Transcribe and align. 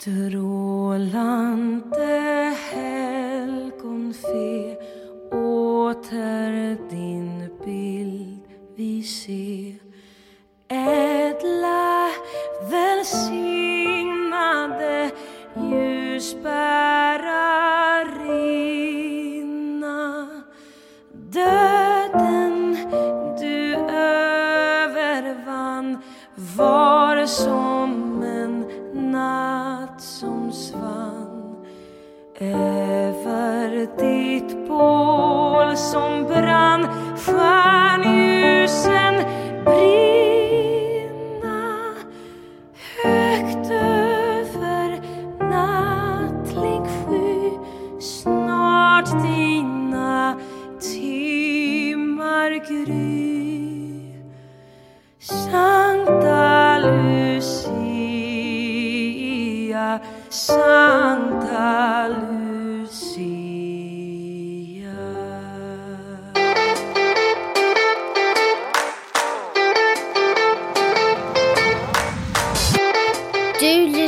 Strålande 0.00 0.39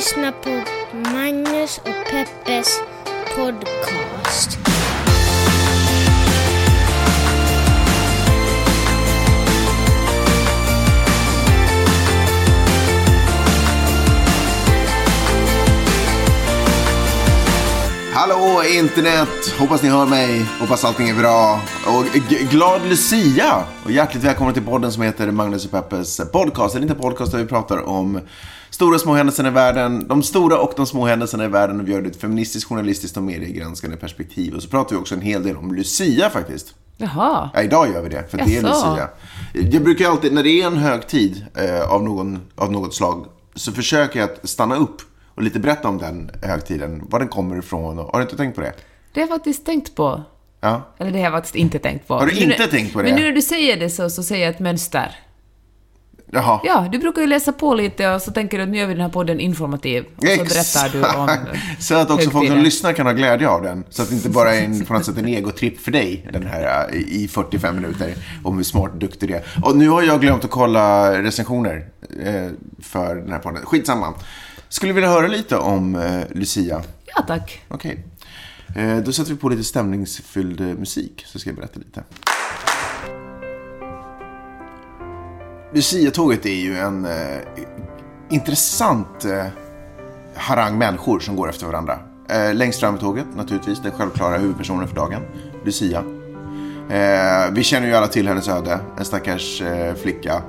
lyssnar 0.03 0.33
på 0.33 0.50
Magnus 1.11 1.78
och 1.78 2.11
Peppes 2.11 2.81
podcast. 3.36 4.59
Hallå 18.14 18.62
internet! 18.78 19.28
Hoppas 19.59 19.83
ni 19.83 19.89
hör 19.89 20.06
mig. 20.06 20.47
Hoppas 20.61 20.84
allting 20.84 21.09
är 21.09 21.14
bra. 21.14 21.61
Och 21.87 22.05
glad 22.50 22.89
Lucia! 22.89 23.64
Och 23.84 23.91
hjärtligt 23.91 24.25
välkomna 24.25 24.53
till 24.53 24.64
podden 24.64 24.92
som 24.92 25.03
heter 25.03 25.31
Magnus 25.31 25.64
och 25.64 25.70
Peppes 25.70 26.20
podcast. 26.33 26.75
En 26.75 26.83
liten 26.83 26.98
podcast 26.98 27.33
där 27.33 27.39
vi 27.39 27.47
pratar 27.47 27.89
om 27.89 28.20
stora 28.83 28.94
och 28.94 29.00
små 29.00 29.14
händelser 29.14 29.47
i 29.47 29.50
världen. 29.50 30.08
De 30.08 30.22
stora 30.22 30.58
och 30.58 30.72
de 30.77 30.86
små 30.86 31.06
händelserna 31.06 31.44
i 31.44 31.48
världen. 31.48 31.80
Och 31.80 31.88
vi 31.88 31.92
gör 31.92 32.02
det 32.02 32.08
ett 32.08 32.20
feministiskt, 32.20 32.69
journalistiskt 32.69 33.16
och 33.16 33.22
mediegranskande 33.22 33.97
perspektiv. 33.97 34.55
Och 34.55 34.62
så 34.62 34.69
pratar 34.69 34.97
vi 34.97 35.02
också 35.02 35.14
en 35.14 35.20
hel 35.20 35.42
del 35.42 35.56
om 35.56 35.75
Lucia 35.75 36.30
faktiskt. 36.30 36.75
Jaha. 36.97 37.50
Ja, 37.55 37.62
idag 37.62 37.88
gör 37.92 38.03
vi 38.03 38.08
det, 38.08 38.30
för 38.30 38.38
det 38.38 38.56
är? 38.56 38.62
Lucia. 38.62 39.08
Jag 39.53 39.83
brukar 39.84 40.10
alltid, 40.10 40.33
när 40.33 40.42
det 40.42 40.62
är 40.62 40.66
en 40.66 40.77
högtid 40.77 41.47
eh, 41.55 41.92
av, 41.92 42.03
någon, 42.03 42.41
av 42.56 42.72
något 42.72 42.94
slag, 42.94 43.27
så 43.55 43.72
försöker 43.72 44.20
jag 44.20 44.30
att 44.30 44.48
stanna 44.48 44.77
upp 44.77 45.03
och 45.34 45.42
lite 45.42 45.59
berätta 45.59 45.88
om 45.88 45.98
den 45.98 46.31
högtiden, 46.42 47.03
var 47.09 47.19
den 47.19 47.28
kommer 47.28 47.59
ifrån. 47.59 47.98
Och, 47.98 48.12
har 48.12 48.19
du 48.19 48.22
inte 48.22 48.37
tänkt 48.37 48.54
på 48.54 48.60
det? 48.60 48.72
Det 49.12 49.21
har 49.21 49.28
jag 49.28 49.37
faktiskt 49.37 49.66
tänkt 49.66 49.94
på. 49.94 50.22
Ja. 50.60 50.82
Eller 50.98 51.10
det 51.10 51.19
har 51.19 51.25
jag 51.25 51.32
faktiskt 51.32 51.54
inte 51.54 51.78
tänkt 51.78 52.06
på. 52.09 52.15
Har 52.15 52.26
du 52.26 52.34
Men 52.34 52.48
nu- 52.48 52.53
inte 52.54 52.66
tänkt 52.66 52.92
på 52.92 53.03
det? 53.03 53.09
Men 53.09 53.15
nu 53.21 53.25
när 53.26 53.32
du 53.32 53.42
säger 53.42 53.76
det 53.76 53.91
så, 53.91 54.10
så 54.10 54.22
säger 54.22 54.44
jag 54.47 54.54
ett 54.54 54.60
mönster. 54.60 55.16
Jaha. 56.34 56.60
Ja, 56.65 56.88
du 56.93 56.98
brukar 56.98 57.20
ju 57.22 57.26
läsa 57.28 57.53
på 57.53 57.75
lite 57.75 58.10
och 58.15 58.22
så 58.22 58.31
tänker 58.31 58.56
du 58.59 58.62
att 58.62 58.69
nu 58.69 58.78
gör 58.78 58.87
vi 58.87 58.94
den 58.94 59.03
här 59.03 59.09
podden 59.09 59.41
informativ. 59.41 60.04
Och 60.16 60.22
så 60.26 60.44
berättar 60.44 60.88
du 60.93 61.19
om 61.19 61.31
Så 61.78 61.94
att 61.94 62.10
också 62.10 62.16
folk 62.16 62.32
som 62.32 62.41
högtiden. 62.41 62.62
lyssnar 62.65 62.93
kan 62.93 63.06
ha 63.06 63.12
glädje 63.12 63.48
av 63.48 63.62
den. 63.62 63.84
Så 63.91 64.03
att 64.03 64.09
det 64.09 64.15
inte 64.15 64.28
bara 64.28 64.54
är 64.54 64.65
en, 64.65 64.84
på 64.84 64.92
något 64.92 65.04
sätt 65.04 65.19
en 65.19 65.28
egotripp 65.28 65.81
för 65.81 65.91
dig, 65.91 66.28
den 66.32 66.47
här 66.47 66.88
eh, 66.92 66.98
i 66.98 67.28
45 67.28 67.75
minuter, 67.76 68.15
om 68.44 68.56
hur 68.56 68.65
smart 68.65 68.92
och 68.92 68.98
duktig 68.98 69.28
du 69.28 69.34
är. 69.34 69.42
Och 69.62 69.76
nu 69.76 69.88
har 69.88 70.03
jag 70.03 70.21
glömt 70.21 70.44
att 70.44 70.50
kolla 70.50 71.12
recensioner 71.22 71.87
eh, 72.25 72.48
för 72.82 73.15
den 73.16 73.32
här 73.32 73.38
podden. 73.38 73.66
Skitsamma. 73.66 74.15
Skulle 74.69 74.92
vilja 74.92 75.10
höra 75.10 75.26
lite 75.26 75.56
om 75.56 75.94
eh, 75.94 76.21
Lucia. 76.31 76.82
Ja, 77.16 77.22
tack. 77.28 77.60
Okej. 77.69 78.04
Eh, 78.76 78.97
då 78.97 79.12
sätter 79.12 79.31
vi 79.31 79.37
på 79.37 79.48
lite 79.48 79.65
stämningsfylld 79.65 80.60
musik, 80.60 81.25
så 81.26 81.38
ska 81.38 81.50
jag 81.50 81.56
berätta 81.56 81.78
lite. 81.78 82.03
Lucia-tåget 85.75 86.47
är 86.47 86.60
ju 86.60 86.78
en 86.78 87.05
eh, 87.05 87.38
intressant 88.31 89.25
eh, 89.25 89.47
harang 90.34 90.78
människor 90.78 91.21
som 91.21 91.37
går 91.37 91.49
efter 91.49 91.66
varandra. 91.66 91.99
Eh, 92.28 92.55
längst 92.55 92.81
fram 92.81 92.97
i 92.97 92.99
tåget, 92.99 93.27
naturligtvis, 93.37 93.83
den 93.83 93.93
självklara 93.93 94.38
huvudpersonen 94.38 94.88
för 94.88 94.97
dagen, 94.97 95.22
Lucia. 95.65 95.99
Eh, 96.91 97.50
vi 97.53 97.62
känner 97.62 97.88
ju 97.88 97.94
alla 97.94 98.06
till 98.06 98.28
hennes 98.28 98.49
öde, 98.49 98.81
en 98.99 99.05
stackars 99.05 99.62
eh, 99.62 99.94
flicka 99.94 100.43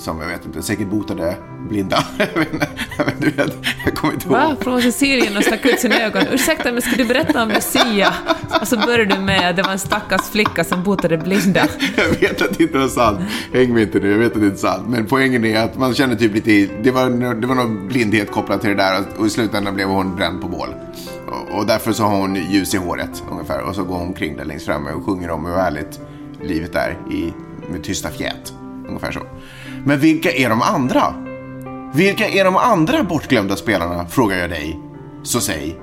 som, 0.00 0.20
jag 0.20 0.28
vet 0.28 0.46
inte, 0.46 0.62
säkert 0.62 0.88
botade 0.88 1.36
blinda. 1.68 2.04
jag 2.18 2.38
vet 2.38 2.52
inte, 2.52 2.68
jag 2.98 3.04
vet, 3.04 3.20
du 3.20 3.30
vet, 3.30 3.56
jag 3.84 3.94
kommer 3.94 4.14
inte 4.14 4.26
ihåg. 4.26 4.36
Va? 4.36 4.56
Från 4.60 4.82
Sicilien 4.82 5.36
och 5.36 5.44
stack 5.44 5.66
ut 5.66 5.80
sina 5.80 6.00
ögon. 6.00 6.22
Ursäkta, 6.32 6.72
men 6.72 6.82
ska 6.82 6.96
du 6.96 7.04
berätta 7.04 7.42
om 7.42 7.48
Lucia? 7.48 8.14
Och 8.60 8.68
så 8.68 8.76
börjar 8.76 9.04
du 9.04 9.18
med 9.18 9.50
att 9.50 9.56
det 9.56 9.62
var 9.62 9.72
en 9.72 9.78
stackars 9.78 10.30
flicka 10.30 10.64
som 10.64 10.82
botade 10.82 11.18
blinda. 11.18 11.68
Jag 11.96 12.08
vet 12.20 12.42
att 12.42 12.58
det 12.58 12.62
inte 12.62 12.78
var 12.78 12.88
sant. 12.88 13.20
Häng 13.52 13.74
med 13.74 13.82
inte 13.82 13.98
nu, 13.98 14.10
jag 14.10 14.18
vet 14.18 14.32
att 14.32 14.40
det 14.40 14.46
inte 14.46 14.66
är 14.66 14.70
sant. 14.72 14.88
Men 14.88 15.06
poängen 15.06 15.44
är 15.44 15.64
att 15.64 15.78
man 15.78 15.94
känner 15.94 16.16
typ 16.16 16.34
lite, 16.34 16.74
det 16.82 16.90
var, 16.90 17.34
det 17.34 17.46
var 17.46 17.54
någon 17.54 17.88
blindhet 17.88 18.30
kopplat 18.30 18.60
till 18.60 18.70
det 18.70 18.76
där 18.76 19.02
och 19.16 19.26
i 19.26 19.30
slutändan 19.30 19.74
blev 19.74 19.88
hon 19.88 20.16
bränd 20.16 20.40
på 20.40 20.48
bål. 20.48 20.68
Och, 21.50 21.66
därför 21.66 21.92
så 21.92 22.04
har 22.04 22.16
hon 22.16 22.34
ljus 22.34 22.74
i 22.74 22.76
håret 22.76 23.22
ungefär 23.30 23.62
och 23.62 23.74
så 23.74 23.84
går 23.84 23.94
hon 23.94 24.06
omkring 24.06 24.36
där 24.36 24.44
längst 24.44 24.66
framme 24.66 24.90
och 24.92 25.04
sjunger 25.04 25.30
om 25.30 25.46
hur 25.46 25.54
härligt 25.54 26.00
livet 26.42 26.74
är 26.74 26.90
i, 27.10 27.32
med 27.72 27.84
tysta 27.84 28.10
fjät. 28.10 28.52
Ungefär 28.88 29.12
så. 29.12 29.20
Men 29.84 29.98
vilka 29.98 30.32
är 30.32 30.48
de 30.48 30.62
andra? 30.62 31.14
Vilka 31.94 32.28
är 32.28 32.44
de 32.44 32.56
andra 32.56 33.02
bortglömda 33.02 33.56
spelarna, 33.56 34.06
frågar 34.06 34.36
jag 34.36 34.50
dig. 34.50 34.80
Så 35.22 35.40
säg. 35.40 35.76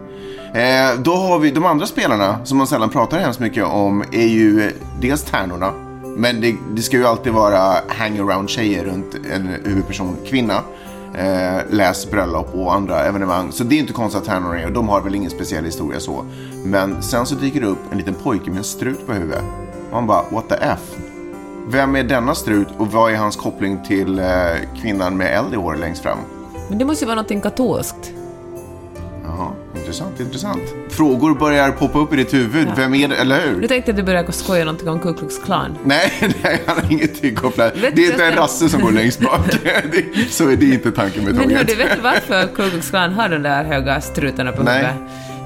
Eh, 0.54 1.00
då 1.00 1.16
har 1.16 1.40
vi 1.40 1.52
de 1.52 1.66
andra 1.66 1.86
spelarna 1.86 2.46
som 2.46 2.58
man 2.58 2.68
sällan 2.68 2.90
pratar 2.90 3.20
hemskt 3.20 3.40
mycket 3.40 3.64
om 3.64 4.04
är 4.12 4.28
ju 4.28 4.62
eh, 4.62 4.72
dels 5.02 5.24
tärnorna. 5.24 5.74
Men 6.18 6.42
det, 6.42 6.56
det 6.74 6.82
ska 6.82 6.98
ju 6.98 7.06
alltid 7.06 7.34
vara 7.34 7.74
hangaround-tjejer 7.88 8.84
runt 8.84 9.16
en 9.34 9.48
huvudperson, 9.48 10.18
kvinna. 10.26 10.62
Eh, 11.16 11.62
läs 11.70 12.12
bröllop 12.12 12.56
och 12.56 12.74
andra 12.74 13.04
evenemang. 13.04 13.52
Så 13.52 13.64
det 13.64 13.76
är 13.76 13.80
inte 13.80 13.94
konstigt 13.94 14.22
att 14.22 14.28
tärnorna 14.28 14.60
är, 14.60 14.70
de 14.70 14.90
har 14.90 15.02
väl 15.02 15.16
ingen 15.16 15.32
speciell 15.32 15.66
historia 15.66 16.00
så. 16.00 16.26
Men 16.66 17.04
sen 17.04 17.26
så 17.26 17.36
dyker 17.36 17.62
det 17.62 17.68
upp 17.68 17.92
en 17.92 17.98
liten 17.98 18.14
pojke 18.14 18.50
med 18.50 18.58
en 18.58 18.64
strut 18.64 19.08
på 19.08 19.14
huvudet. 19.14 19.44
Och 19.90 19.94
man 19.94 20.08
bara, 20.08 20.24
what 20.32 20.50
the 20.50 20.56
F? 20.56 21.07
Vem 21.70 21.96
är 21.96 22.04
denna 22.04 22.36
strut 22.36 22.68
och 22.78 22.92
vad 22.92 23.12
är 23.12 23.16
hans 23.18 23.36
koppling 23.36 23.84
till 23.84 24.20
eh, 24.20 24.26
kvinnan 24.82 25.18
med 25.18 25.38
eld 25.38 25.54
i 25.54 25.56
hår 25.58 25.76
längst 25.76 26.04
fram? 26.04 26.18
Men 26.70 26.78
det 26.78 26.86
måste 26.86 27.04
ju 27.04 27.08
vara 27.08 27.16
någonting 27.16 27.42
katolskt. 27.42 28.12
Jaha, 29.26 29.48
intressant, 29.76 30.20
intressant. 30.20 30.62
Frågor 30.90 31.36
börjar 31.36 31.72
poppa 31.72 32.00
upp 32.00 32.14
i 32.14 32.16
ditt 32.16 32.34
huvud. 32.34 32.68
Vem 32.76 32.94
är 32.94 33.08
det, 33.08 33.16
eller 33.16 33.42
hur? 33.42 33.62
Du 33.62 33.68
tänkte 33.68 33.92
att 33.92 33.98
du 33.98 34.04
började 34.04 34.32
skoja 34.32 34.66
någonting 34.66 34.90
om 34.90 35.00
Ku 35.00 35.14
Klux 35.14 35.38
Klan. 35.40 35.78
Nej, 35.84 36.12
nej, 36.44 36.62
han 36.66 36.76
har 36.78 36.92
ingenting 36.92 37.36
kopplat. 37.36 37.78
Vet 37.78 37.96
Det 37.96 38.06
är 38.06 38.12
inte 38.12 38.26
en 38.26 38.36
rasse 38.36 38.70
som 38.70 38.82
går 38.82 38.92
längst 38.92 39.20
bak. 39.20 39.40
Så 40.30 40.50
är 40.50 40.56
det 40.56 40.66
inte 40.66 40.92
tanken 40.92 41.24
med 41.24 41.36
Men 41.36 41.50
hör 41.50 41.58
tåget. 41.64 41.68
du, 41.68 41.76
vet 41.76 42.04
varför 42.04 42.48
Ku 42.56 42.70
Klux 42.70 42.90
Klan 42.90 43.14
har 43.14 43.30
de 43.30 43.44
där 43.44 43.64
höga 43.64 44.02
strutarna 44.02 44.52
på 44.52 44.62
huvudet? 44.62 44.96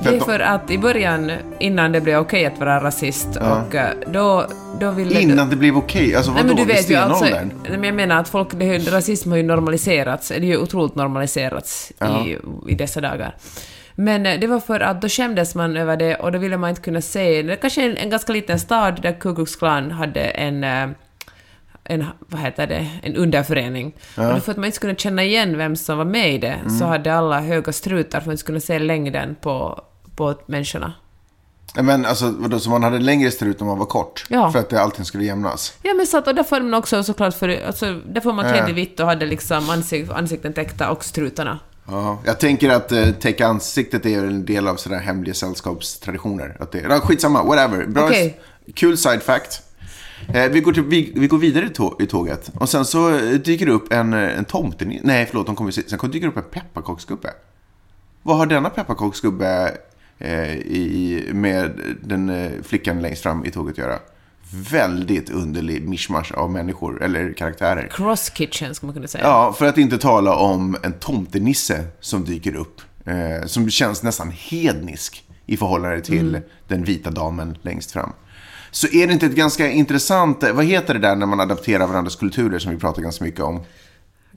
Det 0.03 0.09
är 0.15 0.19
för 0.19 0.39
att 0.39 0.71
i 0.71 0.77
början, 0.77 1.31
innan 1.59 1.91
det 1.91 2.01
blev 2.01 2.19
okej 2.19 2.45
att 2.45 2.59
vara 2.59 2.83
rasist, 2.83 3.27
och 3.35 3.75
eh, 3.75 3.93
då, 4.07 4.47
då 4.79 4.91
ville... 4.91 5.21
Innan 5.21 5.49
det 5.49 5.55
blev 5.55 5.77
okej. 5.77 6.15
Alltså 6.15 6.31
Nej 6.31 6.43
vadå, 6.43 6.55
men 6.55 6.67
du 6.67 6.73
vet 6.73 6.89
ju 6.89 6.95
alltså, 6.95 7.25
nej, 7.25 7.49
men 7.69 7.83
jag 7.83 7.95
menar 7.95 8.19
att 8.19 8.29
folk, 8.29 8.47
det, 8.51 8.65
är 8.65 8.79
rasism 8.79 9.29
har 9.29 9.37
ju 9.37 9.43
normaliserats, 9.43 10.27
det 10.27 10.35
är 10.35 10.39
ju 10.39 10.57
otroligt 10.57 10.95
normaliserats 10.95 11.91
i, 12.25 12.37
i 12.71 12.75
dessa 12.75 13.01
dagar. 13.01 13.35
Men 13.95 14.25
eh, 14.25 14.39
det 14.39 14.47
var 14.47 14.59
för 14.59 14.79
att 14.79 15.01
då 15.01 15.09
skämdes 15.09 15.55
man 15.55 15.77
över 15.77 15.97
det 15.97 16.15
och 16.15 16.31
då 16.31 16.39
ville 16.39 16.57
man 16.57 16.69
inte 16.69 16.81
kunna 16.81 17.01
se, 17.01 17.41
det 17.41 17.55
kanske 17.55 17.85
en, 17.85 17.97
en 17.97 18.09
ganska 18.09 18.33
liten 18.33 18.59
stad 18.59 19.01
där 19.01 19.19
Ku 19.19 19.35
Klux 19.35 19.55
Klan 19.55 19.91
hade 19.91 20.21
en 20.21 20.63
eh, 20.63 20.87
en, 21.83 22.05
vad 22.19 22.41
heter 22.41 22.67
det, 22.67 22.87
en 23.03 23.15
underförening. 23.15 23.93
Och 24.17 24.23
då 24.23 24.39
för 24.39 24.51
att 24.51 24.57
man 24.57 24.65
inte 24.65 24.75
skulle 24.75 24.95
känna 24.95 25.23
igen 25.23 25.57
vem 25.57 25.75
som 25.75 25.97
var 25.97 26.05
med 26.05 26.33
i 26.33 26.37
det 26.37 26.59
så 26.79 26.85
hade 26.85 27.13
alla 27.13 27.39
höga 27.39 27.73
strutar 27.73 28.09
för 28.09 28.17
att 28.17 28.25
man 28.25 28.33
inte 28.33 28.41
skulle 28.41 28.59
se 28.59 28.79
längden 28.79 29.35
på, 29.41 29.81
på 30.15 30.35
människorna. 30.45 30.93
Men 31.75 32.05
alltså, 32.05 32.33
vadå, 32.37 32.59
så 32.59 32.69
man 32.69 32.83
hade 32.83 32.99
längre 32.99 33.31
strut 33.31 33.61
om 33.61 33.67
man 33.67 33.77
var 33.77 33.85
kort? 33.85 34.25
Ja. 34.29 34.51
För 34.51 34.59
att 34.59 34.69
det, 34.69 34.81
allting 34.81 35.05
skulle 35.05 35.23
jämnas? 35.23 35.73
Ja 35.83 35.93
men 35.93 36.07
så 36.07 36.17
att, 36.17 36.27
och 36.27 36.35
därför 36.35 36.61
man 36.61 36.73
också 36.73 37.03
såklart 37.03 37.33
för, 37.33 37.65
alltså, 37.67 37.99
därför 38.05 38.33
man 38.33 38.45
klädd 38.45 38.69
i 38.69 38.73
vitt 38.73 38.99
och 38.99 39.05
hade 39.05 39.25
liksom 39.25 39.69
ansikt, 39.69 40.11
ansikten 40.11 40.53
täckta 40.53 40.91
och 40.91 41.03
strutarna. 41.03 41.59
Ja, 41.87 42.19
jag 42.25 42.39
tänker 42.39 42.69
att 42.69 42.91
eh, 42.91 43.11
täcka 43.11 43.47
ansiktet 43.47 44.05
är 44.05 44.23
en 44.23 44.45
del 44.45 44.67
av 44.67 44.75
sådana 44.75 45.01
hemliga 45.01 45.33
sällskapstraditioner. 45.33 46.57
Att 46.59 46.71
det, 46.71 46.79
ja, 46.79 46.99
skitsamma, 46.99 47.43
whatever. 47.43 47.85
Bra, 47.85 48.05
Okej. 48.05 48.39
Kul 48.75 48.97
side 48.97 49.21
fact. 49.21 49.61
Eh, 50.33 50.51
vi, 50.51 50.59
går 50.61 50.73
till, 50.73 50.83
vi, 50.83 51.13
vi 51.15 51.27
går 51.27 51.37
vidare 51.37 51.65
i, 51.65 51.69
tå- 51.69 51.97
i 52.01 52.05
tåget. 52.07 52.51
Och 52.59 52.69
sen 52.69 52.85
så 52.85 53.15
eh, 53.15 53.21
dyker 53.31 53.65
det 53.65 53.71
upp 53.71 53.93
en, 53.93 54.13
eh, 54.13 54.37
en 54.37 54.45
tomte. 54.45 54.99
Nej, 55.03 55.25
förlåt, 55.25 55.45
de 55.45 55.55
kommer, 55.55 55.71
sen 55.71 55.99
kommer 55.99 56.13
dyker 56.13 56.27
det 56.27 56.31
upp 56.31 56.37
en 56.55 56.61
pepparkaksgubbe. 56.61 57.29
Vad 58.23 58.37
har 58.37 58.45
denna 58.45 58.69
pepparkaksgubbe 58.69 59.77
i, 60.25 61.23
med 61.33 61.79
den 62.01 62.29
eh, 62.29 62.51
flickan 62.63 63.01
längst 63.01 63.23
fram 63.23 63.45
i 63.45 63.51
tåget 63.51 63.73
att 63.73 63.77
göra? 63.77 63.99
Väldigt 64.71 65.29
underlig 65.29 65.87
mischmasch 65.87 66.31
av 66.31 66.51
människor, 66.51 67.03
eller 67.03 67.33
karaktärer. 67.33 67.87
Cross 67.91 68.31
kitchen, 68.33 68.75
skulle 68.75 68.87
man 68.87 68.93
kunna 68.93 69.07
säga. 69.07 69.23
Ja, 69.23 69.53
för 69.53 69.65
att 69.65 69.77
inte 69.77 69.97
tala 69.97 70.35
om 70.35 70.77
en 70.83 70.93
tomtenisse 70.93 71.83
som 71.99 72.25
dyker 72.25 72.55
upp. 72.55 72.81
Eh, 73.05 73.45
som 73.45 73.69
känns 73.69 74.03
nästan 74.03 74.31
hednisk 74.31 75.23
i 75.45 75.57
förhållande 75.57 76.01
till 76.01 76.39
den 76.67 76.83
vita 76.83 77.11
damen 77.11 77.57
längst 77.61 77.91
fram. 77.91 78.13
Så 78.71 78.87
är 78.87 79.07
det 79.07 79.13
inte 79.13 79.25
ett 79.25 79.35
ganska 79.35 79.71
intressant, 79.71 80.43
vad 80.53 80.65
heter 80.65 80.93
det 80.93 80.99
där 80.99 81.15
när 81.15 81.25
man 81.25 81.39
adapterar 81.39 81.87
varandras 81.87 82.15
kulturer 82.15 82.59
som 82.59 82.71
vi 82.71 82.77
pratar 82.77 83.01
ganska 83.01 83.25
mycket 83.25 83.41
om? 83.41 83.61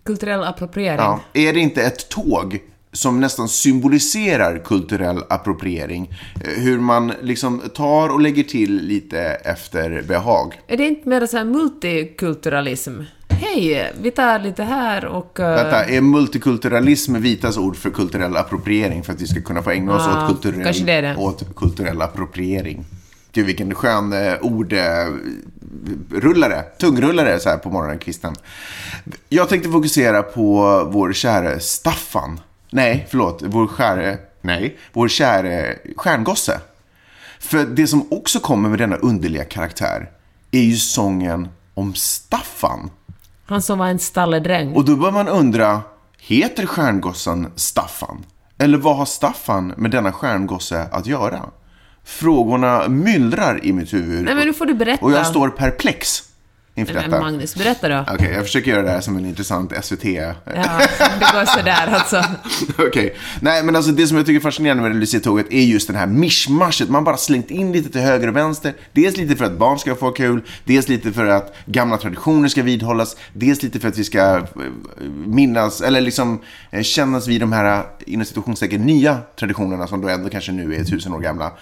Kulturell 0.05 0.45
appropriering. 0.45 0.99
Ja, 0.99 1.21
är 1.33 1.53
det 1.53 1.61
inte 1.61 1.83
ett 1.83 2.09
tåg 2.09 2.59
som 2.95 3.21
nästan 3.21 3.49
symboliserar 3.49 4.59
kulturell 4.59 5.23
appropriering? 5.29 6.11
Eh, 6.45 6.63
Hur 6.63 6.79
man 6.79 7.13
liksom 7.23 7.63
tar 7.75 8.09
och 8.09 8.21
lägger 8.21 8.43
till 8.43 8.83
lite 8.87 9.21
efter 9.21 10.03
behag. 10.03 10.61
Är 10.67 10.77
det 10.77 10.87
inte 10.87 11.09
mer 11.09 11.27
så 11.27 11.37
här 11.37 11.45
multikulturalism? 11.45 12.93
Hej, 13.29 13.93
vi 14.01 14.11
tar 14.11 14.39
lite 14.39 14.63
här 14.63 15.05
och... 15.05 15.41
eh, 15.41 15.55
Vänta, 15.55 15.85
är 15.85 16.01
multikulturalism 16.01 17.15
vitas 17.17 17.57
ord 17.59 17.77
för 17.77 17.91
kulturell 17.91 18.37
appropriering 18.37 19.03
för 19.03 19.13
att 19.13 19.21
vi 19.23 19.27
ska 19.27 19.41
kunna 19.43 19.63
få 19.63 19.71
ägna 19.71 19.95
oss 19.97 20.03
Ja, 20.07 20.23
åt, 20.25 20.29
kulturell, 20.43 20.65
kanske 20.65 20.85
det 20.85 20.93
är 20.93 21.03
det. 21.03 21.17
åt 21.17 21.57
kulturell 21.57 22.03
appropriering? 22.03 22.85
Gud, 23.33 23.47
vilken 23.47 23.75
skön 23.75 24.13
eh, 24.13 24.35
ordrullare, 26.11 26.63
tungrullare 26.63 27.41
så 27.41 27.49
här 27.49 27.57
på 27.57 27.71
morgonkvisten. 27.71 28.35
Jag 29.29 29.49
tänkte 29.49 29.71
fokusera 29.71 30.23
på 30.23 30.45
vår 30.93 31.13
käre 31.13 31.61
Staffan. 31.61 32.41
Nej, 32.75 33.07
förlåt, 33.11 33.43
vår 33.43 33.69
käre, 33.79 34.19
nej, 34.41 34.77
vår 34.93 35.09
käre 35.09 35.79
stjärngosse. 35.97 36.61
För 37.39 37.65
det 37.65 37.87
som 37.87 38.13
också 38.13 38.41
kommer 38.41 38.69
med 38.69 38.79
denna 38.79 38.97
underliga 38.97 39.45
karaktär 39.45 40.11
är 40.51 40.61
ju 40.61 40.77
sången 40.77 41.49
om 41.75 41.95
Staffan. 41.95 42.91
Han 43.47 43.63
som 43.63 43.79
var 43.79 43.87
en 43.87 43.99
stalledräng. 43.99 44.75
Och 44.75 44.85
då 44.85 44.97
bör 44.97 45.11
man 45.11 45.29
undra, 45.29 45.83
heter 46.19 46.67
stjärngossen 46.67 47.53
Staffan? 47.57 48.25
Eller 48.59 48.79
vad 48.79 48.97
har 48.97 49.07
Staffan 49.07 49.75
med 49.77 49.91
denna 49.91 50.13
stjärngosse 50.13 50.89
att 50.93 51.07
göra? 51.07 51.43
Frågorna 52.05 52.89
myllrar 52.89 53.65
i 53.65 53.73
mitt 53.73 53.93
huvud. 53.93 54.25
Nej, 54.25 54.35
men 54.35 54.47
nu 54.47 54.53
får 54.53 54.67
du 54.67 54.75
berätta. 54.75 55.05
Och 55.05 55.13
jag 55.13 55.27
står 55.27 55.49
perplex 55.49 56.23
inför 56.75 56.95
detta. 56.95 57.21
Magnus, 57.21 57.55
berätta 57.55 57.89
då. 57.89 58.05
Okej, 58.15 58.33
jag 58.33 58.45
försöker 58.45 58.71
göra 58.71 58.83
det 58.83 58.91
här 58.91 59.01
som 59.01 59.17
en 59.17 59.27
intressant 59.27 59.73
SVT. 59.83 60.05
Ja, 60.05 60.35
det 60.45 61.33
går 61.33 61.45
sådär 61.59 61.87
alltså. 61.87 62.25
Okej. 62.89 63.17
Nej, 63.41 63.63
men 63.63 63.77
alltså 63.77 63.93
det 63.93 64.07
som 64.07 64.17
jag 64.17 64.27
tycker 64.27 64.41
är 64.41 64.43
fascinerande 64.43 64.83
med 64.83 64.97
Lucia-tåget 64.97 65.47
är 65.51 65.63
just 65.63 65.87
den 65.87 65.97
här 65.97 66.07
mischmaschet. 66.07 66.89
Man 66.89 67.05
bara 67.05 67.17
slängt 67.17 67.51
in 67.51 67.73
lite 67.73 67.91
till 67.91 68.01
höger 68.01 68.29
och 68.29 68.37
vänster. 68.37 68.75
Dels 68.93 69.17
lite 69.17 69.37
för 69.37 69.45
att 69.45 69.59
barn 69.59 69.79
ska 69.79 69.95
få 69.95 70.11
kul, 70.11 70.43
dels 70.65 70.89
lite 70.89 71.13
för 71.13 71.27
att 71.27 71.55
gamla 71.67 71.99
traditioner 71.99 72.49
ska 72.49 72.63
vidhållas, 72.63 73.17
dels 73.33 73.63
lite 73.63 73.81
för 73.81 73.89
att 73.89 73.99
vi 73.99 74.05
ska 74.05 74.37
eh, 74.37 74.45
minnas, 75.27 75.81
eller 75.81 76.01
liksom 76.01 76.41
eh, 76.71 76.83
kännas 76.83 77.29
vid 77.29 77.41
de 77.41 77.53
här, 77.53 77.79
eh, 77.79 77.85
inom 78.07 78.27
situationstecken, 78.27 78.83
nya 78.83 79.19
traditionerna 79.39 79.87
som 79.87 80.01
då 80.01 80.09
ändå 80.09 80.29
kanske 80.29 80.53
nu 80.53 80.75
är 80.75 80.85
tusen 80.85 81.13
år 81.13 81.21
gamla. 81.21 81.53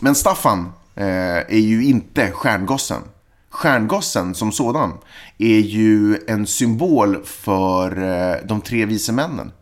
Men 0.00 0.14
Staffan 0.14 0.72
eh, 0.94 1.06
är 1.36 1.60
ju 1.60 1.84
inte 1.84 2.30
stjärngossen. 2.30 3.02
Stjärngossen 3.56 4.34
som 4.34 4.52
sådan 4.52 4.92
är 5.38 5.58
ju 5.58 6.18
en 6.28 6.46
symbol 6.46 7.16
för 7.24 8.02
eh, 8.02 8.36
de 8.46 8.60
tre 8.60 8.86
vise 8.86 9.12
männen. 9.12 9.52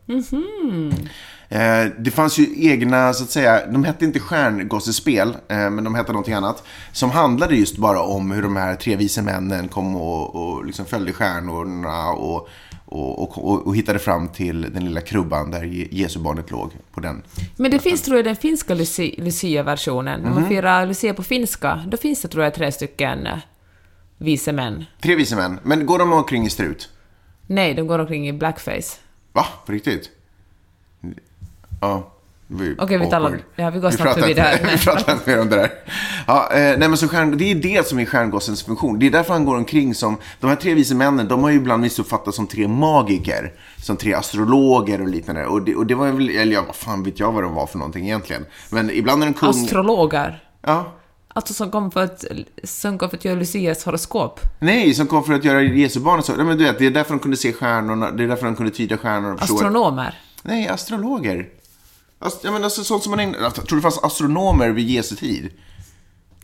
Eh, 1.48 1.84
det 1.98 2.10
fanns 2.10 2.38
ju 2.38 2.68
egna, 2.70 3.12
så 3.12 3.24
att 3.24 3.30
säga, 3.30 3.66
de 3.66 3.84
hette 3.84 4.04
inte 4.04 4.18
stjärngossespel, 4.20 5.28
eh, 5.48 5.70
men 5.70 5.84
de 5.84 5.94
hette 5.94 6.12
någonting 6.12 6.34
annat. 6.34 6.62
Som 6.92 7.10
handlade 7.10 7.54
just 7.56 7.76
bara 7.76 8.02
om 8.02 8.30
hur 8.30 8.42
de 8.42 8.56
här 8.56 8.74
tre 8.76 8.96
vise 8.96 9.22
männen 9.22 9.68
kom 9.68 9.96
och, 9.96 10.34
och 10.34 10.64
liksom 10.66 10.86
följde 10.86 11.12
stjärnorna 11.12 12.10
och, 12.10 12.48
och, 12.86 13.38
och, 13.38 13.66
och, 13.66 13.76
hittade 13.76 13.98
fram 13.98 14.28
till 14.28 14.62
den 14.74 14.84
lilla 14.84 15.00
krubban 15.00 15.50
där 15.50 15.62
Je- 15.62 15.88
Jesubarnet 15.90 16.50
låg 16.50 16.70
på 16.94 17.00
den. 17.00 17.22
Men 17.56 17.70
det 17.70 17.78
finns, 17.78 18.02
tror 18.02 18.16
jag, 18.16 18.24
den 18.24 18.36
finska 18.36 18.74
Lucia- 18.74 19.14
Lucia-versionen. 19.24 20.20
När 20.20 20.30
Mhm. 20.30 20.40
man 20.40 20.48
firar 20.48 20.86
Lucia 20.86 21.14
på 21.14 21.22
finska, 21.22 21.84
då 21.86 21.96
finns 21.96 22.22
det, 22.22 22.28
tror 22.28 22.44
jag, 22.44 22.54
tre 22.54 22.72
stycken 22.72 23.28
vise 24.18 24.52
män. 24.52 24.84
Tre 25.02 25.14
vise 25.14 25.36
män, 25.36 25.58
men 25.62 25.86
går 25.86 25.98
de 25.98 26.12
omkring 26.12 26.46
i 26.46 26.50
strut? 26.50 26.88
Nej, 27.46 27.74
de 27.74 27.86
går 27.86 27.98
omkring 27.98 28.28
i 28.28 28.32
blackface. 28.32 28.96
Va? 29.32 29.46
På 29.66 29.72
riktigt? 29.72 30.10
Ja. 31.80 32.10
Okej, 32.78 32.98
vi 32.98 33.10
talar- 33.10 33.38
ja, 33.56 33.70
vi 33.70 33.80
går 33.80 33.90
snabbt 33.90 34.20
förbi 34.20 34.34
det 34.34 34.42
här. 34.42 34.60
Vi 34.72 34.78
pratar 34.78 35.12
inte 35.12 35.30
mer 35.30 35.40
om 35.40 35.48
det 35.48 35.56
där. 35.56 35.70
Ja, 36.26 36.48
eh, 36.52 36.56
nej, 36.78 36.88
men 36.88 36.96
så 36.96 37.08
stjärn, 37.08 37.38
det 37.38 37.44
är 37.50 37.54
det 37.54 37.86
som 37.86 37.98
är 37.98 38.04
stjärngossens 38.04 38.62
funktion. 38.62 38.98
Det 38.98 39.06
är 39.06 39.10
därför 39.10 39.32
han 39.32 39.44
går 39.44 39.56
omkring 39.56 39.94
som... 39.94 40.16
De 40.40 40.46
här 40.46 40.56
tre 40.56 40.74
vise 40.74 40.94
männen, 40.94 41.28
de 41.28 41.42
har 41.42 41.50
ju 41.50 41.56
ibland 41.56 41.82
missuppfattats 41.82 42.36
som 42.36 42.46
tre 42.46 42.68
magiker. 42.68 43.52
Som 43.76 43.96
tre 43.96 44.14
astrologer 44.14 45.00
och 45.00 45.08
liknande. 45.08 45.46
Och 45.46 45.62
det, 45.62 45.74
och 45.74 45.86
det 45.86 45.94
var 45.94 46.12
väl... 46.12 46.30
Eller 46.30 46.52
ja, 46.52 46.62
vad 46.66 46.76
fan 46.76 47.02
vet 47.02 47.20
jag 47.20 47.32
vad 47.32 47.42
de 47.42 47.54
var 47.54 47.66
för 47.66 47.78
någonting 47.78 48.04
egentligen. 48.04 48.46
Men 48.70 48.90
ibland 48.90 49.22
är 49.22 49.26
en 49.26 49.34
kung... 49.34 49.48
Astrologer. 49.50 50.42
ja. 50.62 50.92
Alltså 51.36 51.54
som 51.54 51.70
kom 51.70 51.90
för 51.90 52.04
att, 52.04 52.24
som 52.64 52.98
kom 52.98 53.10
för 53.10 53.16
att 53.16 53.24
göra 53.24 53.38
Lucias 53.38 53.84
horoskop. 53.84 54.40
Nej, 54.58 54.94
som 54.94 55.06
kom 55.06 55.24
för 55.24 55.32
att 55.32 55.44
göra 55.44 55.62
Jesu 55.62 56.00
barn 56.00 56.18
och 56.18 56.24
så. 56.24 56.36
Nej, 56.36 56.46
men 56.46 56.58
du 56.58 56.64
vet, 56.64 56.78
det 56.78 56.86
är 56.86 56.90
därför 56.90 57.10
de 57.10 57.18
kunde 57.20 57.36
se 57.36 57.52
stjärnorna. 57.52 58.10
Det 58.10 58.24
är 58.24 58.28
därför 58.28 58.46
de 58.46 58.56
kunde 58.56 58.72
tyda 58.72 58.96
stjärnorna. 58.96 59.34
Astronomer. 59.40 60.18
Nej, 60.42 60.68
astrologer. 60.68 61.48
Ast 62.18 62.44
jag 62.44 62.52
menar, 62.52 62.64
alltså, 62.64 62.84
sånt 62.84 63.02
som 63.02 63.10
man... 63.10 63.20
ägnar- 63.20 63.38
Jag 63.42 63.54
tror 63.54 63.76
det 63.76 63.82
fanns 63.82 63.98
astronomer 63.98 64.70
vid 64.70 64.90
Jesu 64.90 65.16
tid. 65.16 65.50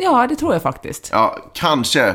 Ja, 0.02 0.26
det 0.26 0.36
tror 0.36 0.52
jag 0.52 0.62
faktiskt. 0.62 1.08
Ja, 1.12 1.36
kanske 1.54 2.14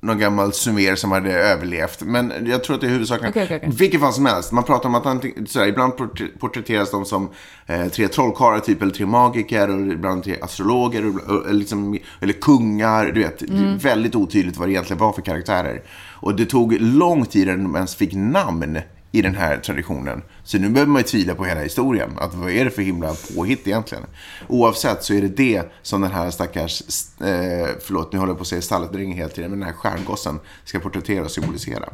någon 0.00 0.18
gammal 0.18 0.52
sumer 0.52 0.94
som 0.94 1.12
hade 1.12 1.32
överlevt. 1.32 2.02
Men 2.02 2.32
jag 2.46 2.64
tror 2.64 2.74
att 2.74 2.80
det 2.80 2.86
är 2.86 2.90
huvudsakligen... 2.90 3.30
Okej, 3.30 3.44
okej, 3.44 3.56
okej. 3.56 3.70
Vilket 3.78 4.00
fall 4.00 4.12
som 4.12 4.26
helst. 4.26 4.52
Man 4.52 4.64
pratar 4.64 4.88
om 4.88 4.94
att 4.94 5.06
antingen, 5.06 5.46
sådär, 5.46 5.66
ibland 5.66 5.92
portr- 5.92 6.38
porträtteras 6.38 6.90
de 6.90 7.04
som 7.04 7.28
eh, 7.66 7.86
tre 7.86 8.08
trollkarlar 8.08 8.58
typ, 8.60 8.82
eller 8.82 8.92
tre 8.92 9.06
magiker, 9.06 9.70
och 9.70 9.80
ibland 9.80 10.24
tre 10.24 10.36
astrologer, 10.42 11.06
och, 11.08 11.14
och, 11.36 11.44
eller 11.48 11.58
liksom, 11.58 11.98
eller 12.20 12.32
kungar. 12.32 13.06
Du 13.06 13.20
vet, 13.22 13.38
det 13.38 13.46
Mm. 13.48 13.74
är 13.74 13.78
väldigt 13.78 14.14
otydligt 14.14 14.56
vad 14.56 14.68
det 14.68 14.72
egentligen 14.72 15.00
var 15.00 15.12
för 15.12 15.22
karaktärer. 15.22 15.82
Och 16.20 16.34
det 16.36 16.46
tog 16.46 16.72
lång 16.80 17.24
tid 17.26 17.42
innan 17.48 17.62
de 17.62 17.74
ens 17.74 17.96
fick 17.96 18.14
namn 18.14 18.78
i 19.16 19.22
den 19.22 19.34
här 19.34 19.56
traditionen. 19.58 20.22
Så 20.44 20.58
nu 20.58 20.68
behöver 20.68 20.92
man 20.92 21.00
ju 21.00 21.08
tvivla 21.08 21.34
på 21.34 21.44
hela 21.44 21.60
historien. 21.60 22.10
Att 22.18 22.34
vad 22.34 22.50
är 22.50 22.64
det 22.64 22.70
för 22.70 22.82
himla 22.82 23.14
påhitt 23.34 23.66
egentligen? 23.66 24.04
Oavsett 24.48 25.04
så 25.04 25.14
är 25.14 25.22
det 25.22 25.28
det 25.28 25.72
som 25.82 26.00
den 26.00 26.10
här 26.10 26.30
stackars, 26.30 26.82
eh, 27.20 27.68
förlåt 27.80 28.12
nu 28.12 28.18
håller 28.18 28.30
jag 28.30 28.38
på 28.38 28.42
att 28.42 28.48
säga 28.48 28.62
stalledräng 28.62 29.14
hela 29.14 29.28
tiden, 29.28 29.50
men 29.50 29.60
den 29.60 29.68
här 29.68 29.74
stjärngossen 29.74 30.40
ska 30.64 30.78
porträttera 30.78 31.24
och 31.24 31.30
symbolisera. 31.30 31.88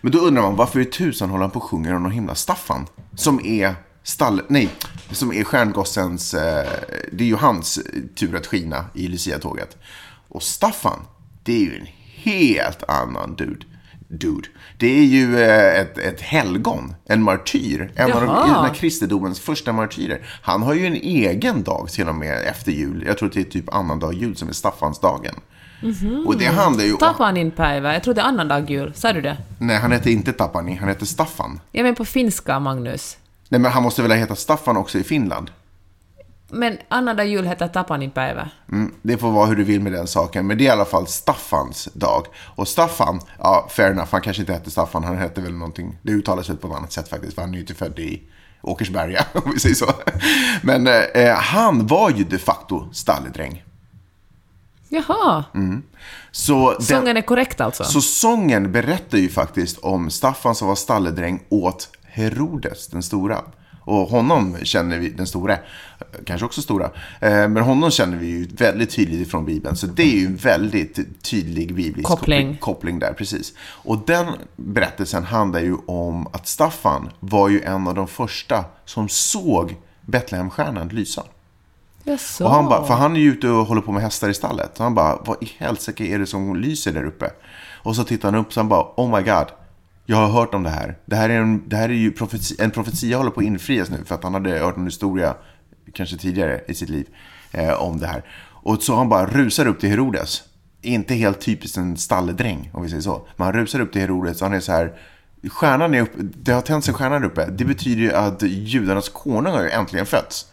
Men 0.00 0.12
då 0.12 0.18
undrar 0.18 0.42
man 0.42 0.56
varför 0.56 0.80
i 0.80 0.84
tusan 0.84 1.30
håller 1.30 1.42
han 1.42 1.50
på 1.50 1.58
och 1.58 1.64
sjunger 1.64 1.94
om 1.94 2.02
någon 2.02 2.12
himla 2.12 2.34
Staffan? 2.34 2.86
Som 3.16 3.46
är 3.46 3.74
stall, 4.02 4.42
nej, 4.48 4.68
som 5.10 5.32
är 5.32 5.44
stjärngossens, 5.44 6.34
eh, 6.34 6.68
det 7.12 7.24
är 7.24 7.28
ju 7.28 7.36
hans 7.36 7.78
tur 8.14 8.36
att 8.36 8.46
skina 8.46 8.84
i 8.94 9.08
Lucia-tåget. 9.08 9.76
Och 10.28 10.42
Staffan, 10.42 11.00
det 11.42 11.52
är 11.52 11.60
ju 11.60 11.78
en 11.78 11.86
helt 12.22 12.82
annan 12.88 13.34
dude. 13.34 13.66
Dude. 14.12 14.48
Det 14.78 14.98
är 14.98 15.04
ju 15.04 15.42
eh, 15.42 15.80
ett, 15.80 15.98
ett 15.98 16.20
helgon, 16.20 16.94
en 17.04 17.22
martyr. 17.22 17.92
En 17.94 18.12
av 18.12 18.26
de, 18.26 18.74
kristendomens 18.74 19.40
första 19.40 19.72
martyrer. 19.72 20.20
Han 20.42 20.62
har 20.62 20.74
ju 20.74 20.86
en 20.86 20.94
egen 20.94 21.62
dag 21.62 21.88
till 21.88 22.08
och 22.08 22.14
med 22.14 22.46
efter 22.46 22.72
jul. 22.72 23.04
Jag 23.06 23.18
tror 23.18 23.28
att 23.28 23.34
det 23.34 23.40
är 23.40 23.44
typ 23.44 23.74
annandag 23.74 24.12
jul 24.12 24.36
som 24.36 24.48
är 24.48 24.52
Staffansdagen. 24.52 25.34
Och 26.26 26.38
det 26.38 26.46
handlar 26.46 26.84
ju 26.84 26.92
om... 26.92 26.98
Tapanin 26.98 27.50
päivä. 27.50 27.92
Jag 27.92 28.02
tror 28.02 28.14
det 28.14 28.20
är 28.20 28.24
annandag 28.24 28.70
jul. 28.70 28.92
Sa 28.94 29.12
du 29.12 29.20
det? 29.20 29.36
Nej, 29.58 29.76
han 29.76 29.92
heter 29.92 30.10
inte 30.10 30.32
Tapani, 30.32 30.74
han 30.74 30.88
heter 30.88 31.06
Staffan. 31.06 31.60
Ja, 31.72 31.82
men 31.82 31.94
på 31.94 32.04
finska, 32.04 32.60
Magnus. 32.60 33.16
Nej, 33.48 33.60
men 33.60 33.72
han 33.72 33.82
måste 33.82 34.02
väl 34.02 34.10
ha 34.10 34.18
hetat 34.18 34.38
Staffan 34.38 34.76
också 34.76 34.98
i 34.98 35.04
Finland? 35.04 35.50
Men 36.54 36.78
annandag 36.88 37.24
jul 37.24 37.46
heter 37.46 37.68
Tapanin 37.68 38.10
päivä. 38.10 38.50
Mm, 38.72 38.94
det 39.02 39.18
får 39.18 39.30
vara 39.30 39.46
hur 39.46 39.56
du 39.56 39.64
vill 39.64 39.80
med 39.80 39.92
den 39.92 40.06
saken, 40.06 40.46
men 40.46 40.58
det 40.58 40.64
är 40.64 40.66
i 40.66 40.70
alla 40.70 40.84
fall 40.84 41.06
Staffans 41.06 41.88
dag. 41.92 42.26
Och 42.54 42.68
Staffan, 42.68 43.20
ja, 43.38 43.68
fair 43.70 43.90
enough, 43.90 44.08
han 44.10 44.20
kanske 44.20 44.42
inte 44.42 44.52
hette 44.52 44.70
Staffan, 44.70 45.04
han 45.04 45.16
hette 45.16 45.40
väl 45.40 45.52
någonting, 45.52 45.98
det 46.02 46.12
uttalas 46.12 46.50
väl 46.50 46.56
på 46.56 46.68
ett 46.68 46.74
annat 46.74 46.92
sätt 46.92 47.08
faktiskt, 47.08 47.34
för 47.34 47.42
han 47.42 47.50
är 47.50 47.54
ju 47.54 47.60
inte 47.60 47.74
född 47.74 47.98
i 47.98 48.22
Åkersberga, 48.62 49.26
om 49.44 49.52
vi 49.54 49.60
säger 49.60 49.74
så. 49.74 49.92
Men 50.62 50.86
eh, 50.86 51.34
han 51.34 51.86
var 51.86 52.10
ju 52.10 52.24
de 52.24 52.38
facto 52.38 52.88
stalledräng. 52.92 53.64
Jaha. 54.88 55.44
Så 56.30 56.72
den, 56.72 56.82
Sången 56.82 57.16
är 57.16 57.22
korrekt 57.22 57.60
alltså? 57.60 57.84
Så 57.84 58.00
sången 58.00 58.72
berättar 58.72 59.18
ju 59.18 59.28
faktiskt 59.28 59.78
om 59.78 60.10
Staffan 60.10 60.54
som 60.54 60.68
var 60.68 60.74
stalledräng 60.74 61.42
åt 61.48 61.88
Herodes 62.04 62.88
den 62.88 63.02
stora. 63.02 63.38
Och 63.84 64.08
honom 64.08 64.56
känner 64.62 64.98
vi, 64.98 65.08
den 65.08 65.26
stora, 65.26 65.58
kanske 66.24 66.44
också 66.44 66.62
stora, 66.62 66.84
eh, 67.20 67.30
men 67.30 67.56
honom 67.56 67.90
känner 67.90 68.16
vi 68.16 68.26
ju 68.26 68.46
väldigt 68.46 68.90
tydligt 68.90 69.26
ifrån 69.26 69.44
Bibeln. 69.44 69.76
Så 69.76 69.86
det 69.86 70.02
är 70.02 70.20
ju 70.20 70.26
en 70.26 70.36
väldigt 70.36 71.22
tydlig 71.22 71.74
biblisk 71.74 72.08
Koppling. 72.08 72.56
koppling 72.60 72.98
där, 72.98 73.12
precis. 73.12 73.52
Och 73.60 74.02
den 74.06 74.26
berättelsen 74.56 75.24
handlar 75.24 75.60
ju 75.60 75.76
om 75.86 76.26
att 76.26 76.48
Staffan 76.48 77.10
var 77.20 77.48
ju 77.48 77.62
en 77.62 77.86
av 77.88 77.94
de 77.94 78.08
första 78.08 78.64
som 78.84 79.08
såg 79.08 79.76
Betlehemstjärnan 80.00 80.88
lysa. 80.88 81.22
Och 82.44 82.50
han 82.50 82.64
bara, 82.68 82.86
för 82.86 82.94
han 82.94 83.16
är 83.16 83.20
ju 83.20 83.32
ute 83.32 83.48
och 83.48 83.66
håller 83.66 83.80
på 83.80 83.92
med 83.92 84.02
hästar 84.02 84.28
i 84.28 84.34
stallet. 84.34 84.70
Så 84.76 84.82
han 84.82 84.94
bara, 84.94 85.18
vad 85.24 85.42
i 85.42 85.52
helsike 85.58 86.04
är 86.04 86.18
det 86.18 86.26
som 86.26 86.56
lyser 86.56 86.92
där 86.92 87.04
uppe? 87.04 87.30
Och 87.82 87.96
så 87.96 88.04
tittar 88.04 88.32
han 88.32 88.40
upp 88.40 88.46
och 88.46 88.54
han 88.54 88.68
bara, 88.68 88.86
oh 88.96 89.16
my 89.16 89.22
god. 89.22 89.46
Jag 90.06 90.16
har 90.16 90.28
hört 90.28 90.54
om 90.54 90.62
det 90.62 90.70
här. 90.70 90.98
Det 91.04 91.16
här 91.16 91.28
är, 91.28 91.38
en, 91.38 91.68
det 91.68 91.76
här 91.76 91.88
är 91.88 91.94
ju 91.94 92.12
profeti, 92.12 92.56
en 92.58 92.70
profetia 92.70 93.16
håller 93.16 93.30
på 93.30 93.40
att 93.40 93.46
infrias 93.46 93.90
nu. 93.90 94.04
För 94.04 94.14
att 94.14 94.22
han 94.22 94.34
hade 94.34 94.58
hört 94.58 94.76
en 94.76 94.84
historia, 94.84 95.34
kanske 95.94 96.16
tidigare 96.16 96.60
i 96.68 96.74
sitt 96.74 96.88
liv, 96.88 97.06
eh, 97.52 97.72
om 97.72 97.98
det 97.98 98.06
här. 98.06 98.22
Och 98.62 98.82
så 98.82 98.96
han 98.96 99.08
bara 99.08 99.26
rusar 99.26 99.66
upp 99.66 99.80
till 99.80 99.90
Herodes. 99.90 100.42
Inte 100.82 101.14
helt 101.14 101.40
typiskt 101.40 101.76
en 101.76 101.96
stalledräng, 101.96 102.70
om 102.72 102.82
vi 102.82 102.88
säger 102.88 103.02
så. 103.02 103.26
Men 103.36 103.44
han 103.44 103.54
rusar 103.54 103.80
upp 103.80 103.92
till 103.92 104.00
Herodes 104.00 104.42
och 104.42 104.48
han 104.48 104.56
är 104.56 104.60
så 104.60 104.72
här, 104.72 104.92
stjärnan 105.48 105.94
är 105.94 106.00
uppe, 106.00 106.18
det 106.18 106.52
har 106.52 106.60
tänts 106.60 106.88
en 106.88 106.94
stjärna 106.94 107.18
där 107.18 107.26
uppe. 107.26 107.46
Det 107.46 107.64
betyder 107.64 108.02
ju 108.02 108.12
att 108.12 108.42
judarnas 108.42 109.08
konung 109.08 109.52
har 109.52 109.62
ju 109.62 109.70
äntligen 109.70 110.06
fötts. 110.06 110.46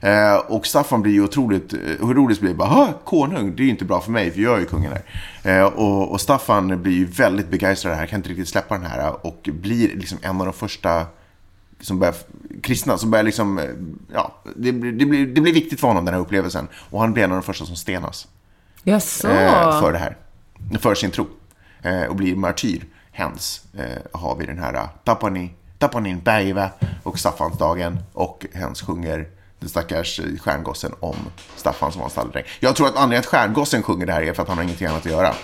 Eh, 0.00 0.36
och 0.36 0.66
Staffan 0.66 1.02
blir 1.02 1.12
ju 1.12 1.24
otroligt, 1.24 1.72
eh, 1.72 2.06
Herodes 2.06 2.40
blir 2.40 2.54
bara, 2.54 2.92
konung, 3.04 3.56
det 3.56 3.62
är 3.62 3.64
ju 3.64 3.70
inte 3.70 3.84
bra 3.84 4.00
för 4.00 4.10
mig, 4.10 4.30
för 4.30 4.40
jag 4.40 4.54
är 4.56 4.60
ju 4.60 4.66
kungen 4.66 4.92
här. 4.92 5.58
Eh, 5.58 5.64
och, 5.64 6.10
och 6.10 6.20
Staffan 6.20 6.82
blir 6.82 6.92
ju 6.92 7.04
väldigt 7.04 7.50
begeistrad 7.50 7.92
av 7.92 7.96
det 7.96 8.00
här, 8.00 8.06
kan 8.06 8.16
inte 8.16 8.28
riktigt 8.28 8.48
släppa 8.48 8.74
den 8.74 8.86
här 8.86 9.26
och 9.26 9.48
blir 9.52 9.88
liksom 9.96 10.18
en 10.22 10.40
av 10.40 10.46
de 10.46 10.52
första 10.52 11.06
som 11.80 11.98
börjar, 11.98 12.14
kristna 12.62 12.98
som 12.98 13.10
börjar 13.10 13.24
liksom, 13.24 13.58
eh, 13.58 13.64
ja, 14.14 14.34
det, 14.56 14.72
blir- 14.72 14.92
det, 14.92 15.06
blir, 15.06 15.26
det 15.26 15.40
blir 15.40 15.52
viktigt 15.52 15.80
för 15.80 15.88
honom 15.88 16.04
den 16.04 16.14
här 16.14 16.20
upplevelsen. 16.20 16.68
Och 16.90 17.00
han 17.00 17.12
blir 17.12 17.24
en 17.24 17.30
av 17.32 17.36
de 17.36 17.42
första 17.42 17.64
som 17.66 17.76
stenas 17.76 18.28
Jaså? 18.84 19.28
eh, 19.28 19.80
för 19.80 19.92
det 19.92 19.98
här, 19.98 20.16
för 20.80 20.94
sin 20.94 21.10
tro. 21.10 21.26
Eh, 21.82 22.02
och 22.02 22.16
blir 22.16 22.36
martyr. 22.36 22.84
Hens 23.12 23.62
eh, 23.78 24.20
har 24.20 24.36
vi 24.36 24.46
den 24.46 24.58
här 24.58 24.74
eh, 24.74 24.88
Tapani, 25.04 25.50
Tapanin 25.78 26.20
Päivä 26.20 26.70
och 27.02 27.18
Staffansdagen. 27.18 27.98
Och 28.12 28.46
hens 28.52 28.82
sjunger 28.82 29.28
den 29.60 29.68
stackars 29.68 30.20
eh, 30.20 30.38
stjärngossen 30.38 30.92
om 31.00 31.16
Staffan 31.56 31.92
som 31.92 31.98
var 32.00 32.06
en 32.06 32.10
stalledräng. 32.10 32.44
Jag 32.60 32.76
tror 32.76 32.86
att 32.86 32.96
anledningen 32.96 33.20
att 33.20 33.26
stjärngossen 33.26 33.82
sjunger 33.82 34.06
det 34.06 34.12
här 34.12 34.22
är 34.22 34.32
för 34.32 34.42
att 34.42 34.48
han 34.48 34.56
har 34.58 34.64
ingenting 34.64 34.86
annat 34.86 35.06
att 35.06 35.12
göra. 35.12 35.34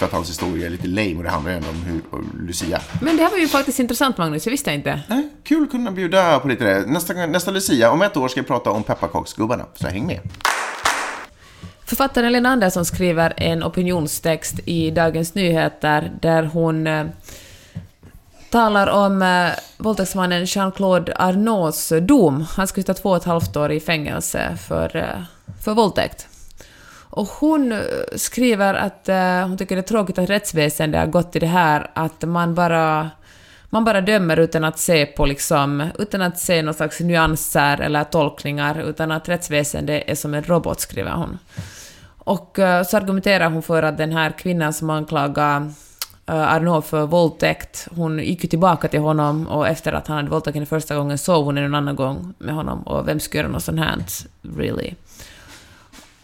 För 0.00 0.06
att 0.06 0.12
hans 0.12 0.28
historia 0.28 0.66
är 0.66 0.70
lite 0.70 0.86
lame 0.86 1.16
och 1.16 1.22
det 1.22 1.30
handlar 1.30 1.50
ju 1.50 1.56
ändå 1.56 1.68
om 1.68 1.82
hur, 1.82 2.02
Lucia. 2.46 2.80
Men 3.00 3.16
det 3.16 3.22
här 3.22 3.30
var 3.30 3.38
ju 3.38 3.48
faktiskt 3.48 3.78
intressant, 3.78 4.18
Magnus. 4.18 4.46
Jag 4.46 4.50
visste 4.50 4.72
inte. 4.72 5.00
Nej, 5.08 5.28
kul 5.44 5.62
att 5.62 5.70
kunna 5.70 5.90
bjuda 5.90 6.40
på 6.40 6.48
lite 6.48 6.64
det. 6.64 6.86
Nästa, 6.86 7.14
nästa 7.14 7.50
Lucia, 7.50 7.90
om 7.90 8.02
ett 8.02 8.16
år 8.16 8.28
ska 8.28 8.40
vi 8.40 8.46
prata 8.46 8.70
om 8.70 8.82
pepparkaksgubbarna. 8.82 9.66
Så 9.74 9.88
häng 9.88 10.06
med. 10.06 10.20
Författaren 11.84 12.32
Lena 12.32 12.48
Andersson 12.48 12.84
skriver 12.84 13.34
en 13.36 13.64
opinionstext 13.64 14.54
i 14.64 14.90
Dagens 14.90 15.34
Nyheter 15.34 16.12
där 16.22 16.42
hon 16.42 16.86
eh, 16.86 17.06
talar 18.50 18.86
om 18.86 19.22
eh, 19.22 19.48
våldtäktsmannen 19.76 20.44
Jean-Claude 20.44 21.14
Arnaults 21.16 21.92
dom. 22.02 22.46
Han 22.56 22.66
ska 22.66 22.80
sitta 22.80 22.94
två 22.94 23.10
och 23.10 23.16
ett 23.16 23.24
halvt 23.24 23.56
år 23.56 23.72
i 23.72 23.80
fängelse 23.80 24.58
för, 24.68 24.96
eh, 24.96 25.22
för 25.64 25.74
våldtäkt. 25.74 26.26
Och 27.10 27.26
hon 27.26 27.72
eh, 27.72 27.78
skriver 28.16 28.74
att 28.74 29.08
eh, 29.08 29.48
hon 29.48 29.58
tycker 29.58 29.76
det 29.76 29.80
är 29.80 29.82
tråkigt 29.82 30.18
att 30.18 30.30
rättsväsendet 30.30 31.00
har 31.00 31.06
gått 31.06 31.32
till 31.32 31.40
det 31.40 31.46
här 31.46 31.90
att 31.94 32.22
man 32.22 32.54
bara 32.54 33.10
man 33.72 33.84
bara 33.84 34.00
dömer 34.00 34.36
utan 34.36 34.64
att 34.64 34.78
se 34.78 35.06
på 35.06 35.26
liksom, 35.26 35.88
utan 35.98 36.22
att 36.22 36.38
se 36.38 36.62
någon 36.62 36.74
slags 36.74 37.00
nyanser 37.00 37.80
eller 37.80 38.04
tolkningar, 38.04 38.82
utan 38.88 39.10
att 39.10 39.28
rättsväsendet 39.28 40.04
är 40.06 40.14
som 40.14 40.34
en 40.34 40.42
robot, 40.42 40.80
skriver 40.80 41.10
hon. 41.10 41.38
Och 42.18 42.58
eh, 42.58 42.84
så 42.84 42.96
argumenterar 42.96 43.50
hon 43.50 43.62
för 43.62 43.82
att 43.82 43.98
den 43.98 44.12
här 44.12 44.30
kvinnan 44.30 44.72
som 44.72 44.90
anklagar 44.90 45.72
eh, 46.26 46.34
uh, 46.34 46.54
Arnault 46.54 46.86
för 46.86 47.06
våldtäkt, 47.06 47.88
hon 47.96 48.18
gick 48.18 48.44
ju 48.44 48.48
tillbaka 48.48 48.88
till 48.88 49.00
honom 49.00 49.46
och 49.46 49.68
efter 49.68 49.92
att 49.92 50.06
han 50.06 50.16
hade 50.16 50.30
våldtagit 50.30 50.54
henne 50.54 50.66
första 50.66 50.96
gången 50.96 51.18
sov 51.18 51.44
hon 51.44 51.58
en 51.58 51.74
annan 51.74 51.96
gång 51.96 52.34
med 52.38 52.54
honom 52.54 52.82
och 52.82 53.08
vem 53.08 53.20
skulle 53.20 53.42
göra 53.42 53.52
något 53.52 53.64
sånt 53.64 53.80
här, 53.80 53.96
really? 54.56 54.94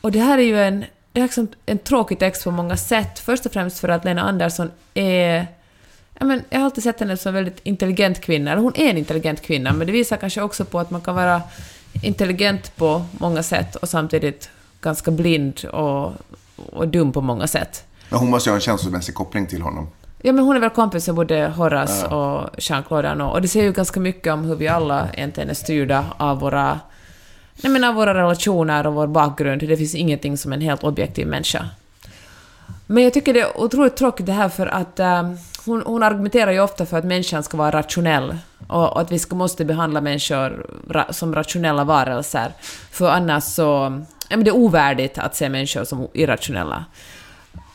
Och 0.00 0.12
det 0.12 0.20
här 0.20 0.38
är 0.38 0.42
ju 0.42 0.62
en, 0.62 0.84
liksom 1.14 1.48
en 1.66 1.78
tråkig 1.78 2.18
text 2.18 2.44
på 2.44 2.50
många 2.50 2.76
sätt. 2.76 3.18
Först 3.18 3.46
och 3.46 3.52
främst 3.52 3.78
för 3.78 3.88
att 3.88 4.04
Lena 4.04 4.22
Andersson 4.22 4.70
är... 4.94 5.46
Jag, 6.18 6.28
men, 6.28 6.42
jag 6.50 6.58
har 6.58 6.64
alltid 6.64 6.84
sett 6.84 7.00
henne 7.00 7.16
som 7.16 7.28
en 7.28 7.34
väldigt 7.34 7.60
intelligent 7.62 8.20
kvinna. 8.20 8.52
Eller 8.52 8.62
hon 8.62 8.76
är 8.76 8.90
en 8.90 8.98
intelligent 8.98 9.42
kvinna, 9.42 9.72
men 9.72 9.86
det 9.86 9.92
visar 9.92 10.16
kanske 10.16 10.42
också 10.42 10.64
på 10.64 10.78
att 10.78 10.90
man 10.90 11.00
kan 11.00 11.14
vara 11.14 11.42
intelligent 12.02 12.76
på 12.76 13.04
många 13.12 13.42
sätt 13.42 13.76
och 13.76 13.88
samtidigt 13.88 14.50
ganska 14.80 15.10
blind 15.10 15.64
och, 15.64 16.12
och 16.72 16.88
dum 16.88 17.12
på 17.12 17.20
många 17.20 17.46
sätt. 17.46 17.84
Men 18.08 18.18
hon 18.18 18.30
måste 18.30 18.48
ju 18.48 18.52
ha 18.52 18.56
en 18.56 18.60
känslomässig 18.60 19.14
koppling 19.14 19.46
till 19.46 19.62
honom. 19.62 19.88
Ja, 20.22 20.32
men 20.32 20.44
hon 20.44 20.56
är 20.56 20.60
väl 20.60 20.70
kompis 20.70 21.06
med 21.06 21.16
både 21.16 21.48
Horace 21.48 22.06
och 22.06 22.50
Jean-Claude 22.58 23.10
Arnault. 23.10 23.34
Och 23.34 23.42
det 23.42 23.48
säger 23.48 23.66
ju 23.66 23.72
ganska 23.72 24.00
mycket 24.00 24.32
om 24.32 24.44
hur 24.44 24.56
vi 24.56 24.68
alla 24.68 25.08
egentligen 25.14 25.50
är 25.50 25.54
styrda 25.54 26.04
av 26.16 26.40
våra, 26.40 26.80
nej 27.62 27.72
men 27.72 27.84
av 27.84 27.94
våra 27.94 28.14
relationer 28.14 28.86
och 28.86 28.94
vår 28.94 29.06
bakgrund. 29.06 29.60
Det 29.60 29.76
finns 29.76 29.94
ingenting 29.94 30.38
som 30.38 30.52
en 30.52 30.60
helt 30.60 30.84
objektiv 30.84 31.26
människa. 31.26 31.68
Men 32.86 33.02
jag 33.02 33.12
tycker 33.14 33.34
det 33.34 33.40
är 33.40 33.60
otroligt 33.60 33.96
tråkigt 33.96 34.26
det 34.26 34.32
här 34.32 34.48
för 34.48 34.66
att 34.66 35.00
äh, 35.00 35.32
hon, 35.64 35.82
hon 35.86 36.02
argumenterar 36.02 36.52
ju 36.52 36.60
ofta 36.60 36.86
för 36.86 36.98
att 36.98 37.04
människan 37.04 37.42
ska 37.42 37.56
vara 37.56 37.70
rationell 37.70 38.38
och, 38.66 38.92
och 38.92 39.00
att 39.00 39.12
vi 39.12 39.18
ska, 39.18 39.36
måste 39.36 39.64
behandla 39.64 40.00
människor 40.00 40.66
ra, 40.88 41.12
som 41.12 41.34
rationella 41.34 41.84
varelser. 41.84 42.52
För 42.90 43.10
annars 43.10 43.44
så... 43.44 44.02
Ja, 44.28 44.36
men 44.36 44.44
det 44.44 44.50
är 44.50 44.56
ovärdigt 44.56 45.18
att 45.18 45.36
se 45.36 45.48
människor 45.48 45.84
som 45.84 46.08
irrationella. 46.12 46.84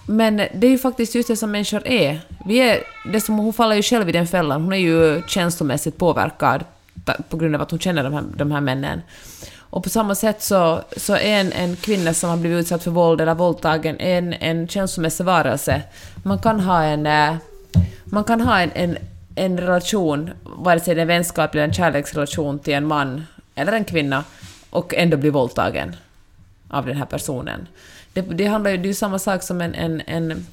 Men 0.07 0.37
det 0.37 0.67
är 0.67 0.71
ju 0.71 0.77
faktiskt 0.77 1.15
just 1.15 1.27
det 1.27 1.35
som 1.35 1.51
människor 1.51 1.87
är. 1.87 2.19
Vi 2.45 2.57
är 2.57 2.79
det 3.11 3.21
som, 3.21 3.37
hon 3.37 3.53
faller 3.53 3.75
ju 3.75 3.81
själv 3.81 4.09
i 4.09 4.11
den 4.11 4.27
fällan. 4.27 4.61
Hon 4.61 4.73
är 4.73 4.77
ju 4.77 5.21
känslomässigt 5.27 5.97
påverkad 5.97 6.63
på 7.29 7.37
grund 7.37 7.55
av 7.55 7.61
att 7.61 7.71
hon 7.71 7.79
känner 7.79 8.03
de 8.03 8.13
här, 8.13 8.23
de 8.35 8.51
här 8.51 8.61
männen. 8.61 9.01
Och 9.71 9.83
på 9.83 9.89
samma 9.89 10.15
sätt 10.15 10.41
så, 10.41 10.81
så 10.97 11.13
är 11.13 11.39
en, 11.39 11.51
en 11.51 11.75
kvinna 11.75 12.13
som 12.13 12.29
har 12.29 12.37
blivit 12.37 12.59
utsatt 12.59 12.83
för 12.83 12.91
våld 12.91 13.21
eller 13.21 13.33
våldtagen 13.33 13.99
en, 13.99 14.33
en 14.33 14.67
känslomässig 14.67 15.25
varelse. 15.25 15.81
Man 16.23 16.39
kan 16.39 16.59
ha 16.59 16.83
en, 16.83 17.05
eh, 17.05 17.35
man 18.03 18.23
kan 18.23 18.41
ha 18.41 18.59
en, 18.59 18.71
en, 18.73 18.97
en 19.35 19.57
relation, 19.57 20.29
vare 20.43 20.79
sig 20.79 20.95
det 20.95 20.99
är 20.99 21.03
en 21.03 21.07
vänskap 21.07 21.53
eller 21.53 21.63
en 21.63 21.73
kärleksrelation 21.73 22.59
till 22.59 22.73
en 22.73 22.87
man 22.87 23.25
eller 23.55 23.73
en 23.73 23.85
kvinna, 23.85 24.23
och 24.69 24.93
ändå 24.95 25.17
bli 25.17 25.29
våldtagen 25.29 25.95
av 26.67 26.85
den 26.85 26.97
här 26.97 27.05
personen. 27.05 27.67
Det, 28.13 28.21
det 28.21 28.45
handlar 28.45 28.71
ju, 28.71 28.77
det 28.77 28.85
är 28.85 28.87
ju 28.87 28.93
samma 28.93 29.19
sak 29.19 29.43
som 29.43 29.61
en, 29.61 29.75
en, 29.75 30.01
en 30.05 30.47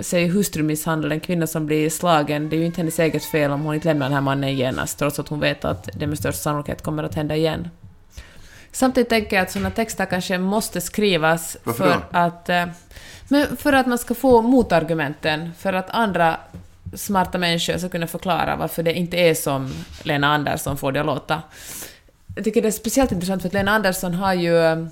säg 0.00 0.28
hustrumisshandel, 0.28 1.12
en 1.12 1.20
kvinna 1.20 1.46
som 1.46 1.66
blir 1.66 1.90
slagen, 1.90 2.48
det 2.48 2.56
är 2.56 2.58
ju 2.58 2.66
inte 2.66 2.80
hennes 2.80 2.98
eget 2.98 3.24
fel 3.24 3.50
om 3.50 3.62
hon 3.62 3.74
inte 3.74 3.88
lämnar 3.88 4.06
den 4.06 4.14
här 4.14 4.20
mannen 4.20 4.56
genast, 4.56 4.98
trots 4.98 5.18
att 5.18 5.28
hon 5.28 5.40
vet 5.40 5.64
att 5.64 5.88
det 5.94 6.06
med 6.06 6.18
största 6.18 6.42
sannolikhet 6.42 6.82
kommer 6.82 7.02
att 7.02 7.14
hända 7.14 7.36
igen. 7.36 7.68
Samtidigt 8.74 9.08
tänker 9.08 9.36
jag 9.36 9.42
att 9.42 9.50
sådana 9.50 9.70
texter 9.70 10.04
kanske 10.06 10.38
måste 10.38 10.80
skrivas 10.80 11.56
Varför 11.64 11.84
för 11.84 11.94
då? 11.94 12.18
att... 12.18 12.48
eh, 12.48 12.66
Men 13.28 13.56
för 13.56 13.72
att 13.72 13.86
man 13.86 13.98
ska 13.98 14.14
få 14.14 14.42
motargumenten, 14.42 15.50
för 15.58 15.72
att 15.72 15.90
andra 15.90 16.36
smarta 16.94 17.38
människor 17.38 17.78
ska 17.78 17.88
kunna 17.88 18.06
förklara 18.06 18.56
varför 18.56 18.82
det 18.82 18.92
inte 18.94 19.16
är 19.16 19.34
som 19.34 19.72
Lena 20.02 20.34
Andersson 20.34 20.76
får 20.76 20.92
det 20.92 21.00
att 21.00 21.06
låta. 21.06 21.42
Jag 22.34 22.44
tycker 22.44 22.62
det 22.62 22.68
är 22.68 22.72
speciellt 22.72 23.12
intressant 23.12 23.42
för 23.42 23.48
att 23.48 23.54
Lena 23.54 23.70
Andersson 23.72 24.14
har 24.14 24.34
ju... 24.34 24.58
eh, 24.64 24.86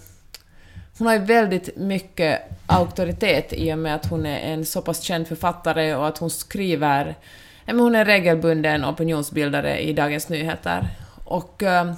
Hon 0.99 1.07
har 1.07 1.15
ju 1.15 1.21
väldigt 1.21 1.77
mycket 1.77 2.41
auktoritet 2.67 3.53
i 3.53 3.73
och 3.73 3.79
med 3.79 3.95
att 3.95 4.07
hon 4.07 4.27
är 4.27 4.39
en 4.39 4.65
så 4.67 4.83
pass 4.83 5.01
känd 5.01 5.29
författare 5.29 5.95
och 5.95 6.07
att 6.09 6.19
hon 6.19 6.31
skriver... 6.31 7.15
men 7.67 7.81
Hon 7.81 7.95
är 7.95 8.05
regelbunden 8.05 8.85
opinionsbildare 8.85 9.79
i 9.81 9.93
Dagens 9.93 10.29
Nyheter. 10.29 10.89
Och, 11.25 11.63
eh, 11.63 11.93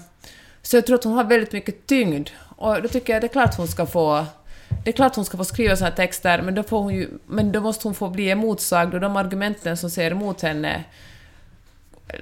så 0.67 0.77
jag 0.77 0.87
tror 0.87 0.97
att 0.97 1.05
hon 1.05 1.13
har 1.13 1.25
väldigt 1.25 1.53
mycket 1.53 1.87
tyngd. 1.87 2.31
Och 2.57 2.83
då 2.83 2.89
tycker 2.89 3.13
jag 3.13 3.23
det 3.23 3.27
är 3.27 3.33
klart 3.33 3.57
hon 3.57 3.69
ska 3.69 3.87
få... 3.87 4.27
Det 4.85 4.91
är 4.91 4.93
klart 4.93 5.17
hon 5.17 5.25
ska 5.25 5.37
få 5.37 5.45
skriva 5.45 5.77
såna 5.77 5.91
här 5.91 5.97
texter, 5.97 6.43
men 6.43 6.55
då, 6.55 6.63
får 6.63 6.79
hon 6.79 6.95
ju, 6.95 7.09
men 7.27 7.53
då 7.53 7.61
måste 7.61 7.89
hon 7.89 7.95
få 7.95 8.09
bli 8.09 8.31
emotsagd 8.31 8.95
och 8.95 9.01
de 9.01 9.17
argumenten 9.17 9.77
som 9.77 9.91
säger 9.91 10.11
emot 10.11 10.43
henne 10.43 10.85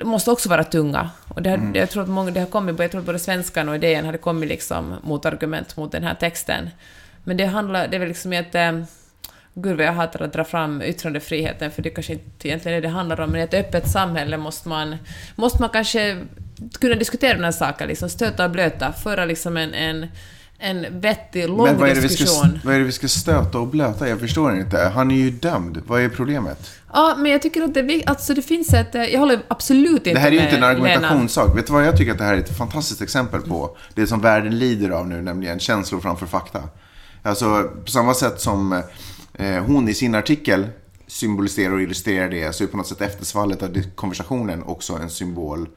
måste 0.04 0.30
också 0.30 0.48
vara 0.48 0.64
tunga. 0.64 1.10
Och 1.28 1.42
det, 1.42 1.50
har, 1.50 1.70
jag 1.74 1.90
tror 1.90 2.02
att 2.02 2.08
många, 2.08 2.30
det 2.30 2.40
har 2.40 2.46
kommit, 2.46 2.78
jag 2.78 2.90
tror 2.90 3.00
att 3.00 3.06
både 3.06 3.18
svenskan 3.18 3.68
och 3.68 3.74
idén 3.74 4.04
hade 4.04 4.18
kommit 4.18 4.48
liksom 4.48 4.94
mot 5.02 5.26
argument 5.26 5.76
mot 5.76 5.92
den 5.92 6.02
här 6.02 6.14
texten. 6.14 6.70
Men 7.24 7.36
det 7.36 7.44
handlar, 7.44 7.88
det 7.88 7.96
är 7.96 7.98
väl 7.98 8.08
liksom 8.08 8.32
att... 8.32 8.54
Eh, 8.54 8.82
gud 9.54 9.76
vad 9.76 9.86
jag 9.86 9.92
hatar 9.92 10.24
att 10.24 10.32
dra 10.32 10.44
fram 10.44 10.82
yttrandefriheten, 10.82 11.70
för 11.70 11.82
det 11.82 11.90
kanske 11.90 12.12
inte 12.12 12.48
egentligen 12.48 12.78
är 12.78 12.80
det 12.80 12.88
det 12.88 12.94
handlar 12.94 13.20
om, 13.20 13.30
men 13.30 13.40
i 13.40 13.44
ett 13.44 13.54
öppet 13.54 13.90
samhälle 13.90 14.36
måste 14.36 14.68
man, 14.68 14.96
måste 15.36 15.60
man 15.60 15.70
kanske 15.70 16.18
kunna 16.80 16.94
diskutera 16.94 17.34
den 17.34 17.44
här 17.44 17.52
saken, 17.52 17.88
liksom 17.88 18.08
stöta 18.10 18.44
och 18.44 18.50
blöta, 18.50 18.92
föra 18.92 19.24
liksom 19.24 19.56
en, 19.56 19.74
en 19.74 20.06
en 20.64 21.00
vettig, 21.00 21.48
lång 21.48 21.62
Men 21.66 21.78
vad 21.78 21.90
är, 21.90 21.94
det 21.94 22.00
vi 22.00 22.08
ska, 22.08 22.48
vad 22.64 22.74
är 22.74 22.78
det 22.78 22.84
vi 22.84 22.92
ska 22.92 23.08
stöta 23.08 23.58
och 23.58 23.66
blöta? 23.66 24.08
Jag 24.08 24.20
förstår 24.20 24.56
inte. 24.56 24.78
Han 24.78 25.10
är 25.10 25.14
ju 25.14 25.30
dömd. 25.30 25.82
Vad 25.86 26.00
är 26.00 26.08
problemet? 26.08 26.70
Ja, 26.92 27.14
men 27.18 27.32
jag 27.32 27.42
tycker 27.42 27.62
att 27.62 27.74
det, 27.74 28.02
alltså 28.06 28.34
det 28.34 28.42
finns 28.42 28.74
ett... 28.74 28.94
eh, 28.94 29.02
Jag 29.04 29.20
håller 29.20 29.42
absolut 29.48 29.92
inte 30.06 30.12
Det 30.14 30.18
här 30.20 30.28
är 30.28 30.32
ju 30.32 30.38
med 30.38 30.44
inte 30.44 30.56
en 30.56 30.60
Lena. 30.60 30.72
argumentationssak. 30.72 31.56
Vet 31.56 31.66
du 31.66 31.72
vad 31.72 31.86
jag 31.86 31.96
tycker 31.96 32.12
att 32.12 32.18
det 32.18 32.24
här 32.24 32.34
är 32.34 32.38
ett 32.38 32.56
fantastiskt 32.58 33.02
exempel 33.02 33.40
på? 33.40 33.76
Det 33.94 34.06
som 34.06 34.20
världen 34.20 34.58
lider 34.58 34.90
av 34.90 35.08
nu, 35.08 35.22
nämligen 35.22 35.58
känslor 35.58 36.00
framför 36.00 36.26
fakta. 36.26 36.62
Alltså, 37.22 37.70
på 37.84 37.90
samma 37.90 38.14
sätt 38.14 38.40
som 38.40 38.82
eh, 39.34 39.64
hon 39.64 39.88
i 39.88 39.94
sin 39.94 40.14
artikel 40.14 40.66
symboliserar 41.06 41.72
och 41.72 41.82
illustrerar 41.82 42.28
det, 42.30 42.52
så 42.54 42.64
är 42.64 42.68
på 42.68 42.76
något 42.76 42.86
sätt 42.86 43.00
eftersvallet 43.00 43.62
av 43.62 43.82
konversationen 43.94 44.62
också 44.62 44.92
en 44.92 45.10
symbol 45.10 45.68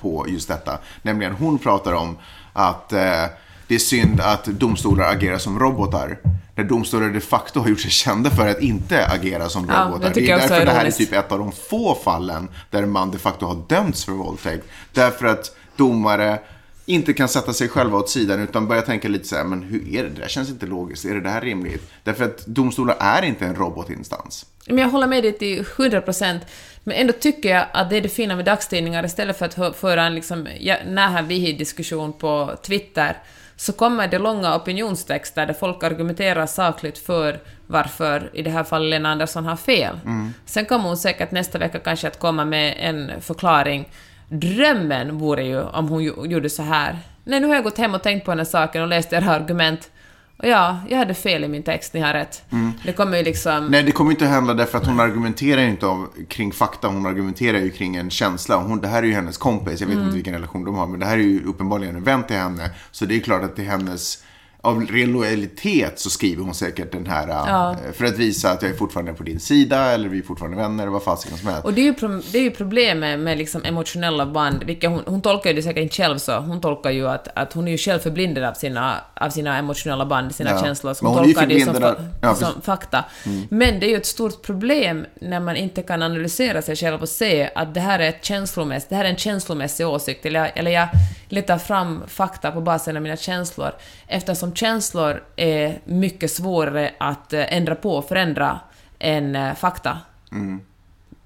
på 0.00 0.26
just 0.28 0.48
detta. 0.48 0.78
Nämligen, 1.02 1.32
hon 1.32 1.58
pratar 1.58 1.92
om 1.92 2.18
att 2.52 2.92
eh, 2.92 3.24
det 3.68 3.74
är 3.74 3.78
synd 3.78 4.20
att 4.20 4.44
domstolar 4.44 5.12
agerar 5.12 5.38
som 5.38 5.58
robotar. 5.58 6.18
När 6.56 6.64
domstolar 6.64 7.08
de 7.08 7.20
facto 7.20 7.60
har 7.60 7.68
gjort 7.68 7.80
sig 7.80 7.90
kända 7.90 8.30
för 8.30 8.48
att 8.48 8.60
inte 8.60 9.06
agera 9.06 9.48
som 9.48 9.66
Ja, 9.68 9.84
robotar. 9.84 10.08
det 10.08 10.20
det 10.20 10.30
är 10.30 10.38
därför 10.38 10.54
är 10.60 10.64
det 10.66 10.70
här 10.72 10.84
är 10.84 10.90
typ 10.90 11.12
ett 11.12 11.32
av 11.32 11.38
de 11.38 11.52
få 11.52 11.94
fallen 12.04 12.48
där 12.70 12.86
man 12.86 13.10
de 13.10 13.18
facto 13.18 13.46
har 13.46 13.62
dömts 13.68 14.04
för 14.04 14.12
våldtäkt. 14.12 14.64
Därför 14.92 15.26
att 15.26 15.56
domare 15.76 16.38
inte 16.86 17.12
kan 17.12 17.28
sätta 17.28 17.52
sig 17.52 17.68
själva 17.68 17.98
åt 17.98 18.10
sidan 18.10 18.40
utan 18.40 18.68
börjar 18.68 18.82
tänka 18.82 19.08
lite 19.08 19.28
så 19.28 19.36
här, 19.36 19.44
men 19.44 19.62
hur 19.62 19.96
är 19.96 20.02
det? 20.02 20.08
Det 20.08 20.20
där 20.20 20.28
känns 20.28 20.50
inte 20.50 20.66
logiskt. 20.66 21.04
Är 21.04 21.14
det 21.14 21.20
där 21.20 21.40
rimligt? 21.40 21.90
Därför 22.02 22.24
att 22.24 22.46
domstolar 22.46 22.96
är 23.00 23.22
inte 23.22 23.46
en 23.46 23.54
robotinstans. 23.54 24.46
Men 24.66 24.78
jag 24.78 24.88
håller 24.88 25.06
med 25.06 25.22
dig 25.22 25.38
till 25.38 25.66
100 25.78 26.00
procent. 26.00 26.42
Men 26.84 26.96
ändå 26.96 27.12
tycker 27.12 27.48
jag 27.48 27.66
att 27.72 27.90
det 27.90 27.96
är 27.96 28.00
det 28.00 28.08
fina 28.08 28.36
med 28.36 28.44
dagstidningar. 28.44 29.04
Istället 29.04 29.38
för 29.38 29.46
att 29.46 29.76
föra 29.76 30.02
en 30.02 30.14
liksom, 30.14 30.48
nära 30.86 31.22
diskussion 31.22 32.12
på 32.12 32.56
Twitter, 32.62 33.16
så 33.56 33.72
kommer 33.72 34.08
det 34.08 34.18
långa 34.18 34.56
opinionstexter 34.56 35.46
där 35.46 35.54
folk 35.54 35.82
argumenterar 35.82 36.46
sakligt 36.46 36.98
för 36.98 37.40
varför, 37.66 38.30
i 38.32 38.42
det 38.42 38.50
här 38.50 38.64
fallet, 38.64 38.90
Lena 38.90 39.12
Andersson 39.12 39.44
har 39.44 39.56
fel. 39.56 40.00
Sen 40.46 40.64
kommer 40.64 40.84
hon 40.84 40.96
säkert 40.96 41.30
nästa 41.30 41.58
vecka 41.58 41.78
kanske 41.78 42.08
att 42.08 42.18
komma 42.18 42.44
med 42.44 42.76
en 42.78 43.20
förklaring. 43.20 43.88
Drömmen 44.28 45.18
vore 45.18 45.44
ju 45.44 45.62
om 45.62 45.88
hon 45.88 46.04
gjorde 46.04 46.50
så 46.50 46.62
här. 46.62 46.98
Nej, 47.24 47.40
nu 47.40 47.46
har 47.46 47.54
jag 47.54 47.64
gått 47.64 47.78
hem 47.78 47.94
och 47.94 48.02
tänkt 48.02 48.24
på 48.24 48.30
den 48.30 48.38
här 48.38 48.44
saken 48.44 48.82
och 48.82 48.88
läst 48.88 49.12
era 49.12 49.30
argument. 49.30 49.90
Och 50.36 50.48
ja, 50.48 50.78
jag 50.88 50.98
hade 50.98 51.14
fel 51.14 51.44
i 51.44 51.48
min 51.48 51.62
text, 51.62 51.94
ni 51.94 52.00
har 52.00 52.12
rätt. 52.12 52.42
Det 52.84 52.92
kommer 52.92 53.16
ju 53.16 53.24
liksom... 53.24 53.66
Nej, 53.66 53.82
det 53.82 53.92
kommer 53.92 54.10
inte 54.10 54.26
hända 54.26 54.54
därför 54.54 54.78
att 54.78 54.86
hon 54.86 55.00
argumenterar 55.00 55.60
ju 55.60 55.68
inte 55.68 55.86
av, 55.86 56.08
kring 56.28 56.52
fakta. 56.52 56.88
Hon 56.88 57.06
argumenterar 57.06 57.58
ju 57.58 57.70
kring 57.70 57.96
en 57.96 58.10
känsla. 58.10 58.56
Hon, 58.56 58.80
det 58.80 58.88
här 58.88 59.02
är 59.02 59.06
ju 59.06 59.12
hennes 59.12 59.38
kompis. 59.38 59.80
Jag 59.80 59.88
vet 59.88 59.98
inte 59.98 60.14
vilken 60.14 60.34
relation 60.34 60.64
de 60.64 60.74
har. 60.74 60.86
Men 60.86 61.00
det 61.00 61.06
här 61.06 61.18
är 61.18 61.22
ju 61.22 61.44
uppenbarligen 61.44 61.96
en 61.96 62.04
vän 62.04 62.22
till 62.22 62.36
henne. 62.36 62.70
Så 62.90 63.04
det 63.04 63.16
är 63.16 63.20
klart 63.20 63.42
att 63.42 63.56
det 63.56 63.62
är 63.62 63.66
hennes... 63.66 64.24
Av 64.64 64.86
ren 64.86 65.12
lojalitet 65.12 65.98
så 66.00 66.10
skriver 66.10 66.42
hon 66.44 66.54
säkert 66.54 66.92
den 66.92 67.06
här. 67.06 67.28
Ja. 67.28 67.70
eh, 67.86 67.92
För 67.92 68.04
att 68.04 68.18
visa 68.18 68.50
att 68.50 68.62
jag 68.62 68.70
är 68.70 68.76
fortfarande 68.76 69.12
på 69.12 69.22
din 69.22 69.40
sida. 69.40 69.78
Eller 69.92 70.08
vi 70.08 70.18
är 70.18 70.22
fortfarande 70.22 70.56
vänner. 70.56 70.86
Vad 70.86 71.02
fasiken 71.02 71.38
som 71.38 71.48
helst. 71.48 71.64
Och 71.64 71.72
det 71.74 71.80
är 71.80 71.84
ju, 71.84 71.94
pro- 71.94 72.22
det 72.32 72.38
är 72.38 72.42
ju 72.42 72.50
problemet 72.50 73.20
med 73.20 73.38
liksom 73.38 73.64
emotionella 73.64 74.26
band, 74.26 74.62
vilka 74.64 74.88
hon, 74.88 75.02
hon 75.06 75.22
tolkar 75.22 75.50
ju 75.50 75.56
det 75.56 75.62
säkert 75.62 75.82
inte 75.82 75.94
själv 75.94 76.18
så, 76.18 76.38
hon 76.38 76.60
tolkar 76.60 76.90
ju 76.90 77.08
att, 77.08 77.28
att 77.34 77.52
hon 77.52 77.68
är 77.68 77.72
ju 77.72 77.78
själv 77.78 77.98
förblindad 77.98 78.44
av 78.44 78.52
sina, 78.54 78.94
av 79.14 79.30
sina 79.30 79.58
emotionella 79.58 80.06
band, 80.06 80.34
sina 80.34 80.50
Ja. 80.50 80.62
känslor, 80.62 80.94
så 80.94 81.06
hon, 81.06 81.14
hon 81.18 81.24
tolkar 81.24 81.46
det 81.46 81.60
som, 81.64 81.84
av- 81.84 82.08
ja, 82.22 82.34
som 82.34 82.62
fakta. 82.62 83.04
Men 83.48 83.80
det 83.80 83.86
är 83.86 83.90
ju 83.90 83.96
ett 83.96 84.06
stort 84.06 84.42
problem 84.42 85.06
när 85.20 85.40
man 85.40 85.56
inte 85.56 85.82
kan 85.82 86.02
analysera 86.02 86.62
sig 86.62 86.76
själv 86.76 87.02
och 87.02 87.08
se 87.08 87.50
att 87.54 87.74
det 87.74 87.80
här 87.80 87.98
är, 87.98 88.08
ett 88.08 88.24
känslomässigt, 88.24 88.90
det 88.90 88.96
här 88.96 89.04
är 89.04 89.08
en 89.08 89.16
känslomässig 89.16 89.86
åsikt, 89.88 90.26
eller 90.26 90.40
jag, 90.40 90.58
eller 90.58 90.70
jag 90.70 90.88
letar 91.28 91.58
fram 91.58 92.02
fakta 92.08 92.50
på 92.50 92.60
basen 92.60 92.96
av 92.96 93.02
mina 93.02 93.16
känslor, 93.16 93.70
eftersom 94.06 94.53
känslor 94.54 95.22
är 95.36 95.80
mycket 95.84 96.30
svårare 96.30 96.90
att 96.98 97.32
eh, 97.32 97.56
ändra 97.56 97.74
på, 97.74 98.02
förändra, 98.02 98.60
än 98.98 99.36
eh, 99.36 99.54
fakta. 99.54 99.98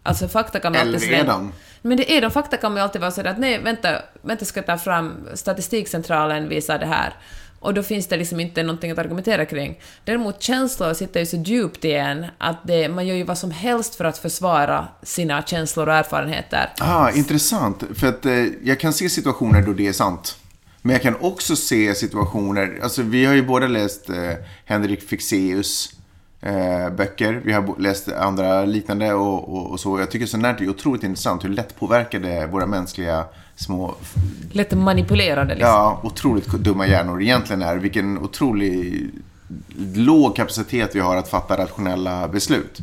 Alltså 0.03 0.29
fakta 0.29 0.61
kan 0.61 0.73
man 0.73 0.81
Eller 0.81 0.95
alltid 0.95 1.09
är 1.13 1.17
slänga- 1.17 1.33
de? 1.33 1.53
Men 1.83 1.97
det 1.97 2.17
är 2.17 2.21
de 2.21 2.31
fakta 2.31 2.57
kan 2.57 2.73
man 2.75 2.83
alltid 2.83 3.01
vara 3.01 3.11
sådär 3.11 3.31
att 3.31 3.39
nej, 3.39 3.59
vänta, 3.63 4.03
vänta 4.23 4.45
ska 4.45 4.59
jag 4.59 4.67
ta 4.67 4.79
fram, 4.79 5.15
statistikcentralen 5.35 6.49
visar 6.49 6.79
det 6.79 6.87
här. 6.87 7.15
Och 7.61 7.75
då 7.75 7.83
finns 7.83 8.07
det 8.07 8.17
liksom 8.17 8.41
inte 8.41 8.63
någonting 8.63 8.91
att 8.91 8.99
argumentera 8.99 9.45
kring. 9.47 9.81
Däremot 10.05 10.43
känslor 10.43 10.95
sitter 10.95 11.21
ju 11.21 11.27
så 11.27 11.37
djupt 11.37 11.85
i 11.85 11.93
en 11.93 12.27
att 12.39 12.57
det, 12.63 12.89
man 12.89 13.07
gör 13.07 13.15
ju 13.17 13.23
vad 13.25 13.39
som 13.39 13.51
helst 13.51 13.95
för 13.95 14.05
att 14.05 14.19
försvara 14.19 14.89
sina 15.03 15.43
känslor 15.43 15.89
och 15.89 15.95
erfarenheter. 15.95 16.73
Ah, 16.81 17.11
intressant. 17.11 17.83
För 17.95 18.07
att 18.07 18.27
eh, 18.27 18.33
jag 18.65 18.81
kan 18.81 18.93
se 18.93 19.09
situationer 19.09 19.63
då 19.63 19.73
det 19.73 19.89
är 19.89 19.93
sant. 19.93 20.37
Men 20.89 20.95
jag 20.95 21.03
kan 21.03 21.17
också 21.21 21.57
se 21.57 21.95
situationer, 21.95 22.79
alltså 22.83 23.03
vi 23.03 23.25
har 23.25 23.35
ju 23.35 23.43
båda 23.43 23.67
läst 23.67 24.11
eh, 24.11 24.33
Henrik 24.65 25.03
Fexeus 25.09 25.93
eh, 26.41 26.91
böcker. 26.91 27.41
Vi 27.45 27.53
har 27.53 27.81
läst 27.81 28.09
andra 28.09 28.65
liknande 28.65 29.15
och, 29.15 29.57
och, 29.57 29.71
och 29.71 29.81
så. 29.81 29.99
Jag 29.99 30.11
tycker 30.11 30.27
sånt 30.27 30.45
här 30.45 30.63
är 30.63 30.69
otroligt 30.69 31.03
intressant 31.03 31.45
hur 31.45 31.49
lätt 31.49 31.81
påverkade 31.81 32.47
våra 32.47 32.67
mänskliga 32.67 33.25
små, 33.57 33.95
Lätt 34.53 34.73
manipulerade 34.73 35.55
liksom. 35.55 35.69
ja, 35.69 36.01
otroligt 36.03 36.47
dumma 36.47 36.87
hjärnor 36.87 37.23
egentligen 37.23 37.63
är. 37.63 37.77
Vilken 37.77 38.19
otrolig 38.19 39.11
låg 39.95 40.37
kapacitet 40.37 40.95
vi 40.95 41.01
har 41.01 41.17
att 41.17 41.29
fatta 41.29 41.59
rationella 41.59 42.29
beslut. 42.29 42.79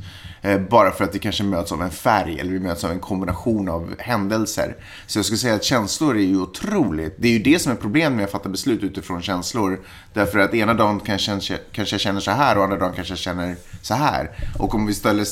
Eh, 0.46 0.60
bara 0.60 0.92
för 0.92 1.04
att 1.04 1.16
vi 1.16 1.20
kanske 1.20 1.44
möts 1.44 1.72
av 1.72 1.82
en 1.82 1.92
färg 1.92 2.40
eller 2.40 2.52
vi 2.52 2.60
möts 2.60 2.84
av 2.84 2.92
en 2.92 3.00
kombination 3.00 3.70
av 3.70 3.96
händelser. 4.00 4.76
Så 5.08 5.18
jag 5.18 5.26
skulle 5.26 5.38
säga 5.38 5.56
att 5.56 5.64
känslor 5.64 6.16
är 6.18 6.22
ju 6.22 6.38
otroligt. 6.42 7.16
Det 7.18 7.28
är 7.28 7.32
ju 7.32 7.40
det 7.40 7.60
som 7.60 7.72
är 7.72 7.76
problemet 7.76 8.16
med 8.18 8.26
att 8.26 8.32
fatta 8.32 8.50
beslut 8.50 8.84
utifrån 8.84 9.22
känslor. 9.22 9.80
Därför 10.14 10.40
att 10.40 10.54
ena 10.54 10.74
dagen 10.74 11.00
kanske, 11.00 11.32
jag- 11.32 11.60
kanske 11.72 11.94
jag 11.94 12.02
känner 12.02 12.20
så 12.20 12.32
här 12.32 12.58
och 12.58 12.64
andra 12.64 12.78
dagen 12.78 12.94
kanske 12.96 13.12
jag 13.12 13.20
känner 13.20 13.56
så 13.82 13.94
här. 13.94 14.32
Och 14.60 14.76
om 14.76 14.86
vi 14.86 14.92
istället 14.92 15.28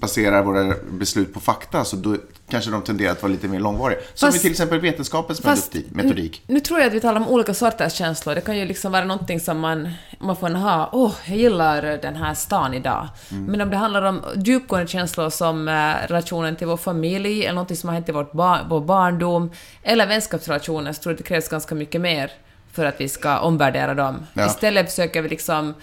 baserar 0.00 0.42
våra 0.42 0.74
beslut 0.90 1.34
på 1.34 1.40
fakta 1.40 1.84
så 1.84 1.96
då 1.96 2.16
kanske 2.50 2.70
de 2.70 2.82
tenderar 2.82 3.12
att 3.12 3.22
vara 3.22 3.32
lite 3.32 3.48
mer 3.48 3.60
långvariga. 3.60 3.98
Som 4.14 4.26
Fast- 4.26 4.38
i 4.38 4.40
till 4.40 4.50
exempel 4.50 4.80
vetenskapens 4.80 5.40
Fast 5.40 5.72
metodi- 5.72 5.84
metodik. 5.90 6.42
Nu, 6.46 6.54
nu 6.54 6.60
tror 6.60 6.80
jag 6.80 6.86
att 6.86 6.92
vi 6.94 7.00
talar 7.00 7.20
om 7.20 7.28
olika 7.28 7.54
sorters 7.54 7.92
känslor. 7.92 8.34
Det 8.34 8.40
kan 8.40 8.58
ju 8.58 8.64
liksom 8.64 8.92
vara 8.92 9.04
någonting 9.04 9.40
som 9.40 9.58
man, 9.60 9.88
man 10.18 10.36
får 10.36 10.50
ha, 10.50 10.90
åh, 10.92 11.12
jag 11.26 11.36
gillar 11.38 11.82
den 11.82 12.16
här 12.16 12.34
stan 12.34 12.74
idag. 12.74 13.08
Mm. 13.30 13.44
Men 13.44 13.60
om 13.60 13.70
det 13.70 13.76
handlar 13.76 14.02
om 14.02 14.22
djupgående 14.36 14.88
känslor 14.88 15.30
som 15.30 15.68
eh, 15.68 15.72
relationen 16.08 16.56
till 16.56 16.66
vår 16.66 16.76
familj, 16.76 17.42
eller 17.42 17.54
någonting 17.54 17.76
som 17.76 17.88
har 17.88 17.94
hänt 17.94 18.08
i 18.08 18.12
vårt 18.12 18.32
bar, 18.32 18.66
vår 18.68 18.80
barndom, 18.80 19.50
eller 19.82 20.06
vänskapsrelationer, 20.06 20.92
så 20.92 21.02
tror 21.02 21.10
jag 21.12 21.14
att 21.14 21.24
det 21.24 21.28
krävs 21.28 21.48
ganska 21.48 21.74
mycket 21.74 22.00
mer 22.00 22.30
för 22.72 22.84
att 22.84 23.00
vi 23.00 23.08
ska 23.08 23.38
omvärdera 23.38 23.94
dem. 23.94 24.26
Ja. 24.34 24.46
Istället 24.46 24.90
försöker 24.90 25.22
vi 25.22 25.28
liksom 25.28 25.74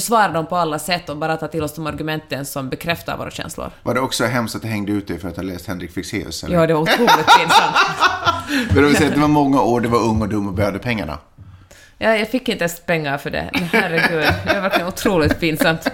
försvara 0.00 0.28
dem 0.28 0.46
på 0.46 0.56
alla 0.56 0.78
sätt 0.78 1.08
och 1.08 1.16
bara 1.16 1.36
ta 1.36 1.48
till 1.48 1.62
oss 1.62 1.74
de 1.74 1.86
argumenten 1.86 2.46
som 2.46 2.68
bekräftar 2.68 3.16
våra 3.16 3.30
känslor. 3.30 3.70
Var 3.82 3.94
det 3.94 4.00
också 4.00 4.24
hemskt 4.24 4.54
att 4.56 4.62
du 4.62 4.68
hängde 4.68 4.92
ut 4.92 5.08
dig 5.08 5.18
för 5.18 5.28
att 5.28 5.36
ha 5.36 5.42
läst 5.42 5.66
Henrik 5.66 5.92
Fexeus? 5.92 6.44
Eller? 6.44 6.54
Ja, 6.54 6.66
det 6.66 6.74
var 6.74 6.80
otroligt 6.80 7.26
pinsamt. 7.38 7.76
Men 8.68 8.74
det 8.74 8.82
vill 8.82 8.96
säga 8.96 9.08
att 9.08 9.14
det 9.14 9.20
var 9.20 9.28
många 9.28 9.62
år, 9.62 9.80
det 9.80 9.88
var 9.88 9.98
ung 9.98 10.22
och 10.22 10.28
dum 10.28 10.48
och 10.48 10.54
behövde 10.54 10.78
pengarna. 10.78 11.18
Ja, 11.98 12.16
jag 12.16 12.30
fick 12.30 12.48
inte 12.48 12.64
ens 12.64 12.80
pengar 12.80 13.18
för 13.18 13.30
det. 13.30 13.50
Men 13.52 13.62
herregud, 13.62 14.34
det 14.46 14.54
var 14.54 14.60
verkligen 14.60 14.88
otroligt 14.88 15.40
pinsamt. 15.40 15.90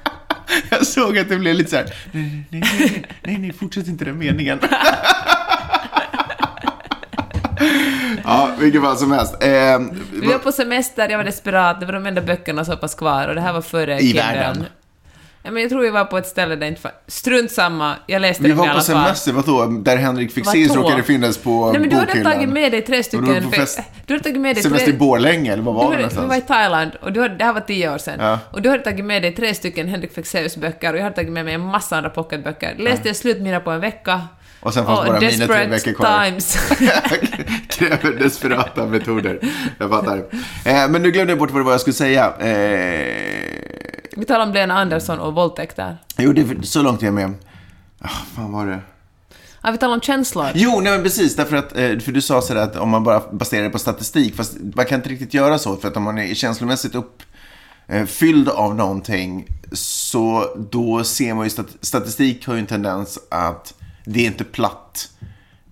Jag 0.70 0.86
såg 0.86 1.18
att 1.18 1.28
det 1.28 1.36
blev 1.36 1.54
lite 1.54 1.70
så 1.70 1.76
här. 1.76 1.94
Nej, 2.12 2.46
nej, 2.50 2.62
nej, 2.78 3.06
nej, 3.22 3.38
nej 3.38 3.52
fortsätt 3.52 3.86
inte 3.86 4.04
den 4.04 4.18
meningen. 4.18 4.60
ja, 8.26 8.50
vilket 8.58 8.82
fall 8.82 8.96
som 8.96 9.12
helst. 9.12 9.34
Eh, 9.42 9.78
Vi 10.20 10.26
var 10.26 10.38
på 10.38 10.52
semester, 10.52 11.08
jag 11.08 11.18
var 11.18 11.24
desperat, 11.24 11.80
det 11.80 11.86
var 11.86 11.92
de 11.92 12.06
enda 12.06 12.20
böckerna 12.22 12.64
som 12.64 12.78
fanns 12.78 12.94
kvar 12.94 13.28
och 13.28 13.34
det 13.34 13.40
här 13.40 13.52
var 13.52 13.60
före 13.62 13.96
I 13.98 14.00
Kindle. 14.00 14.22
världen? 14.22 14.64
Ja, 15.46 15.52
men 15.52 15.62
jag 15.62 15.70
tror 15.70 15.80
vi 15.80 15.90
var 15.90 16.04
på 16.04 16.18
ett 16.18 16.26
ställe 16.26 16.56
där 16.56 16.66
inte 16.66 16.80
fa- 16.80 16.92
Strunt 17.06 17.50
samma, 17.50 17.94
jag 18.06 18.22
läste 18.22 18.42
vi 18.42 18.48
den 18.48 18.56
i 18.56 18.60
var 18.60 18.64
alla 18.66 18.74
på 18.80 18.84
fall. 18.84 19.04
semester, 19.04 19.32
vadå? 19.32 19.66
Där 19.66 19.96
Henrik 19.96 20.32
Fexeus 20.32 20.74
råkade 20.76 21.02
finnas 21.02 21.38
på 21.38 21.70
Nej 21.72 21.80
men 21.80 21.90
du 21.90 21.96
hade 21.96 22.22
tagit 22.24 22.48
med 22.48 22.72
dig 22.72 22.82
tre 22.82 23.02
stycken... 23.02 23.24
du 23.26 23.34
var 23.34 23.40
på 23.40 23.50
fest- 23.50 23.80
Du 24.06 24.14
hade 24.14 24.24
tagit 24.24 24.40
med 24.40 24.56
dig 24.56 24.62
Semester 24.62 24.88
i 24.88 24.90
tre... 24.90 24.98
Borlänge, 24.98 25.52
eller 25.52 25.62
vad 25.62 25.74
Du 25.74 25.76
var 25.76 25.82
det 25.82 25.86
hade, 25.86 25.96
vi 25.96 26.02
någonstans? 26.02 26.28
var 26.28 26.36
i 26.36 26.40
Thailand 26.40 26.90
och 27.02 27.12
du 27.12 27.20
hade, 27.22 27.36
det 27.36 27.44
här 27.44 27.52
var 27.52 27.60
tio 27.60 27.94
år 27.94 27.98
sedan. 27.98 28.14
Ja. 28.20 28.38
Och 28.50 28.62
du 28.62 28.68
hade 28.70 28.82
tagit 28.82 29.04
med 29.04 29.22
dig 29.22 29.34
tre 29.34 29.54
stycken 29.54 29.88
Henrik 29.88 30.12
Fexeus 30.14 30.56
böcker 30.56 30.92
och 30.92 30.98
jag 30.98 31.02
hade 31.04 31.16
tagit 31.16 31.32
med 31.32 31.44
mig 31.44 31.54
en 31.54 31.60
massa 31.60 31.96
andra 31.96 32.10
pocketböcker. 32.10 32.74
Läste 32.78 33.08
jag 33.08 33.16
slut 33.16 33.40
mina 33.40 33.60
på 33.60 33.70
en 33.70 33.80
vecka. 33.80 34.20
Och 34.60 34.74
sen 34.74 34.86
fanns 34.86 34.98
Och 34.98 35.06
bara 35.06 35.20
mina 35.20 35.46
tre 35.46 35.66
veckor 35.66 35.92
kvar. 35.92 36.24
Times. 36.24 36.58
Kräver 37.68 38.18
desperata 38.18 38.86
metoder. 38.86 39.38
Jag 39.78 39.90
fattar. 39.90 40.16
Eh, 40.64 40.88
men 40.88 41.02
nu 41.02 41.10
glömde 41.10 41.32
jag 41.32 41.38
bort 41.38 41.50
vad 41.50 41.60
det 41.60 41.64
var 41.64 41.72
jag 41.72 41.80
skulle 41.80 41.94
säga. 41.94 42.32
Eh, 42.40 43.55
Vi 44.16 44.24
talar 44.24 44.46
om 44.46 44.52
Lena 44.52 44.74
Andersson 44.78 45.18
och 45.20 45.34
våldtäkter. 45.34 45.98
jo, 46.18 46.32
det 46.32 46.40
är 46.40 46.62
så 46.62 46.82
långt 46.82 47.02
jag 47.02 47.08
är 47.08 47.12
med. 47.12 47.34
Ah, 48.00 48.08
fan 48.08 48.52
var 48.52 48.66
det? 48.66 48.80
Ja, 49.62 49.70
vi 49.70 49.78
talar 49.78 49.94
om 49.94 50.00
känslor. 50.00 50.46
Jo, 50.54 50.80
nej 50.80 50.92
men 50.92 51.02
precis. 51.02 51.36
Därför 51.36 51.56
att, 51.56 51.76
eh, 51.76 51.98
för 51.98 52.12
du 52.12 52.20
sa 52.22 52.42
sådär 52.42 52.60
att 52.62 52.76
om 52.76 52.88
man 52.88 53.04
bara 53.04 53.22
baserar 53.32 53.62
det 53.64 53.70
på 53.70 53.78
statistik. 53.78 54.36
Fast 54.36 54.56
man 54.74 54.84
kan 54.86 54.98
inte 54.98 55.08
riktigt 55.08 55.34
göra 55.34 55.58
så. 55.58 55.76
För 55.76 55.88
att 55.88 55.96
om 55.96 56.02
man 56.02 56.18
är 56.18 56.34
känslomässigt 56.34 56.94
uppfylld 56.94 58.48
av 58.48 58.74
någonting. 58.74 59.46
Så 59.72 60.44
då 60.70 61.04
ser 61.04 61.34
man 61.34 61.44
ju, 61.46 61.50
stat- 61.50 61.76
statistik 61.80 62.46
har 62.46 62.54
ju 62.54 62.60
en 62.60 62.66
tendens 62.66 63.18
att 63.30 63.74
det 64.04 64.20
är 64.20 64.26
inte 64.26 64.44
platt. 64.44 65.08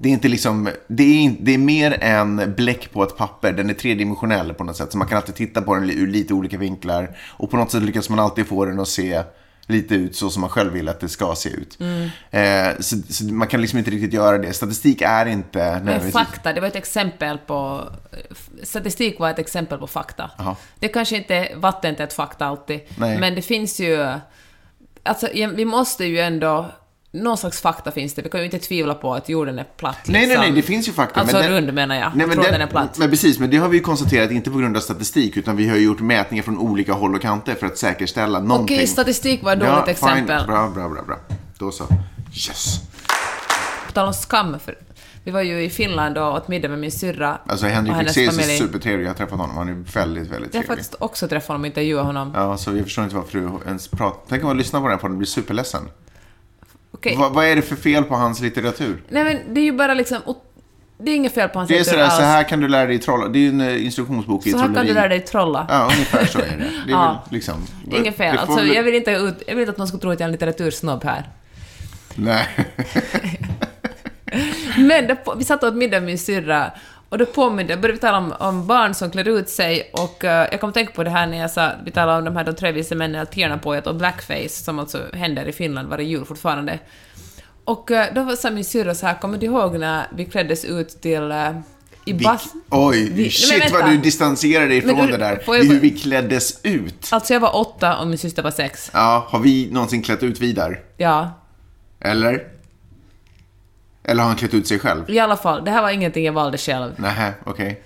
Det 0.04 0.08
är 0.08 0.12
inte 0.12 0.28
liksom, 0.28 0.68
det 0.86 1.02
är, 1.02 1.36
det 1.40 1.54
är 1.54 1.58
mer 1.58 1.98
än 2.00 2.54
bläck 2.56 2.92
på 2.92 3.02
ett 3.02 3.16
papper. 3.16 3.52
Den 3.52 3.70
är 3.70 3.74
tredimensionell 3.74 4.54
på 4.54 4.64
något 4.64 4.76
sätt. 4.76 4.92
Så 4.92 4.98
man 4.98 5.08
kan 5.08 5.16
alltid 5.16 5.34
titta 5.34 5.62
på 5.62 5.74
den 5.74 5.90
ur 5.90 6.06
lite 6.06 6.34
olika 6.34 6.58
vinklar. 6.58 7.16
Och 7.26 7.50
på 7.50 7.56
något 7.56 7.70
sätt 7.70 7.82
lyckas 7.82 8.10
man 8.10 8.18
alltid 8.18 8.46
få 8.46 8.64
den 8.64 8.80
att 8.80 8.88
se 8.88 9.22
lite 9.66 9.94
ut 9.94 10.16
så 10.16 10.30
som 10.30 10.40
man 10.40 10.50
själv 10.50 10.72
vill 10.72 10.88
att 10.88 11.00
det 11.00 11.08
ska 11.08 11.34
se 11.34 11.48
ut. 11.48 11.78
Eh, 12.30 12.80
så, 12.80 12.96
så 13.08 13.24
man 13.24 13.48
kan 13.48 13.60
liksom 13.60 13.78
inte 13.78 13.90
riktigt 13.90 14.12
göra 14.12 14.38
det. 14.38 14.52
Statistik 14.52 15.02
är 15.02 15.26
inte 15.26 15.80
Men 15.84 16.12
fakta, 16.12 16.52
det 16.52 16.60
var 16.60 16.68
ett 16.68 16.76
exempel 16.76 17.38
på... 17.38 17.88
Statistik 18.62 19.18
var 19.18 19.30
ett 19.30 19.38
exempel 19.38 19.78
på 19.78 19.86
fakta. 19.86 20.30
Jaha. 20.38 20.56
Det 20.78 20.88
kanske 20.88 21.16
inte 21.16 21.34
är 21.34 21.56
vattentätt 21.56 22.12
fakta 22.12 22.46
alltid, 22.46 22.80
Nej. 22.98 23.18
men 23.18 23.34
det 23.34 23.42
finns 23.42 23.80
ju... 23.80 24.08
Alltså, 25.02 25.28
vi 25.32 25.64
måste 25.64 26.04
ju 26.04 26.20
ändå... 26.20 26.70
Någon 27.14 27.38
slags 27.38 27.60
fakta 27.60 27.90
finns 27.90 28.14
det. 28.14 28.22
Vi 28.22 28.28
kan 28.28 28.40
ju 28.40 28.46
inte 28.46 28.58
tvivla 28.58 28.94
på 28.94 29.14
att 29.14 29.28
jorden 29.28 29.58
är 29.58 29.66
platt. 29.76 29.96
Nej, 30.04 30.12
nej, 30.12 30.26
liksom. 30.26 30.44
nej, 30.44 30.52
det 30.52 30.62
finns 30.62 30.88
ju 30.88 30.92
fakta. 30.92 31.20
Alltså 31.20 31.36
men 31.36 31.44
den- 31.44 31.54
rund 31.54 31.74
menar 31.74 31.94
jag. 31.94 32.12
Nej, 32.14 32.26
men, 32.26 32.36
den, 32.36 32.52
den 32.52 32.60
är 32.60 32.66
platt. 32.66 32.98
men 32.98 33.10
precis, 33.10 33.38
men 33.38 33.50
det 33.50 33.56
har 33.56 33.68
vi 33.68 33.76
ju 33.76 33.82
konstaterat 33.82 34.30
inte 34.30 34.50
på 34.50 34.58
grund 34.58 34.76
av 34.76 34.80
statistik 34.80 35.36
utan 35.36 35.56
vi 35.56 35.68
har 35.68 35.76
ju 35.76 35.84
gjort 35.84 36.00
mätningar 36.00 36.42
från 36.42 36.58
olika 36.58 36.92
håll 36.92 37.14
och 37.14 37.22
kanter 37.22 37.54
för 37.54 37.66
att 37.66 37.78
säkerställa 37.78 38.40
någonting. 38.40 38.76
Okej, 38.76 38.86
statistik 38.86 39.42
var 39.42 39.52
ett 39.52 39.60
dåligt 39.60 39.74
ja, 39.74 39.90
exempel. 39.90 40.38
Fine. 40.38 40.46
Bra, 40.46 40.70
bra, 40.70 40.88
bra, 40.88 41.02
bra. 41.02 41.16
Då 41.58 41.70
så. 41.70 41.84
Yes. 42.48 42.80
På 43.86 43.92
tal 43.92 44.06
om 44.06 44.14
skam, 44.14 44.58
för 44.58 44.78
vi 45.24 45.30
var 45.30 45.42
ju 45.42 45.64
i 45.64 45.70
Finland 45.70 46.18
och 46.18 46.34
åt 46.34 46.48
middag 46.48 46.68
med 46.68 46.78
min 46.78 46.92
syrra 46.92 47.38
Alltså 47.46 47.66
Henrik 47.66 47.94
Fexeus 47.96 48.38
är 48.38 48.42
supertrevlig. 48.42 49.04
Jag 49.04 49.10
har 49.10 49.16
träffat 49.16 49.38
honom. 49.38 49.56
Han 49.56 49.68
är 49.68 49.72
väldigt, 49.72 49.92
väldigt 49.92 50.30
Jag 50.32 50.38
har 50.38 50.48
trevlig. 50.48 50.66
faktiskt 50.66 50.94
också 50.98 51.28
träffat 51.28 51.48
honom 51.48 51.62
och 51.62 51.66
intervjuat 51.66 52.06
honom. 52.06 52.32
Ja, 52.34 52.56
så 52.56 52.76
jag 52.76 52.84
förstår 52.84 53.04
inte 53.04 53.16
varför 53.16 53.40
du 53.40 53.50
ens 53.66 53.88
pratar. 53.88 54.20
Tänk 54.28 54.42
om 54.42 54.48
man 54.48 54.58
lyssnar 54.58 54.80
på 54.80 54.86
den 54.86 54.92
här 54.92 55.00
podden 55.00 55.12
och 55.12 55.18
blir 55.18 55.26
superledsen. 55.26 55.82
Okej. 57.04 57.16
Va, 57.16 57.28
vad 57.28 57.44
är 57.46 57.56
det 57.56 57.62
för 57.62 57.76
fel 57.76 58.04
på 58.04 58.14
hans 58.14 58.40
litteratur? 58.40 59.02
Nej 59.08 59.24
men 59.24 59.54
det 59.54 59.60
är 59.60 59.64
ju 59.64 59.72
bara 59.72 59.94
liksom... 59.94 60.18
Det 60.98 61.10
är 61.10 61.16
inget 61.16 61.34
fel 61.34 61.48
på 61.48 61.58
hans 61.58 61.68
Det 61.68 61.78
är 61.78 61.84
sådär, 61.84 62.02
alls. 62.04 62.16
så 62.16 62.22
här 62.22 62.42
kan 62.42 62.60
du 62.60 62.68
lära 62.68 62.86
dig 62.86 62.98
trolla. 62.98 63.28
Det 63.28 63.38
är 63.38 63.40
ju 63.40 63.48
en 63.48 63.60
eh, 63.60 63.84
instruktionsbok 63.84 64.46
i 64.46 64.50
Så 64.50 64.56
här 64.58 64.64
kan 64.64 64.74
trolleri. 64.74 64.88
du 64.94 65.00
lära 65.00 65.08
dig 65.08 65.20
trolla. 65.20 65.66
Ja, 65.70 65.84
ungefär 65.84 66.24
så 66.26 66.38
är 66.38 66.42
det. 66.42 66.56
Det 66.86 66.92
är 66.92 66.96
Ja. 66.96 67.22
väl 67.24 67.34
liksom... 67.34 67.54
Inget 67.92 68.16
fel. 68.16 68.38
Alltså, 68.38 68.56
väl- 68.56 68.74
jag, 68.74 68.82
vill 68.82 68.94
inte 68.94 69.10
jag 69.10 69.54
vill 69.54 69.58
inte 69.58 69.70
att 69.70 69.78
någon 69.78 69.88
ska 69.88 69.98
tro 69.98 70.10
att 70.10 70.20
jag 70.20 70.24
är 70.24 70.28
en 70.28 70.32
litteratursnobb 70.32 71.04
här. 71.04 71.28
Nej. 72.14 72.46
Men 74.78 75.16
vi 75.38 75.44
satt 75.44 75.64
åt 75.64 75.74
middag 75.74 75.96
med 76.00 76.06
min 76.06 76.18
syrra 76.18 76.70
och 77.14 77.18
då 77.18 77.26
påminde, 77.26 77.76
började 77.76 77.92
vi 77.92 77.98
tala 77.98 78.18
om, 78.18 78.32
om 78.38 78.66
barn 78.66 78.94
som 78.94 79.10
klär 79.10 79.28
ut 79.28 79.48
sig 79.48 79.90
och 79.92 80.24
eh, 80.24 80.48
jag 80.50 80.60
kom 80.60 80.68
att 80.68 80.74
tänka 80.74 80.92
på 80.92 81.04
det 81.04 81.10
här 81.10 81.26
när 81.26 81.38
jag 81.38 81.50
sa, 81.50 81.70
vi 81.84 81.90
talade 81.90 82.18
om 82.18 82.24
de 82.24 82.36
här 82.36 82.44
de 82.44 82.54
tre 82.54 82.72
vise 82.72 82.94
männen, 82.94 83.20
Alterna 83.20 83.58
Pojat 83.58 83.86
och 83.86 83.94
Blackface 83.94 84.48
som 84.48 84.78
alltså 84.78 84.98
händer 85.12 85.48
i 85.48 85.52
Finland 85.52 85.88
varje 85.88 86.04
jul 86.06 86.24
fortfarande. 86.24 86.78
Och 87.64 87.90
eh, 87.90 88.14
då 88.14 88.36
sa 88.36 88.50
min 88.50 88.64
syrra 88.64 88.94
så 88.94 89.06
här, 89.06 89.14
kommer 89.20 89.38
du 89.38 89.46
ihåg 89.46 89.78
när 89.78 90.06
vi 90.16 90.24
kläddes 90.24 90.64
ut 90.64 90.88
till 91.02 91.22
uh, 91.22 91.50
i 92.04 92.12
Vi, 92.12 92.26
oj, 92.70 93.10
Vi- 93.12 93.30
shit 93.30 93.72
vad 93.72 93.90
du 93.90 93.96
distanserar 93.96 94.68
dig 94.68 94.82
från 94.82 95.06
det 95.06 95.16
där. 95.16 95.42
jag 95.46 95.64
hur 95.64 95.80
vi 95.80 95.90
kläddes 95.90 96.60
ut. 96.62 97.08
Alltså 97.12 97.32
jag 97.32 97.40
var 97.40 97.56
åtta 97.56 97.98
och 97.98 98.06
min 98.06 98.18
syster 98.18 98.42
var 98.42 98.50
sex. 98.50 98.90
Ja, 98.94 99.26
har 99.28 99.38
vi 99.38 99.68
någonsin 99.70 100.02
klätt 100.02 100.22
ut 100.22 100.40
Vidar? 100.40 100.80
Ja, 100.96 101.30
Eller? 102.00 102.53
Eller 104.04 104.22
har 104.22 104.28
han 104.28 104.38
klätt 104.38 104.54
ut 104.54 104.66
sig 104.68 104.78
själv? 104.78 105.10
i 105.10 105.18
alla 105.18 105.36
fall, 105.36 105.64
det 105.64 105.70
här 105.70 105.82
var 105.82 105.90
ingenting 105.90 106.24
jag 106.24 106.32
valde 106.32 106.58
själv. 106.58 106.92
Nähä, 106.96 107.34
okej. 107.44 107.82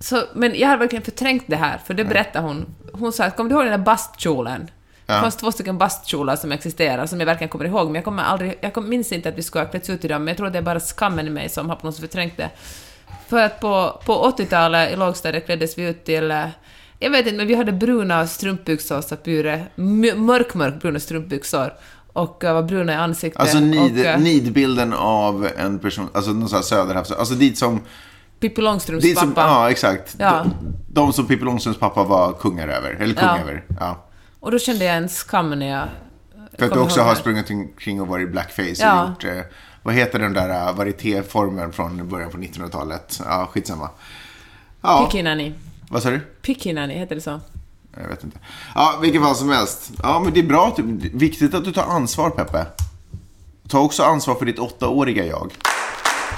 Så, 0.00 0.22
men 0.34 0.58
jag 0.58 0.68
har 0.68 0.76
verkligen 0.76 1.02
förträngt 1.04 1.44
det 1.46 1.56
här, 1.56 1.78
för 1.78 1.94
det 1.94 2.04
berättade 2.04 2.46
hon. 2.46 2.66
Hon 2.92 3.12
sa 3.12 3.24
att 3.24 3.36
kommer 3.36 3.50
du 3.50 3.56
ihåg 3.56 3.64
den 3.64 3.72
där 3.80 3.84
bastkjolen? 3.86 4.70
Det 5.06 5.12
Ja. 5.12 5.20
fanns 5.20 5.36
två 5.36 5.52
stycken 5.52 5.78
bastkjolar 5.78 6.36
som 6.36 6.52
existerar, 6.52 7.06
som 7.06 7.18
jag 7.20 7.26
verkligen 7.26 7.48
kommer 7.48 7.64
ihåg, 7.64 7.86
men 7.86 7.94
jag, 7.94 8.04
kommer 8.04 8.22
aldrig, 8.22 8.58
jag 8.60 8.84
minns 8.84 9.12
inte 9.12 9.28
att 9.28 9.38
vi 9.38 9.42
skulle 9.42 9.64
ha 9.64 9.70
klätts 9.70 9.90
ut 9.90 10.04
i 10.04 10.08
dem, 10.08 10.24
men 10.24 10.28
jag 10.28 10.36
tror 10.36 10.50
det 10.50 10.58
är 10.58 10.62
bara 10.62 10.80
skammen 10.80 11.26
i 11.26 11.30
mig 11.30 11.48
som 11.48 11.68
har 11.68 11.76
på 11.76 11.86
något 11.86 11.94
sätt 11.94 12.00
förträngt 12.04 12.36
det. 12.36 12.50
För 13.28 13.42
att 13.42 13.60
på, 13.60 14.00
på 14.06 14.34
80-talet 14.38 14.92
i 14.92 14.96
lågstadiet 14.96 15.46
kläddes 15.46 15.78
vi 15.78 15.82
ut 15.82 16.04
till 16.04 16.30
eh, 16.30 16.46
jag 16.98 17.10
vet 17.10 17.26
inte, 17.26 17.36
men 17.36 17.46
vi 17.46 17.54
hade 17.54 17.72
bruna 17.72 18.26
strumpbyxor, 18.26 19.00
Sapure, 19.00 19.66
mörk, 19.74 20.54
mörk 20.54 20.74
bruna 20.80 21.00
strumpbyxor 21.00 21.72
och 22.12 22.44
var 22.44 22.62
bruna 22.62 22.92
i 22.92 22.96
ansiktet. 22.96 23.40
Alltså 23.40 23.60
nid, 23.60 24.00
och, 24.00 24.14
uh, 24.14 24.18
nidbilden 24.18 24.92
av 24.92 25.48
en 25.56 25.78
person, 25.78 26.08
alltså 26.14 26.30
någon 26.32 26.48
sån 26.48 26.56
här 26.56 26.62
söderhavs... 26.62 27.10
Alltså 27.10 27.34
dit 27.34 27.58
som... 27.58 27.80
Pippi 28.40 28.60
Långstrumps 28.60 29.04
Dit 29.04 29.18
som 29.18 29.32
pappa. 29.32 29.48
ja, 29.48 29.70
exakt. 29.70 30.16
Ja. 30.18 30.44
De, 30.44 30.74
de 31.06 31.12
som 31.12 31.26
Pippi 31.26 31.44
Långstrumps 31.44 31.80
pappa 31.80 32.04
var 32.04 32.32
kungar 32.32 32.68
över. 32.68 32.90
Eller 32.90 33.14
kung 33.14 33.28
Ja. 33.28 33.38
över. 33.38 33.64
Ja. 33.80 34.04
Och 34.40 34.50
då 34.50 34.58
kände 34.58 34.84
jag 34.84 34.96
en 34.96 35.08
skam 35.08 35.50
när 35.50 35.68
jag... 35.70 35.88
För 36.58 36.66
att 36.66 36.72
du 36.72 36.78
också 36.80 37.00
har 37.00 37.14
sprungit 37.14 37.50
omkring 37.50 38.00
och 38.00 38.08
varit 38.08 38.30
blackface 38.30 38.74
Ja. 38.78 39.02
och 39.02 39.08
gjort... 39.08 39.24
Eh, 39.24 39.42
vad 39.82 39.94
heter 39.94 40.18
den 40.18 40.32
där 40.32 40.68
uh, 40.68 40.76
varietéformen 40.76 41.72
från 41.72 42.08
början 42.08 42.30
på 42.30 42.38
1900-talet? 42.38 43.20
Ja, 43.24 43.48
skitsamma. 43.52 43.90
Ja, 44.80 45.06
Pikinani. 45.06 45.54
vad 45.90 46.02
sa 46.02 46.10
du? 46.10 46.20
Pikinani, 46.20 46.94
heter 46.98 47.14
det 47.14 47.20
så? 47.20 47.40
Jag 48.00 48.08
vet 48.08 48.24
inte. 48.24 48.38
Ja, 48.74 48.98
vilken 49.02 49.22
fall 49.22 49.36
som 49.36 49.48
helst. 49.48 49.90
Ja, 50.02 50.20
men 50.24 50.32
det 50.32 50.40
är 50.40 50.44
bra. 50.44 50.68
att 50.68 50.78
Viktigt 51.12 51.54
att 51.54 51.64
du 51.64 51.72
tar 51.72 51.82
ansvar, 51.84 52.30
Peppe. 52.30 52.66
Ta 53.68 53.80
också 53.80 54.02
ansvar 54.02 54.34
för 54.34 54.46
ditt 54.46 54.58
åttaåriga 54.58 55.26
jag. 55.26 55.52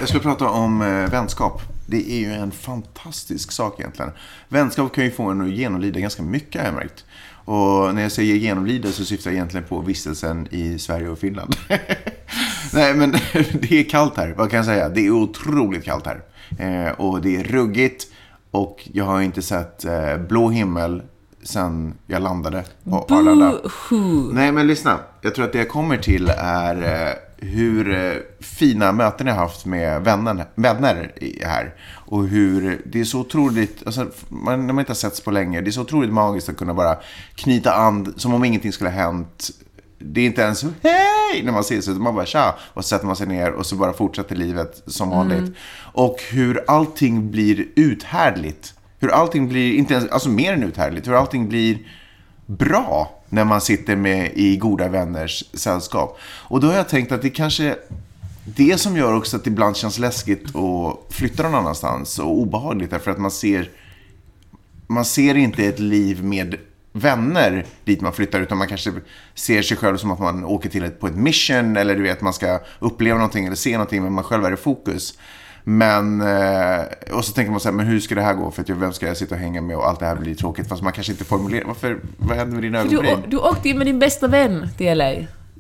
Jag 0.00 0.08
ska 0.08 0.18
prata 0.18 0.48
om 0.48 0.82
eh, 0.82 1.10
vänskap. 1.10 1.62
Det 1.86 2.12
är 2.12 2.18
ju 2.18 2.32
en 2.32 2.50
fantastisk 2.50 3.52
sak 3.52 3.80
egentligen. 3.80 4.10
Vänskap 4.48 4.94
kan 4.94 5.04
ju 5.04 5.10
få 5.10 5.22
en 5.22 5.40
att 5.40 5.50
genomlida 5.50 6.00
ganska 6.00 6.22
mycket 6.22 6.60
har 6.60 6.68
jag 6.68 6.74
märkt. 6.74 7.04
Och 7.44 7.94
när 7.94 8.02
jag 8.02 8.12
säger 8.12 8.34
genomlida 8.34 8.92
så 8.92 9.04
syftar 9.04 9.30
jag 9.30 9.34
egentligen 9.34 9.66
på 9.66 9.80
vistelsen 9.80 10.48
i 10.50 10.78
Sverige 10.78 11.08
och 11.08 11.18
Finland. 11.18 11.56
Nej, 12.72 12.94
men 12.94 13.10
det 13.32 13.72
är 13.72 13.90
kallt 13.90 14.16
här. 14.16 14.34
Vad 14.36 14.50
kan 14.50 14.56
jag 14.56 14.66
säga? 14.66 14.88
Det 14.88 15.06
är 15.06 15.10
otroligt 15.10 15.84
kallt 15.84 16.06
här. 16.06 16.22
Eh, 16.58 16.92
och 16.92 17.22
det 17.22 17.36
är 17.36 17.44
ruggigt. 17.44 18.06
Och 18.50 18.88
jag 18.92 19.04
har 19.04 19.20
inte 19.20 19.42
sett 19.42 19.84
eh, 19.84 20.16
blå 20.16 20.50
himmel 20.50 21.02
sen 21.44 21.94
jag 22.06 22.22
landade 22.22 22.64
på 22.84 23.06
Arlanda. 23.10 23.50
Boo-hoo. 23.50 24.32
Nej, 24.32 24.52
men 24.52 24.66
lyssna. 24.66 24.98
Jag 25.20 25.34
tror 25.34 25.44
att 25.44 25.52
det 25.52 25.58
jag 25.58 25.68
kommer 25.68 25.96
till 25.96 26.32
är 26.38 26.82
eh, 26.82 27.14
hur 27.48 27.94
eh, 27.94 28.12
fina 28.40 28.92
möten 28.92 29.26
jag 29.26 29.34
haft 29.34 29.66
med 29.66 30.04
vänner, 30.04 30.46
vänner 30.54 31.12
här. 31.42 31.74
Och 32.06 32.26
hur 32.26 32.82
det 32.86 33.00
är 33.00 33.04
så 33.04 33.20
otroligt, 33.20 33.86
alltså, 33.86 34.06
man, 34.28 34.66
man 34.66 34.78
inte 34.78 34.90
har 34.90 34.94
setts 34.94 35.20
på 35.20 35.30
länge, 35.30 35.60
det 35.60 35.70
är 35.70 35.72
så 35.72 35.82
otroligt 35.82 36.12
magiskt 36.12 36.48
att 36.48 36.56
kunna 36.56 36.74
bara 36.74 36.96
knyta 37.34 37.74
an 37.74 38.14
som 38.16 38.34
om 38.34 38.44
ingenting 38.44 38.72
skulle 38.72 38.90
ha 38.90 38.96
hänt. 38.96 39.50
Det 39.98 40.20
är 40.20 40.26
inte 40.26 40.42
ens 40.42 40.62
hej 40.62 41.42
när 41.44 41.52
man 41.52 41.60
ses, 41.60 41.88
utan 41.88 42.02
man 42.02 42.14
bara 42.14 42.26
tja. 42.26 42.54
Och 42.74 42.84
så 42.84 42.88
sätter 42.88 43.06
man 43.06 43.16
sig 43.16 43.26
ner 43.26 43.50
och 43.52 43.66
så 43.66 43.76
bara 43.76 43.92
fortsätter 43.92 44.36
livet 44.36 44.82
som 44.86 45.10
vanligt. 45.10 45.56
Och 45.76 46.16
hur 46.30 46.64
allting 46.66 47.30
blir 47.30 47.66
uthärdligt. 47.76 48.74
Hur 49.04 49.10
allting 49.10 49.48
blir, 49.48 49.74
inte 49.74 49.94
ens, 49.94 50.10
alltså 50.10 50.28
mer 50.28 50.52
än 50.52 50.62
uthärdligt, 50.62 51.08
hur 51.08 51.14
allting 51.14 51.48
blir 51.48 51.78
bra 52.46 53.22
när 53.28 53.44
man 53.44 53.60
sitter 53.60 53.96
med 53.96 54.30
i 54.34 54.56
goda 54.56 54.88
vänners 54.88 55.44
sällskap. 55.52 56.18
Och 56.22 56.60
då 56.60 56.66
har 56.66 56.74
jag 56.74 56.88
tänkt 56.88 57.12
att 57.12 57.22
det 57.22 57.30
kanske 57.30 57.76
det 58.44 58.80
som 58.80 58.96
gör 58.96 59.16
också 59.16 59.36
att 59.36 59.44
det 59.44 59.50
ibland 59.50 59.76
känns 59.76 59.98
läskigt 59.98 60.56
att 60.56 61.14
flytta 61.14 61.42
någon 61.42 61.54
annanstans 61.54 62.18
och 62.18 62.38
obehagligt 62.38 62.90
därför 62.90 63.10
att 63.10 63.18
man 63.18 63.30
ser 63.30 63.70
man 64.86 65.04
ser 65.04 65.34
inte 65.34 65.64
ett 65.64 65.78
liv 65.78 66.24
med 66.24 66.56
vänner 66.92 67.66
dit 67.84 68.00
man 68.00 68.12
flyttar 68.12 68.40
utan 68.40 68.58
man 68.58 68.68
kanske 68.68 68.92
ser 69.34 69.62
sig 69.62 69.76
själv 69.76 69.96
som 69.96 70.10
att 70.10 70.18
man 70.18 70.44
åker 70.44 70.68
till 70.68 70.84
ett, 70.84 71.00
på 71.00 71.06
ett 71.06 71.16
mission 71.16 71.76
eller 71.76 71.96
du 71.96 72.02
vet 72.02 72.20
man 72.20 72.32
ska 72.32 72.60
uppleva 72.78 73.16
någonting 73.16 73.46
eller 73.46 73.56
se 73.56 73.72
någonting 73.72 74.02
men 74.02 74.12
man 74.12 74.24
själv 74.24 74.44
är 74.44 74.52
i 74.52 74.56
fokus. 74.56 75.18
Men, 75.64 76.20
eh, 76.20 76.84
och 77.12 77.24
så 77.24 77.32
tänker 77.32 77.50
man 77.50 77.60
så 77.60 77.68
här, 77.68 77.76
men 77.76 77.86
hur 77.86 78.00
ska 78.00 78.14
det 78.14 78.22
här 78.22 78.34
gå? 78.34 78.50
För 78.50 78.62
att 78.62 78.70
vem 78.70 78.92
ska 78.92 79.06
jag 79.06 79.16
sitta 79.16 79.34
och 79.34 79.40
hänga 79.40 79.60
med 79.60 79.76
och 79.76 79.88
allt 79.88 80.00
det 80.00 80.06
här 80.06 80.16
blir 80.16 80.34
tråkigt. 80.34 80.68
Fast 80.68 80.82
man 80.82 80.92
kanske 80.92 81.12
inte 81.12 81.24
formulerar, 81.24 81.64
varför, 81.66 82.00
vad 82.16 82.36
händer 82.36 82.54
med 82.54 82.62
dina 82.62 82.84
Du, 82.84 82.98
ögonbryn? 82.98 83.30
du 83.30 83.36
åkte 83.36 83.68
ju 83.68 83.74
med 83.74 83.86
din 83.86 83.98
bästa 83.98 84.28
vän 84.28 84.68
till 84.76 84.98
LA. 84.98 85.14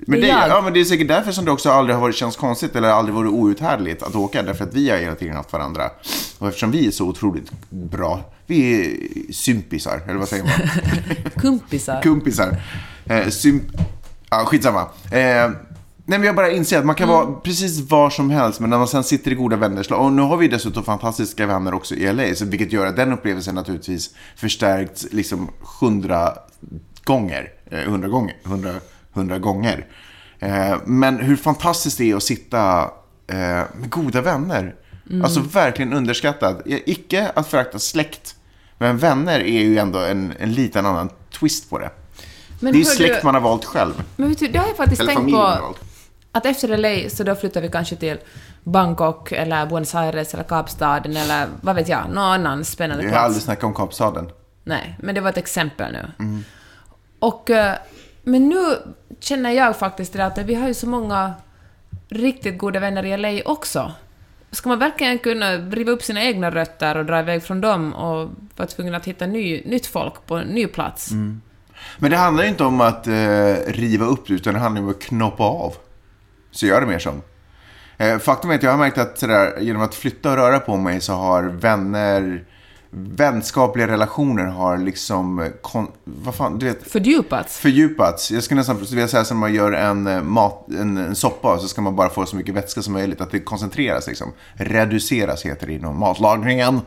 Men 0.06 0.20
det, 0.20 0.30
är 0.30 0.48
ja, 0.48 0.60
men 0.64 0.72
det 0.72 0.80
är 0.80 0.84
säkert 0.84 1.08
därför 1.08 1.32
som 1.32 1.44
det 1.44 1.50
också 1.50 1.70
aldrig 1.70 1.96
har 1.96 2.00
varit, 2.00 2.16
känts 2.16 2.36
konstigt 2.36 2.76
eller 2.76 2.88
aldrig 2.88 3.14
varit 3.14 3.32
outhärdligt 3.32 4.02
att 4.02 4.14
åka. 4.14 4.42
Därför 4.42 4.64
att 4.64 4.74
vi 4.74 4.90
har 4.90 4.98
hela 4.98 5.14
tiden 5.14 5.36
haft 5.36 5.52
varandra. 5.52 5.90
Och 6.38 6.48
eftersom 6.48 6.70
vi 6.70 6.86
är 6.86 6.90
så 6.90 7.04
otroligt 7.04 7.52
bra, 7.70 8.20
vi 8.46 8.80
är 8.80 9.32
sympisar, 9.32 10.00
eller 10.08 10.18
vad 10.18 10.28
säger 10.28 10.44
man? 10.44 10.52
Kumpisar. 11.40 12.02
Kumpisar. 12.02 12.56
Eh, 13.06 13.28
symp... 13.28 13.62
Ja, 14.30 14.44
skitsamma. 14.46 14.80
Eh, 15.12 15.50
nej, 16.04 16.18
men 16.18 16.22
jag 16.26 16.36
bara 16.36 16.50
inser 16.50 16.78
att 16.78 16.84
man 16.84 16.94
kan 16.94 17.08
vara 17.08 17.26
precis 17.32 17.90
var 17.90 18.10
som 18.10 18.30
helst, 18.30 18.60
men 18.60 18.70
när 18.70 18.78
man 18.78 18.88
sen 18.88 19.04
sitter 19.04 19.30
i 19.30 19.34
goda 19.34 19.56
vänners. 19.56 19.90
Och 19.90 20.12
nu 20.12 20.22
har 20.22 20.36
vi 20.36 20.48
dessutom 20.48 20.84
fantastiska 20.84 21.46
vänner 21.46 21.74
också 21.74 21.94
i 21.94 22.12
LA, 22.12 22.34
så 22.34 22.44
vilket 22.44 22.72
gör 22.72 22.86
att 22.86 22.96
den 22.96 23.12
upplevelsen 23.12 23.54
naturligtvis 23.54 24.10
förstärkts 24.36 25.06
liksom 25.10 25.50
hundra 25.80 26.32
gånger. 27.04 27.48
Eh, 27.70 27.78
hundra 27.78 28.08
gånger. 28.08 28.36
Hundra, 28.44 28.74
hundra 29.12 29.38
gånger. 29.38 29.86
Eh, 30.38 30.76
men 30.84 31.18
hur 31.18 31.36
fantastiskt 31.36 31.98
det 31.98 32.10
är 32.10 32.16
att 32.16 32.22
sitta 32.22 32.80
eh, 33.26 33.36
med 33.74 33.90
goda 33.90 34.20
vänner. 34.20 34.74
Alltså 35.24 35.40
verkligen 35.40 35.92
underskattat. 35.92 36.62
Eh, 36.66 36.78
Icke 36.86 37.30
att 37.34 37.48
förakta 37.48 37.78
släkt. 37.78 38.34
Men 38.78 38.98
vänner 38.98 39.40
är 39.40 39.62
ju 39.62 39.78
ändå 39.78 39.98
en, 39.98 40.32
en 40.38 40.52
liten 40.52 40.86
annan 40.86 41.10
twist 41.38 41.70
på 41.70 41.78
det. 41.78 41.90
Men 42.60 42.72
det 42.72 42.76
är 42.76 42.80
ju 42.80 42.84
släkt 42.84 43.14
du- 43.20 43.24
man 43.24 43.34
har 43.34 43.40
valt 43.42 43.64
själv. 43.64 44.02
Men 44.16 44.34
du, 44.34 44.46
det 44.48 44.58
har 44.58 44.66
jag 44.66 44.76
faktiskt 44.76 45.00
Eller 45.00 45.14
tänkt 45.14 45.32
på. 45.32 45.38
valt. 45.38 45.80
Att 46.34 46.46
efter 46.46 46.76
LA 46.76 47.10
så 47.10 47.24
då 47.24 47.34
flyttar 47.34 47.60
vi 47.60 47.68
kanske 47.68 47.96
till 47.96 48.18
Bangkok 48.62 49.32
eller 49.32 49.66
Buenos 49.66 49.94
Aires 49.94 50.34
eller 50.34 50.44
Kapstaden 50.44 51.16
eller 51.16 51.46
vad 51.60 51.76
vet 51.76 51.88
jag, 51.88 52.08
någon 52.08 52.18
annan 52.18 52.64
spännande 52.64 53.02
Vi 53.02 53.08
har 53.08 53.12
plats. 53.12 53.24
aldrig 53.24 53.42
snackat 53.42 53.64
om 53.64 53.74
Kapstaden. 53.74 54.30
Nej, 54.64 54.96
men 55.02 55.14
det 55.14 55.20
var 55.20 55.30
ett 55.30 55.36
exempel 55.36 55.92
nu. 55.92 56.38
Och, 57.18 57.50
eh, 57.50 57.74
men 58.22 58.48
nu 58.48 58.58
känner 59.20 59.50
jag 59.50 59.76
faktiskt 59.76 60.12
det 60.12 60.24
att 60.26 60.38
vi 60.38 60.54
har 60.54 60.68
ju 60.68 60.74
så 60.74 60.88
många 60.88 61.32
riktigt 62.08 62.58
goda 62.58 62.80
vänner 62.80 63.04
i 63.04 63.16
LA 63.16 63.50
också. 63.52 63.92
Ska 64.50 64.68
man 64.68 64.78
verkligen 64.78 65.18
kunna 65.18 65.52
riva 65.56 65.92
upp 65.92 66.02
sina 66.02 66.22
egna 66.22 66.50
rötter 66.50 66.96
och 66.96 67.04
dra 67.06 67.20
iväg 67.20 67.42
från 67.42 67.60
dem 67.60 67.94
och 67.94 68.30
vara 68.56 68.68
tvungen 68.68 68.94
att 68.94 69.04
hitta 69.04 69.26
ny, 69.26 69.62
nytt 69.64 69.86
folk 69.86 70.26
på 70.26 70.36
en 70.36 70.46
ny 70.48 70.66
plats? 70.66 71.10
Men 71.98 72.10
det 72.10 72.16
handlar 72.16 72.44
ju 72.44 72.50
inte 72.50 72.64
om 72.64 72.80
att 72.80 73.06
eh, 73.06 73.54
riva 73.66 74.04
upp 74.06 74.30
utan 74.30 74.54
det 74.54 74.60
handlar 74.60 74.82
om 74.82 74.88
att 74.90 75.00
knoppa 75.02 75.44
av. 75.44 75.74
Så 76.54 76.66
gör 76.66 76.80
det 76.80 76.86
mer 76.86 76.98
som. 76.98 77.22
Eh, 77.98 78.18
faktum 78.18 78.50
är 78.50 78.54
att 78.54 78.62
jag 78.62 78.70
har 78.70 78.78
märkt 78.78 78.98
att 78.98 79.18
sådär, 79.18 79.58
genom 79.60 79.82
att 79.82 79.94
flytta 79.94 80.30
och 80.30 80.36
röra 80.36 80.60
på 80.60 80.76
mig 80.76 81.00
så 81.00 81.12
har 81.12 81.42
vänner, 81.42 82.44
vänskapliga 82.90 83.86
relationer 83.86 84.44
har 84.44 84.78
liksom, 84.78 85.38
eh, 85.38 85.48
kon, 85.62 85.86
vad 86.04 86.34
fan, 86.34 86.58
du 86.58 86.66
vet, 86.66 86.90
Fördjupats? 86.92 87.58
fördjupats. 87.58 88.30
Jag 88.30 88.42
skulle 88.42 88.58
nästan 88.60 88.78
vilja 88.90 89.08
säga 89.08 89.24
som 89.24 89.38
man 89.38 89.54
gör 89.54 89.72
en, 89.72 90.06
eh, 90.06 90.22
mat, 90.22 90.66
en, 90.68 90.96
en 90.96 91.14
soppa 91.16 91.58
så 91.58 91.68
ska 91.68 91.82
man 91.82 91.96
bara 91.96 92.08
få 92.08 92.26
så 92.26 92.36
mycket 92.36 92.54
vätska 92.54 92.82
som 92.82 92.92
möjligt. 92.92 93.20
Att 93.20 93.30
det 93.30 93.40
koncentreras 93.40 94.06
liksom. 94.06 94.32
Reduceras 94.54 95.44
heter 95.44 95.66
det 95.66 95.72
inom 95.72 95.98
matlagningen. 95.98 96.80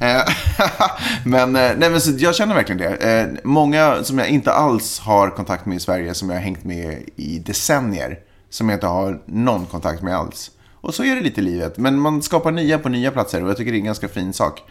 Eh, 0.00 0.22
men, 1.24 1.52
nej, 1.52 1.76
men 1.78 2.00
så 2.00 2.10
jag 2.18 2.34
känner 2.34 2.54
verkligen 2.54 2.78
det. 2.80 3.20
Eh, 3.20 3.26
Många 3.44 4.04
som 4.04 4.18
jag 4.18 4.28
inte 4.28 4.52
alls 4.52 4.98
har 5.00 5.30
kontakt 5.30 5.66
med 5.66 5.76
i 5.76 5.80
Sverige 5.80 6.14
som 6.14 6.30
jag 6.30 6.36
har 6.36 6.42
hängt 6.42 6.64
med 6.64 6.98
i 7.16 7.38
decennier. 7.38 8.18
Som 8.54 8.68
jag 8.68 8.76
inte 8.76 8.86
har 8.86 9.22
någon 9.26 9.66
kontakt 9.66 10.02
med 10.02 10.16
alls. 10.16 10.50
Och 10.74 10.94
så 10.94 11.04
är 11.04 11.16
det 11.16 11.20
lite 11.20 11.40
i 11.40 11.44
livet. 11.44 11.78
Men 11.78 11.98
man 11.98 12.22
skapar 12.22 12.52
nya 12.52 12.78
på 12.78 12.88
nya 12.88 13.10
platser 13.10 13.42
och 13.42 13.50
jag 13.50 13.56
tycker 13.56 13.72
det 13.72 13.76
är 13.76 13.80
en 13.80 13.84
ganska 13.84 14.08
fin 14.08 14.32
sak. 14.32 14.62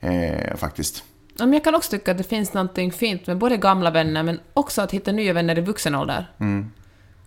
Eh, 0.00 0.56
faktiskt. 0.56 1.04
Men 1.38 1.52
jag 1.52 1.64
kan 1.64 1.74
också 1.74 1.90
tycka 1.90 2.10
att 2.10 2.18
det 2.18 2.24
finns 2.24 2.52
något 2.52 2.94
fint 2.96 3.26
med 3.26 3.38
både 3.38 3.56
gamla 3.56 3.90
vänner 3.90 4.22
men 4.22 4.40
också 4.54 4.82
att 4.82 4.90
hitta 4.90 5.12
nya 5.12 5.32
vänner 5.32 5.58
i 5.58 5.60
vuxen 5.60 5.94
ålder. 5.94 6.26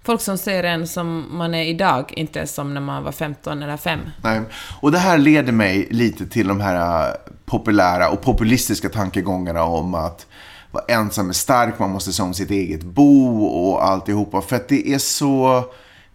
Folk 0.03 0.21
som 0.21 0.37
ser 0.37 0.63
en 0.63 0.87
som 0.87 1.37
man 1.37 1.53
är 1.53 1.63
idag, 1.65 2.13
inte 2.17 2.47
som 2.47 2.73
när 2.73 2.81
man 2.81 3.03
var 3.03 3.11
15 3.11 3.63
eller 3.63 3.77
5. 3.77 3.99
Nej. 4.23 4.41
Och 4.81 4.91
det 4.91 4.97
här 4.97 5.17
leder 5.17 5.51
mig 5.51 5.87
lite 5.91 6.27
till 6.27 6.47
de 6.47 6.61
här 6.61 7.07
äh, 7.07 7.13
populära 7.45 8.09
och 8.09 8.21
populistiska 8.21 8.89
tankegångarna 8.89 9.63
om 9.63 9.95
att 9.95 10.27
vara 10.71 10.83
ensam 10.87 11.29
är 11.29 11.33
stark, 11.33 11.79
man 11.79 11.89
måste 11.89 12.13
se 12.13 12.23
om 12.23 12.33
sitt 12.33 12.51
eget 12.51 12.83
bo 12.83 13.45
och 13.45 13.85
alltihopa. 13.85 14.41
För 14.41 14.55
att 14.55 14.67
det 14.67 14.93
är 14.93 14.97
så, 14.97 15.63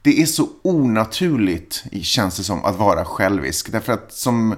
det 0.07 0.23
är 0.23 0.27
så 0.27 0.49
onaturligt, 0.63 1.85
känns 2.03 2.37
det 2.37 2.43
som, 2.43 2.65
att 2.65 2.77
vara 2.77 3.05
självisk. 3.05 3.73
Därför 3.73 3.93
att 3.93 4.13
som 4.13 4.53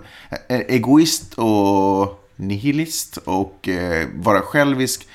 eh, 0.49 0.59
egoist 0.59 1.35
och 1.35 2.29
nihilist 2.37 3.17
och 3.17 3.69
eh, 3.69 4.07
vara 4.15 4.41
självisk 4.41 5.09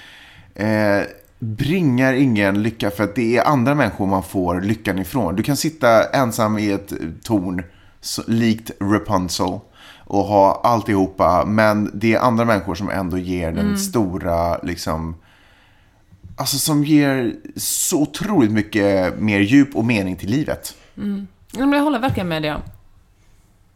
eh, 0.56 1.02
bringar 1.40 2.14
ingen 2.14 2.64
lycka 2.64 2.92
för 2.92 3.04
att 3.04 3.16
det 3.16 3.38
är 3.38 3.44
andra 3.44 3.76
människor 3.76 4.08
man 4.08 4.24
får 4.24 4.62
lyckan 4.62 5.00
ifrån. 5.00 5.36
Du 5.36 5.44
kan 5.44 5.58
sitta 5.58 6.10
ensam 6.10 6.58
i 6.58 6.72
ett 6.72 6.94
torn, 7.24 7.64
så, 8.02 8.24
likt 8.28 8.72
Rapunzel, 8.80 9.60
och 10.06 10.24
ha 10.24 10.62
alltihopa, 10.64 11.46
men 11.46 11.92
det 11.94 12.14
är 12.14 12.20
andra 12.20 12.46
människor 12.46 12.76
som 12.76 12.90
ändå 12.90 13.18
ger 13.18 13.52
den 13.52 13.78
stora, 13.78 14.58
liksom, 14.58 15.16
alltså 16.36 16.58
som 16.58 16.84
ger 16.84 17.34
så 17.56 18.02
otroligt 18.02 18.52
mycket 18.52 19.20
mer 19.20 19.40
djup 19.40 19.76
och 19.76 19.86
mening 19.86 20.16
till 20.16 20.30
livet. 20.30 20.76
Men 20.96 21.28
jag 21.74 21.82
håller 21.84 22.00
verkligen 22.00 22.28
med 22.28 22.42
dig. 22.42 22.56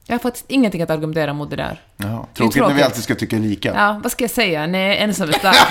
Jag 0.05 0.13
har 0.13 0.19
faktiskt 0.19 0.45
ingenting 0.47 0.81
att 0.81 0.89
argumentera 0.89 1.33
mot 1.33 1.49
det 1.49 1.55
där. 1.55 1.81
Jaha, 1.97 2.09
Det 2.09 2.15
är 2.15 2.25
tråkigt 2.35 2.55
när 2.61 2.67
vi 2.67 2.69
tråkigt. 2.73 2.85
alltid 2.85 3.03
ska 3.03 3.15
tycka 3.15 3.37
lika. 3.37 3.73
Ja, 3.75 3.99
vad 4.03 4.11
ska 4.11 4.23
jag 4.23 4.31
säga? 4.31 4.67
Nej, 4.67 4.97
ensam 4.97 5.29
är 5.29 5.33
stark. 5.33 5.57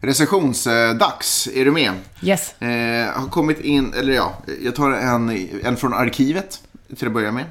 Recensionsdags, 0.00 1.48
är 1.54 1.64
du 1.64 1.70
med? 1.72 1.92
Yes. 2.22 2.62
Eh, 2.62 3.20
har 3.20 3.28
kommit 3.30 3.60
in, 3.60 3.94
eller 3.94 4.12
ja, 4.12 4.32
jag 4.62 4.74
tar 4.74 4.90
en, 4.90 5.48
en 5.64 5.76
från 5.76 5.94
arkivet 5.94 6.60
till 6.96 7.06
att 7.06 7.12
börja 7.12 7.32
med. 7.32 7.44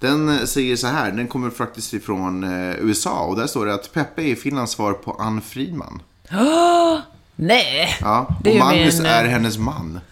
Den 0.00 0.28
eh, 0.28 0.44
säger 0.44 0.76
så 0.76 0.86
här, 0.86 1.10
den 1.10 1.28
kommer 1.28 1.50
faktiskt 1.50 1.94
ifrån 1.94 2.44
eh, 2.44 2.74
USA 2.78 3.20
och 3.20 3.36
där 3.36 3.46
står 3.46 3.66
det 3.66 3.74
att 3.74 3.92
Peppe 3.94 4.22
är 4.22 4.34
Finlands 4.34 4.72
svar 4.72 4.92
på 4.92 5.12
Ann 5.12 5.40
Friedman. 5.40 6.02
Nej! 7.36 7.96
Ja, 8.00 8.36
är 8.44 8.50
och 8.50 8.56
Magnus 8.56 8.98
min, 8.98 9.06
är 9.06 9.24
eh, 9.24 9.30
hennes 9.30 9.58
man. 9.58 10.00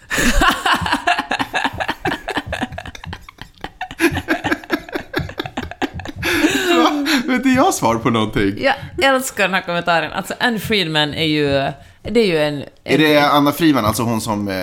Vet 7.26 7.36
inte 7.36 7.48
jag 7.48 7.74
svar 7.74 7.96
på 7.96 8.10
någonting? 8.10 8.62
Jag 8.62 8.74
älskar 9.02 9.44
den 9.44 9.54
här 9.54 9.62
kommentaren. 9.62 10.12
Alltså, 10.12 10.34
Anne 10.40 10.58
Friedman 10.58 11.14
är 11.14 11.26
ju... 11.26 11.72
Det 12.02 12.20
är 12.20 12.26
ju 12.26 12.38
en... 12.38 12.62
Är 12.62 12.68
en 12.84 13.00
det 13.00 13.18
Anna 13.18 13.52
Friman, 13.52 13.84
alltså 13.84 14.02
hon 14.02 14.20
som 14.20 14.48
eh, 14.48 14.54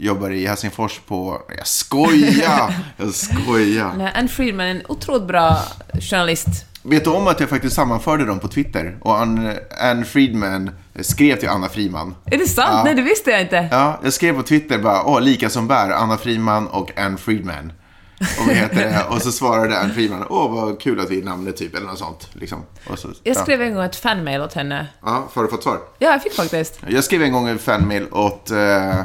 jobbar 0.00 0.30
i 0.30 0.46
Helsingfors 0.46 1.00
på... 1.06 1.42
Jag 1.56 1.66
skojar! 1.66 2.74
Jag 2.96 3.14
skojar. 3.14 3.94
Nej, 3.96 4.12
Anne 4.14 4.28
Friedman 4.28 4.66
är 4.66 4.70
en 4.70 4.82
otroligt 4.88 5.26
bra 5.28 5.58
journalist. 6.00 6.46
Vet 6.82 7.04
du 7.04 7.10
om 7.10 7.26
att 7.26 7.40
jag 7.40 7.48
faktiskt 7.48 7.76
sammanförde 7.76 8.24
dem 8.24 8.38
på 8.38 8.48
Twitter? 8.48 8.98
Och 9.00 9.18
Ann, 9.18 9.52
Ann 9.80 10.04
Friedman 10.04 10.70
skrev 11.00 11.36
till 11.36 11.48
Anna 11.48 11.68
Friman. 11.68 12.14
Är 12.24 12.38
det 12.38 12.46
sant? 12.46 12.68
Ja. 12.72 12.82
Nej, 12.84 12.94
det 12.94 13.02
visste 13.02 13.30
jag 13.30 13.40
inte. 13.40 13.68
Ja, 13.70 14.00
jag 14.02 14.12
skrev 14.12 14.36
på 14.36 14.42
Twitter 14.42 14.78
bara, 14.78 15.04
åh, 15.04 15.20
lika 15.20 15.50
som 15.50 15.68
bär, 15.68 15.90
Anna 15.90 16.16
Friman 16.16 16.66
och 16.66 16.98
Ann 16.98 17.18
Friedman. 17.18 17.72
Och, 18.20 18.46
vad 18.46 18.56
heter 18.56 18.76
det? 18.76 19.04
och 19.14 19.22
så 19.22 19.32
svarade 19.32 19.78
Ann 19.78 19.94
Friedman, 19.94 20.24
åh 20.30 20.52
vad 20.52 20.80
kul 20.80 21.00
att 21.00 21.10
vi 21.10 21.20
är 21.20 21.24
namnet 21.24 21.56
typ, 21.56 21.74
eller 21.74 21.86
något 21.86 21.98
sånt. 21.98 22.28
Liksom. 22.32 22.62
Så, 22.96 23.08
Jag 23.22 23.36
ja. 23.36 23.42
skrev 23.42 23.62
en 23.62 23.74
gång 23.74 23.84
ett 23.84 23.96
fanmail 23.96 24.40
åt 24.40 24.52
henne. 24.54 24.86
Ja, 25.04 25.28
har 25.32 25.42
du 25.42 25.48
fått 25.48 25.62
svar? 25.62 25.78
Ja, 25.98 26.10
jag 26.10 26.22
fick 26.22 26.34
faktiskt. 26.34 26.80
Jag 26.88 27.04
skrev 27.04 27.22
en 27.22 27.32
gång 27.32 27.48
en 27.48 27.58
fanmail 27.58 28.06
åt 28.12 28.50
eh, 28.50 29.00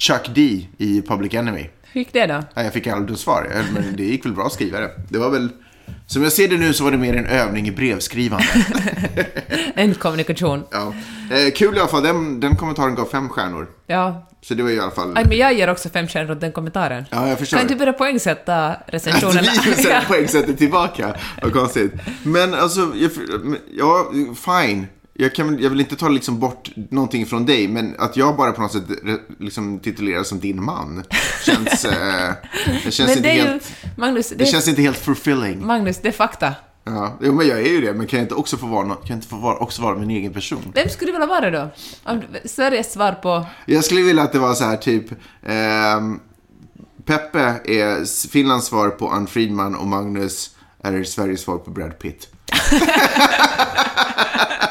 Chuck 0.00 0.30
D 0.34 0.66
i 0.78 1.02
Public 1.02 1.34
Enemy. 1.34 1.66
Hur 1.92 2.00
gick 2.00 2.12
det 2.12 2.26
då? 2.26 2.34
Nej, 2.54 2.64
jag 2.64 2.72
fick 2.72 2.86
aldrig 2.86 3.18
svar, 3.18 3.48
Eh, 3.54 3.64
men 3.74 3.96
det 3.96 4.02
gick 4.04 4.24
väl 4.26 4.32
bra 4.32 4.46
att 4.46 4.52
skriva 4.52 4.80
det. 4.80 4.90
Det 5.08 5.18
var 5.18 5.30
väl, 5.30 5.48
som 6.06 6.22
jag 6.22 6.32
ser 6.32 6.48
det 6.48 6.56
nu 6.58 6.72
så 6.72 6.84
var 6.84 6.90
det 6.90 6.96
mer 6.98 7.16
en 7.16 7.26
övning 7.26 7.68
i 7.68 7.72
brevskrivande. 7.72 8.46
En 9.74 9.94
kommunikation. 9.94 10.64
Ja. 10.70 10.94
Eh, 11.36 11.52
kul 11.52 11.76
i 11.76 11.80
alla 11.80 11.88
fall, 11.88 12.02
den, 12.02 12.40
den 12.40 12.56
kommentaren 12.56 12.94
gav 12.94 13.04
fem 13.04 13.28
stjärnor. 13.28 13.68
Ja. 13.86 14.26
Så 14.42 14.54
det 14.54 14.62
var 14.62 14.70
i 14.70 14.80
alla 14.80 14.90
fall... 14.90 15.12
Aj, 15.16 15.24
men 15.28 15.38
jag 15.38 15.54
ger 15.54 15.70
också 15.70 15.88
fem 15.88 16.08
stjärnor 16.08 16.30
åt 16.32 16.40
den 16.40 16.52
kommentaren. 16.52 17.04
Ja, 17.10 17.28
jag 17.28 17.38
förstår. 17.38 17.58
Kan 17.58 17.66
du 17.66 17.74
börja 17.76 17.92
poängsätta 17.92 18.66
Att 18.68 18.82
recensionerna? 18.86 19.48
vi 19.64 19.74
sen 19.82 20.02
poängsätter 20.08 20.52
tillbaka. 20.52 21.14
Vad 21.42 21.52
konstigt. 21.52 21.92
Men 22.22 22.54
alltså, 22.54 22.92
ja, 23.78 24.12
fine. 24.46 24.86
Jag, 25.20 25.34
kan, 25.34 25.58
jag 25.58 25.70
vill 25.70 25.80
inte 25.80 25.96
ta 25.96 26.08
liksom 26.08 26.38
bort 26.38 26.70
någonting 26.90 27.26
från 27.26 27.46
dig, 27.46 27.68
men 27.68 27.94
att 27.98 28.16
jag 28.16 28.36
bara 28.36 28.52
på 28.52 28.62
något 28.62 28.72
sätt 28.72 28.84
liksom 29.38 29.78
tituleras 29.78 30.28
som 30.28 30.40
din 30.40 30.64
man 30.64 31.04
känns, 31.44 31.84
eh, 31.84 32.32
det 32.84 32.90
känns, 32.90 33.16
inte, 33.16 33.28
ju... 33.28 33.42
helt, 33.42 33.72
Magnus, 33.96 34.28
det, 34.28 34.34
det 34.34 34.46
känns 34.46 34.68
inte 34.68 34.82
helt 34.82 34.96
fulfilling. 34.96 35.66
Magnus, 35.66 35.98
det 36.02 36.08
är 36.08 36.12
fakta. 36.12 36.54
Ja, 36.84 37.18
jo, 37.22 37.34
men 37.34 37.48
jag 37.48 37.60
är 37.60 37.68
ju 37.68 37.80
det, 37.80 37.94
men 37.94 38.06
kan 38.06 38.18
jag 38.18 38.24
inte 38.24 38.34
också 38.34 38.56
få 38.56 38.66
vara, 38.66 38.84
kan 38.84 38.98
jag 39.06 39.16
inte 39.16 39.28
få 39.28 39.36
vara, 39.36 39.56
också 39.56 39.82
vara 39.82 39.96
min 39.96 40.10
egen 40.10 40.32
person? 40.32 40.72
Vem 40.74 40.88
skulle 40.88 41.08
du 41.08 41.12
vilja 41.12 41.26
vara 41.26 41.50
då? 41.50 41.70
Om 42.04 42.22
Sveriges 42.44 42.92
svar 42.92 43.12
på... 43.12 43.46
Jag 43.66 43.84
skulle 43.84 44.02
vilja 44.02 44.22
att 44.22 44.32
det 44.32 44.38
var 44.38 44.54
så 44.54 44.64
här 44.64 44.76
typ 44.76 45.04
ehm, 45.46 46.20
Peppe 47.04 47.60
är 47.64 48.28
Finlands 48.28 48.66
svar 48.66 48.88
på 48.88 49.08
Ann 49.08 49.26
Friedman 49.26 49.74
och 49.74 49.86
Magnus 49.86 50.50
är 50.82 51.04
Sveriges 51.04 51.40
svar 51.40 51.58
på 51.58 51.70
Brad 51.70 51.98
Pitt. 51.98 52.28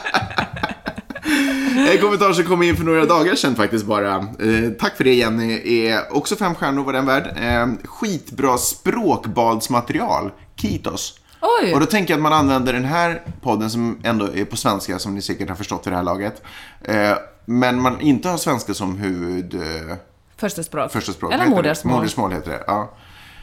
En 1.91 2.01
kommentar 2.01 2.33
som 2.33 2.43
kom 2.43 2.63
in 2.63 2.75
för 2.75 2.83
några 2.83 3.05
dagar 3.05 3.35
sedan 3.35 3.55
faktiskt 3.55 3.85
bara. 3.85 4.15
Eh, 4.15 4.69
tack 4.79 4.97
för 4.97 5.03
det 5.03 5.13
Jenny. 5.13 5.85
Är 5.85 6.17
också 6.17 6.35
fem 6.35 6.55
stjärnor 6.55 6.83
var 6.83 6.93
den 6.93 7.05
värd. 7.05 7.37
Eh, 7.37 7.87
skitbra 7.87 8.57
språkbadsmaterial. 8.57 10.31
Kitos. 10.55 11.19
Oj! 11.61 11.73
Och 11.73 11.79
då 11.79 11.85
tänker 11.85 12.13
jag 12.13 12.17
att 12.17 12.23
man 12.23 12.33
använder 12.33 12.73
den 12.73 12.85
här 12.85 13.21
podden 13.41 13.69
som 13.69 13.99
ändå 14.03 14.25
är 14.35 14.45
på 14.45 14.57
svenska, 14.57 14.99
som 14.99 15.15
ni 15.15 15.21
säkert 15.21 15.49
har 15.49 15.55
förstått 15.55 15.87
vid 15.87 15.93
det 15.93 15.97
här 15.97 16.03
laget. 16.03 16.41
Eh, 16.81 17.11
men 17.45 17.81
man 17.81 18.01
inte 18.01 18.29
har 18.29 18.37
svenska 18.37 18.73
som 18.73 18.97
huvud... 18.97 19.53
Eh, 19.53 19.95
Första 20.37 20.63
språk. 20.63 20.91
första 20.91 21.11
språk. 21.11 21.33
Eller 21.33 21.45
modersmål. 21.45 21.95
Modersmål 21.95 22.31
heter 22.31 22.51
det, 22.51 22.63
ja. 22.67 22.93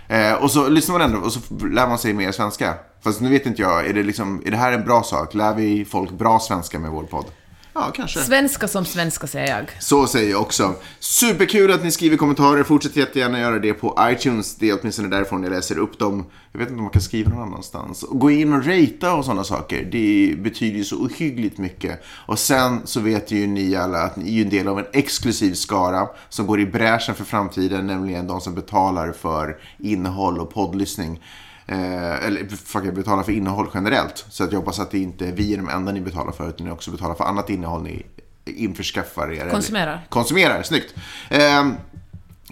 Eh, 0.09 0.33
och 0.33 0.51
så 0.51 0.69
lyssnar 0.69 0.99
man 0.99 1.11
ändå 1.11 1.27
och 1.27 1.33
så 1.33 1.41
lär 1.67 1.89
man 1.89 1.99
sig 1.99 2.13
mer 2.13 2.33
svenska. 2.33 2.75
Fast 3.05 3.21
nu 3.21 3.29
vet 3.29 3.47
inte 3.47 3.63
jag, 3.63 3.87
är 3.87 3.95
det, 3.95 4.03
liksom, 4.03 4.43
är 4.47 4.51
det 4.51 4.57
här 4.57 4.73
en 4.73 4.85
bra 4.85 5.03
sak? 5.03 5.35
Lär 5.35 5.55
vi 5.55 5.85
folk 5.85 6.11
bra 6.11 6.39
svenska 6.39 6.79
med 6.79 6.91
vår 6.91 7.03
podd? 7.03 7.25
Ja, 7.79 7.93
kanske. 7.95 8.21
Svenska 8.21 8.69
som 8.69 8.85
svenska 8.85 9.27
säger 9.27 9.57
jag. 9.57 9.83
Så 9.83 10.07
säger 10.07 10.31
jag 10.31 10.41
också. 10.41 10.75
Superkul 11.01 11.73
att 11.73 11.85
ni 11.85 11.91
skriver 11.91 12.17
kommentarer. 12.17 12.62
Fortsätt 12.62 12.97
jättegärna 12.97 13.41
göra 13.41 13.59
det 13.59 13.73
på 13.75 13.99
iTunes. 14.01 14.57
Det 14.57 14.71
är 14.71 14.79
åtminstone 14.81 15.09
därifrån 15.09 15.43
jag 15.43 15.53
läser 15.53 15.79
upp 15.79 15.99
dem. 15.99 16.27
Jag 16.53 16.59
vet 16.59 16.69
inte 16.69 16.79
om 16.79 16.83
man 16.83 16.93
kan 16.93 17.03
skriva 17.03 17.31
någon 17.31 17.43
annanstans. 17.43 18.05
Gå 18.11 18.31
in 18.31 18.53
och 18.53 18.67
ratea 18.67 19.15
och 19.15 19.25
sådana 19.25 19.45
saker. 19.45 19.89
Det 19.93 20.35
betyder 20.39 20.79
ju 20.79 20.85
så 20.85 20.97
ohyggligt 20.97 21.59
mycket. 21.59 22.03
Och 22.27 22.39
sen 22.39 22.81
så 22.85 23.01
vet 23.01 23.31
ju 23.31 23.47
ni 23.47 23.77
alla 23.77 24.03
att 24.03 24.17
ni 24.17 24.39
är 24.39 24.45
en 24.45 24.51
del 24.51 24.69
av 24.69 24.79
en 24.79 24.87
exklusiv 24.93 25.55
skara 25.55 26.09
som 26.29 26.47
går 26.47 26.61
i 26.61 26.67
bräschen 26.67 27.15
för 27.15 27.25
framtiden. 27.25 27.87
Nämligen 27.87 28.27
de 28.27 28.41
som 28.41 28.55
betalar 28.55 29.12
för 29.12 29.57
innehåll 29.79 30.39
och 30.39 30.55
poddlyssning. 30.55 31.21
Eh, 31.67 32.27
eller 32.27 32.57
fuck, 32.57 32.95
betalar 32.95 33.23
för 33.23 33.33
innehåll 33.33 33.69
generellt. 33.75 34.27
Så 34.29 34.45
att 34.45 34.53
jag 34.53 34.59
hoppas 34.59 34.79
att 34.79 34.91
det 34.91 34.99
inte 34.99 35.33
vi 35.33 35.53
är 35.53 35.57
de 35.57 35.69
enda 35.69 35.93
ni 35.93 36.01
betalar 36.01 36.33
för. 36.33 36.49
Utan 36.49 36.67
ni 36.67 36.73
också 36.73 36.91
betalar 36.91 37.15
för 37.15 37.25
annat 37.25 37.51
innehåll 37.51 37.83
ni 37.83 38.07
införskaffar 38.45 39.33
er. 39.33 39.51
Konsumerar. 39.51 40.07
Konsumerar, 40.09 40.63
snyggt. 40.63 40.95
Eh, 41.31 41.67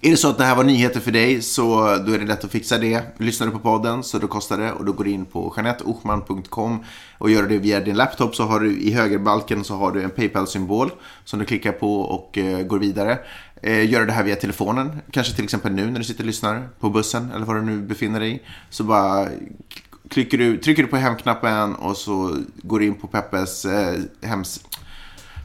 är 0.02 0.10
det 0.10 0.16
så 0.16 0.30
att 0.30 0.38
det 0.38 0.44
här 0.44 0.56
var 0.56 0.64
nyheter 0.64 1.00
för 1.00 1.10
dig 1.10 1.42
så 1.42 1.96
då 2.06 2.12
är 2.12 2.18
det 2.18 2.26
lätt 2.26 2.44
att 2.44 2.50
fixa 2.50 2.78
det. 2.78 3.02
Lyssnar 3.18 3.46
du 3.46 3.52
på 3.52 3.58
podden 3.58 4.02
så 4.02 4.18
då 4.18 4.26
kostar 4.26 4.58
det 4.58 4.72
och 4.72 4.84
då 4.84 4.92
går 4.92 5.04
du 5.04 5.10
in 5.10 5.24
på 5.24 5.54
janetteochman.com 5.56 6.84
och 7.18 7.30
gör 7.30 7.42
det 7.42 7.58
via 7.58 7.80
din 7.80 7.96
laptop 7.96 8.36
så 8.36 8.42
har 8.42 8.60
du 8.60 8.80
i 8.80 8.92
högerbalken 8.92 9.64
så 9.64 9.74
har 9.74 9.92
du 9.92 10.02
en 10.02 10.10
Paypal-symbol 10.10 10.90
som 11.24 11.38
du 11.38 11.44
klickar 11.44 11.72
på 11.72 12.00
och 12.00 12.38
eh, 12.38 12.66
går 12.66 12.78
vidare. 12.78 13.18
Eh, 13.66 13.90
gör 13.90 14.00
du 14.00 14.06
det 14.06 14.12
här 14.12 14.24
via 14.24 14.36
telefonen, 14.36 15.00
kanske 15.10 15.34
till 15.34 15.44
exempel 15.44 15.72
nu 15.72 15.90
när 15.90 15.98
du 15.98 16.04
sitter 16.04 16.20
och 16.22 16.26
lyssnar 16.26 16.68
på 16.80 16.90
bussen 16.90 17.30
eller 17.34 17.46
vad 17.46 17.56
du 17.56 17.62
nu 17.62 17.78
befinner 17.80 18.20
dig. 18.20 18.42
Så 18.70 18.84
bara 18.84 19.28
klickar 20.10 20.38
du, 20.38 20.58
trycker 20.58 20.82
du 20.82 20.88
på 20.88 20.96
hemknappen 20.96 21.74
och 21.74 21.96
så 21.96 22.36
går 22.62 22.78
du 22.78 22.86
in 22.86 22.94
på 22.94 23.06
Peppes 23.06 23.64
eh, 23.64 23.94
hems 24.22 24.60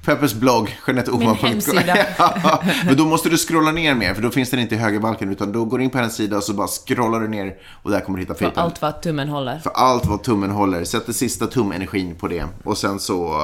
Peppes 0.05 0.33
blogg. 0.33 0.79
Min 0.87 1.35
hemsida. 1.35 1.97
Ja, 2.17 2.63
men 2.85 2.97
då 2.97 3.05
måste 3.05 3.29
du 3.29 3.37
scrolla 3.37 3.71
ner 3.71 3.95
mer, 3.95 4.13
för 4.13 4.21
då 4.21 4.29
finns 4.31 4.49
den 4.49 4.59
inte 4.59 4.75
i 4.75 4.77
högerbalken, 4.77 5.29
utan 5.31 5.51
då 5.51 5.65
går 5.65 5.77
du 5.77 5.83
in 5.83 5.89
på 5.89 5.97
hennes 5.97 6.15
sida 6.15 6.37
och 6.37 6.43
så 6.43 6.53
bara 6.53 6.67
scrollar 6.67 7.19
du 7.19 7.27
ner 7.27 7.55
och 7.83 7.91
där 7.91 7.99
kommer 7.99 8.17
du 8.17 8.23
hitta 8.23 8.33
För 8.33 8.45
Paypal. 8.45 8.63
allt 8.63 8.81
vad 8.81 9.01
tummen 9.01 9.29
håller. 9.29 9.59
För 9.59 9.71
allt 9.75 10.05
vad 10.05 10.23
tummen 10.23 10.51
håller. 10.51 10.83
Sätt 10.83 11.05
det 11.05 11.13
sista 11.13 11.47
tumenergin 11.47 12.15
på 12.15 12.27
det. 12.27 12.45
Och 12.63 12.77
sen 12.77 12.99
så, 12.99 13.41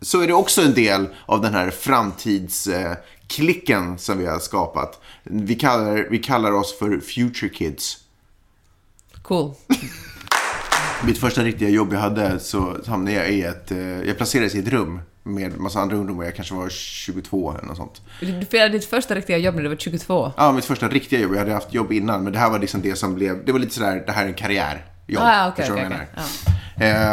så 0.00 0.20
är 0.22 0.26
det 0.26 0.32
också 0.32 0.62
en 0.62 0.74
del 0.74 1.08
av 1.26 1.42
den 1.42 1.54
här 1.54 1.70
framtidsklicken 3.26 3.98
som 3.98 4.18
vi 4.18 4.26
har 4.26 4.38
skapat. 4.38 5.00
Vi 5.24 5.54
kallar, 5.54 6.06
vi 6.10 6.18
kallar 6.18 6.52
oss 6.52 6.78
för 6.78 7.00
Future 7.00 7.48
Kids. 7.48 7.98
Cool. 9.22 9.54
Mitt 11.04 11.18
första 11.18 11.42
riktiga 11.42 11.68
jobb 11.68 11.92
jag 11.92 12.00
hade 12.00 12.38
så 12.38 12.76
hamnade 12.86 13.16
jag 13.16 13.30
i 13.30 13.42
ett, 13.42 13.70
eh, 13.70 13.78
jag 13.78 14.16
placerades 14.16 14.54
i 14.54 14.58
ett 14.58 14.68
rum 14.68 15.00
med 15.22 15.58
massa 15.58 15.80
andra 15.80 15.96
ungdomar. 15.96 16.24
Jag 16.24 16.34
kanske 16.34 16.54
var 16.54 16.68
22 16.68 17.52
eller 17.52 17.68
något 17.68 17.76
sånt. 17.76 18.02
Du 18.20 18.44
firade 18.50 18.68
ditt 18.68 18.84
första 18.84 19.14
riktiga 19.14 19.38
jobb 19.38 19.54
när 19.54 19.62
du 19.62 19.68
var 19.68 19.76
22. 19.76 20.32
Ja, 20.36 20.52
mitt 20.52 20.64
första 20.64 20.88
riktiga 20.88 21.20
jobb. 21.20 21.32
Jag 21.32 21.38
hade 21.38 21.52
haft 21.52 21.74
jobb 21.74 21.92
innan, 21.92 22.24
men 22.24 22.32
det 22.32 22.38
här 22.38 22.50
var 22.50 22.58
liksom 22.58 22.82
det 22.82 22.96
som 22.96 23.14
blev, 23.14 23.44
det 23.44 23.52
var 23.52 23.58
lite 23.58 23.74
sådär, 23.74 24.04
det 24.06 24.12
här 24.12 24.24
är 24.24 24.28
en 24.28 24.34
karriärjobb. 24.34 24.82
Ah, 25.18 25.34
ja, 25.34 25.52
vad 25.56 25.66
jag 25.66 25.72
okej. 25.72 25.88
menar? 25.88 26.06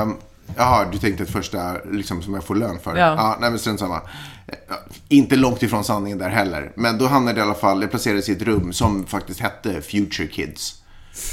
Ehm, 0.02 0.16
Jaha, 0.56 0.86
du 0.92 0.98
tänkte 0.98 1.24
ett 1.24 1.30
första 1.30 1.78
liksom, 1.92 2.22
som 2.22 2.34
jag 2.34 2.44
får 2.44 2.56
lön 2.56 2.80
för? 2.80 2.96
Ja. 2.96 3.38
nej 3.42 3.50
men 3.50 3.60
strunt 3.60 3.80
samma. 3.80 3.96
Eh, 4.48 4.56
Inte 5.10 5.36
långt 5.36 5.64
ifrån 5.64 5.84
sanningen 5.84 6.18
där 6.18 6.30
heller. 6.30 6.72
Men 6.76 6.98
då 6.98 7.08
hamnade 7.08 7.40
jag 7.40 7.46
i 7.46 7.50
alla 7.50 7.60
fall, 7.60 7.82
jag 7.82 7.90
placerades 7.92 8.30
i 8.30 8.32
ett 8.32 8.42
rum 8.42 8.74
som 8.74 9.06
faktiskt 9.06 9.40
hette 9.40 9.82
Future 9.82 10.28
Kids. 10.28 10.76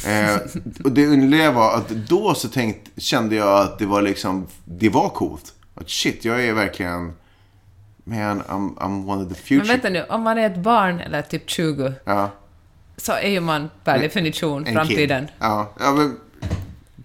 Eh, 0.07 0.37
och 0.85 0.93
det 0.93 1.07
underliga 1.07 1.51
var 1.53 1.75
att 1.77 1.89
då 1.89 2.35
så 2.35 2.49
tänkt, 2.49 2.89
kände 3.03 3.35
jag 3.37 3.61
att 3.61 3.79
det 3.79 3.87
var 3.87 4.03
liksom, 4.03 4.47
det 4.65 4.89
var 4.89 5.09
coolt. 5.09 5.53
Att 5.75 5.91
shit, 5.91 6.25
jag 6.25 6.45
är 6.45 6.53
verkligen, 6.53 7.13
man, 8.05 8.43
I'm, 8.43 8.75
I'm 8.77 9.09
one 9.11 9.23
of 9.25 9.29
the 9.29 9.35
future. 9.43 9.59
Men 9.59 9.67
vänta 9.69 9.89
nu, 9.89 10.05
om 10.09 10.23
man 10.23 10.39
är 10.39 10.47
ett 10.47 10.57
barn 10.57 11.01
eller 11.01 11.23
typ 11.23 11.51
20 11.51 11.93
Ja. 12.05 12.31
så 12.97 13.13
är 13.13 13.29
ju 13.29 13.41
man 13.41 13.71
per 13.85 13.99
definition 13.99 14.67
En 14.67 14.75
framtiden. 14.75 15.27
kid. 15.27 15.35
Ja, 15.39 15.73
ja 15.81 15.93
men, 15.93 16.17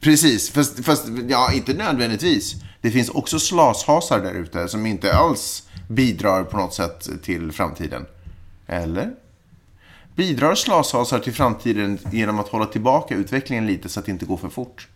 precis. 0.05 0.49
Fast, 0.49 0.85
fast, 0.85 1.07
ja, 1.27 1.53
inte 1.53 1.73
nödvändigtvis. 1.73 2.55
Det 2.81 2.91
finns 2.91 3.09
också 3.09 3.39
slashasar 3.39 4.19
där 4.19 4.33
ute 4.33 4.67
som 4.67 4.85
inte 4.85 5.13
alls 5.13 5.63
bidrar 5.89 6.43
på 6.43 6.57
något 6.57 6.73
sätt 6.73 7.09
till 7.23 7.51
framtiden. 7.51 8.05
Eller? 8.67 9.11
Bidrar 10.15 10.55
slashasar 10.55 11.19
till 11.19 11.33
framtiden 11.33 11.99
genom 12.11 12.39
att 12.39 12.47
hålla 12.47 12.65
tillbaka 12.65 13.15
utvecklingen 13.15 13.67
lite 13.67 13.89
så 13.89 13.99
att 13.99 14.05
det 14.05 14.11
inte 14.11 14.25
går 14.25 14.37
för 14.37 14.49
fort? 14.49 14.87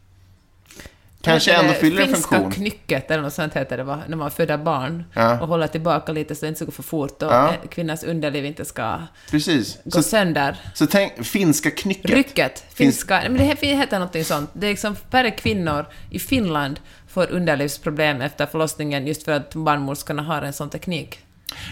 Kanske 1.21 1.53
ändå 1.53 1.73
fyller 1.73 2.01
en 2.01 2.07
Finska 2.07 2.29
funktion. 2.35 2.51
knycket 2.51 3.11
eller 3.11 3.23
något 3.23 3.33
sånt 3.33 3.53
heter 3.53 3.77
det 3.77 3.83
va? 3.83 3.99
När 4.07 4.17
man 4.17 4.31
föder 4.31 4.57
barn 4.57 5.03
Ja. 5.13 5.39
och 5.41 5.47
håller 5.47 5.67
tillbaka 5.67 6.11
lite 6.11 6.35
så 6.35 6.41
det 6.45 6.47
inte 6.47 6.57
ska 6.57 6.65
gå 6.65 6.71
för 6.71 6.83
fort 6.83 7.21
och 7.23 7.31
Ja. 7.31 7.47
eh, 7.49 7.69
kvinnans 7.69 8.03
underliv 8.03 8.45
inte 8.45 8.65
ska 8.65 8.97
Precis. 9.31 9.77
gå 9.83 9.91
Så, 9.91 10.03
sönder. 10.03 10.57
så 10.73 10.87
tänk, 10.87 11.25
finska 11.25 11.71
knycket. 11.71 12.11
Rycket, 12.11 12.59
Finns- 12.59 12.75
finska, 12.75 13.21
men 13.23 13.33
det 13.37 13.43
he- 13.43 13.75
heter 13.77 13.99
någonting 13.99 14.23
sånt. 14.25 14.49
Det 14.53 14.67
är 14.67 14.71
liksom 14.71 14.95
färre 15.11 15.31
kvinnor 15.31 15.85
i 16.09 16.19
Finland 16.19 16.79
får 17.07 17.31
underlivsproblem 17.31 18.21
efter 18.21 18.45
förlossningen 18.45 19.07
just 19.07 19.23
för 19.23 19.31
att 19.31 19.55
barnmorskorna 19.55 20.21
har 20.23 20.41
en 20.41 20.53
sån 20.53 20.69
teknik. 20.69 21.19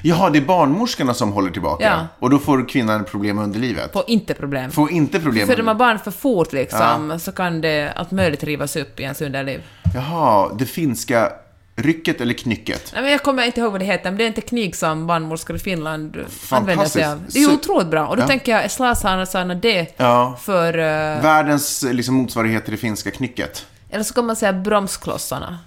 Jaha, 0.04 0.30
det 0.30 0.40
är 0.40 0.46
barnmorskorna 0.46 1.14
som 1.14 1.32
håller 1.32 1.52
tillbaka. 1.52 1.84
Ja. 1.86 2.08
Och 2.20 2.30
då 2.30 2.40
får 2.40 2.70
kvinnan 2.70 3.04
problem 3.06 3.36
med 3.36 3.44
underlivet. 3.46 3.94
Får 3.94 4.04
inte 4.08 4.34
problem. 4.34 4.72
Får 4.72 4.92
inte 4.92 5.20
problem 5.20 5.48
Föder 5.48 5.64
man 5.64 5.78
barn 5.78 6.00
för 6.00 6.12
fort 6.12 6.54
liksom, 6.54 7.20
så 7.20 7.32
kan 7.32 7.62
det 7.62 7.92
allt 7.96 8.12
möjligt 8.12 8.44
rivas 8.44 8.76
upp 8.76 9.00
i 9.00 9.04
ens 9.04 9.22
underliv. 9.22 9.64
Jaha, 9.96 10.54
det 10.60 10.66
finska 10.66 11.32
rycket 11.76 12.22
eller 12.22 12.34
knycket? 12.34 12.92
Nej, 12.94 13.02
men 13.02 13.12
jag 13.12 13.24
kommer 13.24 13.44
inte 13.44 13.60
ihåg 13.60 13.72
vad 13.72 13.82
det 13.82 13.86
heter, 13.86 14.04
men 14.12 14.18
det 14.18 14.24
är 14.24 14.28
en 14.28 14.34
teknik 14.34 14.76
som 14.76 15.08
barnmorskor 15.08 15.56
i 15.56 15.60
Finland 15.60 16.18
använder 16.50 16.86
sig 16.86 17.06
av. 17.06 17.24
Det 17.30 17.40
är 17.40 17.44
ju 17.50 17.54
otroligt 17.54 17.88
bra. 17.88 18.08
Och 18.08 18.16
då 18.18 18.24
Ja. 18.24 18.28
tänker 18.28 18.52
jag, 18.52 18.64
är 18.64 18.68
slasarna 18.70 19.56
det 19.56 19.94
Ja. 19.98 20.38
för... 20.42 20.78
eh, 20.78 21.22
Världens 21.22 21.84
liksom, 21.92 22.16
motsvarighet 22.16 22.64
till 22.66 22.72
det 22.72 22.78
finska 22.78 23.12
knycket. 23.12 23.66
eller 23.90 24.04
så 24.04 24.14
kan 24.14 24.26
man 24.26 24.36
säga 24.36 24.54
bromsklossarna. 24.54 25.58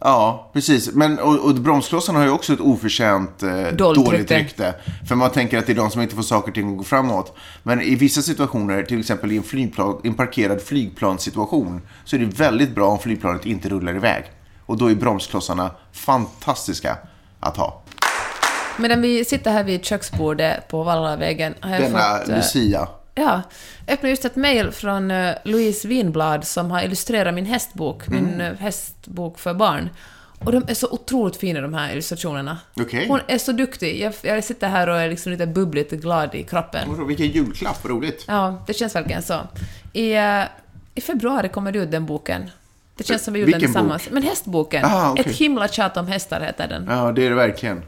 Ja, 0.00 0.50
precis. 0.52 0.92
Men, 0.92 1.18
och, 1.18 1.38
och 1.44 1.54
bromsklossarna 1.54 2.18
har 2.18 2.26
ju 2.26 2.32
också 2.32 2.52
ett 2.52 2.60
oförtjänt 2.60 3.42
eh, 3.42 3.68
Dåligt 3.72 4.30
rykte. 4.30 4.74
För 5.08 5.14
man 5.14 5.30
tänker 5.30 5.58
att 5.58 5.66
det 5.66 5.72
är 5.72 5.76
de 5.76 5.90
som 5.90 6.02
inte 6.02 6.14
får 6.14 6.22
saker 6.22 6.48
och 6.48 6.54
ting 6.54 6.70
att 6.70 6.78
gå 6.78 6.84
framåt. 6.84 7.36
Men 7.62 7.80
i 7.80 7.94
vissa 7.94 8.22
situationer, 8.22 8.82
till 8.82 9.00
exempel 9.00 9.32
i 9.32 9.36
en, 9.36 9.42
flygplan, 9.42 10.00
en 10.04 10.14
parkerad 10.14 10.62
flygplanssituation, 10.62 11.80
så 12.04 12.16
är 12.16 12.20
det 12.20 12.26
väldigt 12.26 12.74
bra 12.74 12.88
om 12.88 12.98
flygplanet 12.98 13.46
inte 13.46 13.68
rullar 13.68 13.94
iväg. 13.96 14.24
Och 14.66 14.78
då 14.78 14.90
är 14.90 14.94
bromsklossarna 14.94 15.70
fantastiska 15.92 16.96
att 17.40 17.56
ha. 17.56 17.82
Medan 18.76 19.02
vi 19.02 19.24
sitter 19.24 19.50
här 19.50 19.64
vid 19.64 19.84
köksbordet 19.84 20.68
på 20.68 20.82
Vallavägen 20.82 21.54
har 21.60 21.70
jag 21.70 21.82
Denna 21.82 22.18
fått... 22.18 22.28
eh, 22.28 22.36
Lucia. 22.36 22.88
Ja, 23.20 23.42
jag 23.86 23.94
öppnade 23.94 24.10
just 24.10 24.24
ett 24.24 24.36
mejl 24.36 24.70
från 24.70 25.10
uh, 25.10 25.34
Louise 25.44 25.88
Winblad 25.88 26.44
som 26.46 26.70
har 26.70 26.82
illustrerat 26.82 27.34
min 27.34 27.46
hästbok, 27.46 28.08
Mm. 28.08 28.24
min 28.24 28.40
eh, 28.40 28.54
hästbok 28.54 29.38
för 29.38 29.54
barn. 29.54 29.90
Och 30.44 30.52
de 30.52 30.64
är 30.68 30.74
så 30.74 30.88
otroligt 30.90 31.36
fina 31.36 31.60
de 31.60 31.74
här 31.74 31.92
illustrationerna. 31.92 32.58
Okej. 32.80 33.08
Hon 33.08 33.20
är 33.28 33.38
så 33.38 33.52
duktig. 33.52 34.00
Jag, 34.00 34.14
jag 34.22 34.44
sitter 34.44 34.68
här 34.68 34.88
och 34.88 35.00
är 35.00 35.08
liksom 35.08 35.32
lite 35.32 35.46
bubbligt 35.46 35.90
glad 35.90 36.34
i 36.34 36.42
kroppen. 36.42 37.06
Vilken 37.06 37.26
julklapp, 37.26 37.84
roligt. 37.84 38.24
Ja, 38.28 38.62
det 38.66 38.74
känns 38.74 38.94
verkligen 38.94 39.22
så. 39.22 39.40
I, 39.92 40.12
eh, 40.16 40.42
I 40.94 41.00
februari 41.00 41.48
kommer 41.48 41.72
det 41.72 41.78
ut 41.78 41.90
den 41.90 42.06
boken. 42.06 42.50
Det 42.96 43.04
känns 43.04 43.24
som 43.24 43.34
vi 43.34 43.40
gjorde 43.40 43.52
den 43.52 43.60
tillsammans. 43.60 44.08
Men 44.10 44.22
hästboken. 44.22 44.84
Ah, 44.84 45.10
okej. 45.10 45.24
Ett 45.26 45.36
himla 45.36 45.68
tjat 45.68 45.96
om 45.96 46.06
hästar 46.06 46.40
heter 46.40 46.68
den. 46.68 46.86
Ja, 46.90 47.12
det 47.12 47.26
är 47.26 47.30
det 47.30 47.36
verkligen. 47.36 47.82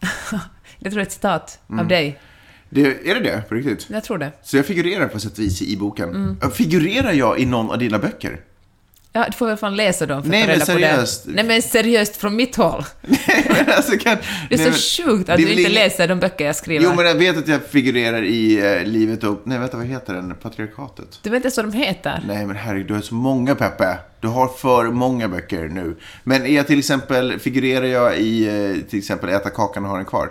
Jag 0.78 0.92
tror 0.92 0.98
det 0.98 1.00
är 1.00 1.06
ett 1.06 1.12
citat 1.12 1.58
Mm. 1.68 1.80
av 1.80 1.88
dig. 1.88 2.18
Det, 2.70 2.80
är 3.10 3.14
det 3.14 3.20
det, 3.20 3.42
på 3.48 3.54
riktigt? 3.54 3.86
Jag 3.90 4.04
tror 4.04 4.18
det. 4.18 4.32
Så 4.42 4.56
jag 4.56 4.66
figurerar 4.66 5.08
på 5.08 5.20
sätt 5.20 5.32
och 5.32 5.38
vis 5.38 5.62
i 5.62 5.76
boken. 5.76 6.08
Mm. 6.08 6.50
Figurerar 6.50 7.12
jag 7.12 7.38
i 7.38 7.46
någon 7.46 7.70
av 7.70 7.78
dina 7.78 7.98
böcker? 7.98 8.40
Ja, 9.12 9.24
du 9.26 9.32
får 9.32 9.46
väl 9.46 9.56
fan 9.56 9.76
läsa 9.76 10.06
dem 10.06 10.22
för 10.22 10.28
att 10.28 10.30
Nej, 10.30 10.42
ta 10.42 10.46
men 10.46 10.54
reda 10.54 10.66
på 10.66 10.72
seriöst. 10.96 11.24
det. 11.26 11.32
Nej 11.32 11.44
men 11.44 11.62
seriöst 11.62 12.16
från 12.16 12.36
mitt 12.36 12.56
håll. 12.56 12.84
Nej, 13.00 13.46
men 13.48 13.74
alltså 13.76 13.98
kan... 13.98 14.16
Det 14.48 14.54
är 14.54 14.58
nej, 14.58 14.72
så 14.72 15.02
men- 15.02 15.08
sjukt 15.16 15.30
att 15.30 15.36
du 15.36 15.48
inte 15.52 15.70
läser 15.70 16.08
de 16.08 16.20
böcker 16.20 16.46
jag 16.46 16.56
skriver. 16.56 16.84
Jo, 16.84 16.92
men 16.96 17.06
jag 17.06 17.14
vet 17.14 17.38
att 17.38 17.48
jag 17.48 17.62
figurerar 17.62 18.22
i 18.22 18.58
eh, 18.76 18.84
Livet 18.88 19.24
och... 19.24 19.40
Nej, 19.44 19.58
vänta, 19.58 19.76
vad 19.76 19.86
heter 19.86 20.14
den? 20.14 20.34
Patriarkatet? 20.42 21.18
Du 21.22 21.30
vet 21.30 21.36
inte 21.36 21.46
ens 21.46 21.56
vad 21.56 21.66
de 21.66 21.72
heter. 21.72 22.22
Nej, 22.26 22.46
men 22.46 22.56
herregud, 22.56 22.86
du 22.86 22.94
har 22.94 23.00
så 23.00 23.14
många, 23.14 23.54
Peppe. 23.54 23.98
Du 24.20 24.28
har 24.28 24.48
för 24.48 24.84
många 24.84 25.28
böcker 25.28 25.68
nu. 25.68 25.96
Men 26.24 26.46
är 26.46 26.56
jag 26.56 26.66
till 26.66 26.78
exempel... 26.78 27.38
Figurerar 27.38 27.86
jag 27.86 28.18
i 28.18 28.46
eh, 28.48 28.88
till 28.90 28.98
exempel 28.98 29.28
Äta 29.28 29.50
kakan 29.50 29.84
och 29.84 29.90
ha 29.90 29.96
den 29.96 30.06
kvar? 30.06 30.28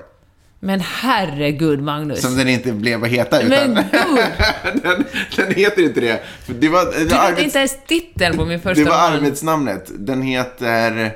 Men 0.59 0.79
herregud, 0.79 1.81
Magnus. 1.81 2.21
Som 2.21 2.37
den 2.37 2.47
inte 2.47 2.71
blev 2.71 3.03
att 3.03 3.09
heta, 3.09 3.41
utan... 3.41 3.73
Men 3.73 3.75
gud! 3.75 4.25
den, 4.83 5.05
den 5.35 5.55
heter 5.55 5.83
inte 5.83 5.99
det. 5.99 6.23
Det 6.45 6.69
var, 6.69 6.85
det 6.85 7.03
vet 7.03 7.13
arbets, 7.13 7.43
inte 7.43 7.57
ens 7.57 7.77
titeln 7.87 8.37
på 8.37 8.45
min 8.45 8.61
första 8.61 8.83
det 8.83 8.89
var 8.89 9.07
roman. 9.07 9.13
arbetsnamnet. 9.13 9.91
Den 9.93 10.21
heter 10.21 11.13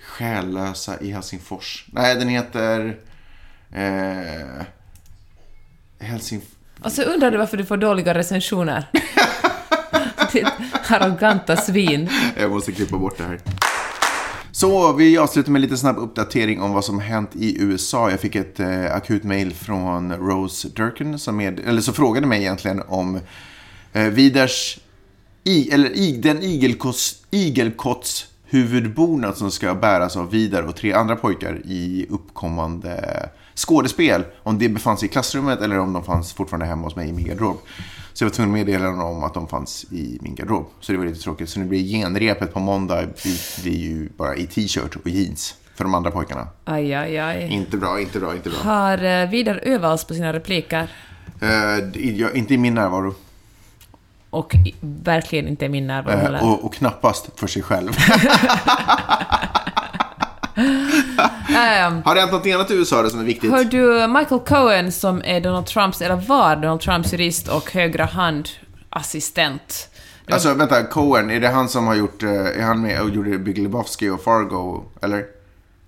Själlösa 0.00 1.00
i 1.00 1.10
Helsingfors. 1.10 1.84
Nej, 1.92 2.14
den 2.14 2.28
heter... 2.28 2.96
Eh, 3.74 4.64
Helsing... 6.00 6.40
Och 6.82 6.92
så 6.92 7.02
undrar 7.02 7.30
du 7.30 7.38
varför 7.38 7.56
du 7.56 7.64
får 7.64 7.76
dåliga 7.76 8.14
recensioner. 8.14 8.84
Ditt 10.32 10.46
arroganta 10.90 11.56
svin. 11.56 12.10
Jag 12.36 12.50
måste 12.50 12.72
klippa 12.72 12.98
bort 12.98 13.18
det 13.18 13.24
här. 13.24 13.40
Så 14.60 14.92
vi 14.92 15.18
avslutar 15.18 15.52
med 15.52 15.60
lite 15.60 15.76
snabb 15.76 15.98
uppdatering 15.98 16.62
om 16.62 16.72
vad 16.72 16.84
som 16.84 17.00
hänt 17.00 17.30
i 17.32 17.62
USA. 17.62 18.10
Jag 18.10 18.20
fick 18.20 18.34
ett 18.34 18.60
eh, 18.60 18.94
akut 18.94 19.24
mail 19.24 19.54
från 19.54 20.12
Rose 20.12 20.68
Durkin 20.68 21.18
som, 21.18 21.36
med, 21.36 21.60
eller 21.60 21.80
så 21.80 21.92
frågade 21.92 22.26
mig 22.26 22.40
egentligen 22.40 22.82
om 22.88 23.20
eh, 23.92 24.02
Vidars, 24.02 24.78
i, 25.44 25.70
eller 25.70 25.90
i, 25.90 26.12
den 26.12 26.42
igelkotts, 26.42 27.22
igelkotts 27.30 28.26
huvudbonad 28.44 29.36
som 29.36 29.50
ska 29.50 29.74
bäras 29.74 30.16
av 30.16 30.30
Vidar 30.30 30.62
och 30.62 30.76
tre 30.76 30.92
andra 30.92 31.16
pojkar 31.16 31.60
i 31.64 32.06
uppkommande 32.10 33.28
skådespel. 33.54 34.24
Om 34.42 34.58
det 34.58 34.68
befann 34.68 34.98
sig 34.98 35.08
i 35.08 35.12
klassrummet 35.12 35.60
eller 35.60 35.78
om 35.78 35.92
de 35.92 36.04
fanns 36.04 36.32
fortfarande 36.32 36.66
hemma 36.66 36.86
hos 36.86 36.96
mig 36.96 37.08
i 37.08 37.12
min 37.12 37.24
garderob. 37.24 37.58
Så 38.18 38.24
jag 38.24 38.28
var 38.28 38.34
tvungen 38.34 38.54
att 38.54 38.66
meddela 38.66 38.84
dem 38.84 39.00
om 39.00 39.24
att 39.24 39.34
de 39.34 39.48
fanns 39.48 39.84
i 39.90 40.18
min 40.20 40.34
garderob. 40.34 40.66
Så 40.80 40.92
det 40.92 40.98
var 40.98 41.04
lite 41.04 41.20
tråkigt. 41.20 41.48
Så 41.48 41.60
nu 41.60 41.66
blir 41.66 41.82
genrepet 41.82 42.54
på 42.54 42.60
måndag 42.60 43.06
blir 43.62 43.78
ju 43.78 44.08
bara 44.16 44.36
i 44.36 44.46
t-shirt 44.46 44.96
och 44.96 45.08
jeans 45.08 45.54
för 45.74 45.84
de 45.84 45.94
andra 45.94 46.10
pojkarna. 46.10 46.48
Aj, 46.64 46.94
aj, 46.94 47.18
aj. 47.18 47.48
Inte 47.50 47.76
bra, 47.76 48.00
inte 48.00 48.20
bra, 48.20 48.34
inte 48.34 48.50
bra. 48.50 48.58
Har 48.58 49.04
uh, 49.04 49.30
Vidar 49.30 49.60
övats 49.62 50.04
på 50.04 50.14
sina 50.14 50.32
repliker? 50.32 50.92
Uh, 51.42 52.38
inte 52.38 52.54
i 52.54 52.58
min 52.58 52.74
närvaro. 52.74 53.14
Och 54.30 54.56
verkligen 54.80 55.48
inte 55.48 55.64
i 55.64 55.68
min 55.68 55.86
närvaro 55.86 56.16
uh, 56.16 56.22
heller. 56.22 56.44
och, 56.44 56.64
och 56.64 56.74
knappast 56.74 57.40
för 57.40 57.46
sig 57.46 57.62
själv. 57.62 57.92
um, 60.58 62.02
Har 62.04 62.14
det 62.14 62.20
hänt 62.20 62.32
något 62.32 62.46
annat 62.46 62.70
i 62.70 62.74
USA 62.74 63.10
som 63.10 63.20
är 63.20 63.24
viktigt? 63.24 63.50
Hör 63.50 63.64
du, 63.64 64.06
Michael 64.18 64.40
Cohen 64.40 64.92
som 64.92 65.22
är 65.24 65.40
Donald 65.40 65.66
Trumps, 65.66 66.00
eller 66.02 66.16
var 66.16 66.56
Donald 66.56 66.80
Trumps 66.80 67.12
jurist 67.12 67.48
och 67.48 67.72
högra 67.72 68.04
hand 68.04 68.48
assistent. 68.90 69.88
Alltså 70.30 70.54
vänta, 70.54 70.82
Cohen, 70.82 71.30
är 71.30 71.40
det 71.40 71.48
han 71.48 71.68
som 71.68 71.86
har 71.86 71.94
gjort, 71.94 72.22
eh, 72.22 72.30
är 72.30 72.62
han 72.62 72.82
med 72.82 73.02
och 73.02 73.10
gjorde 73.10 73.38
Big 73.38 73.58
Lebowski 73.58 74.08
och 74.08 74.22
Fargo, 74.22 74.84
eller? 75.02 75.24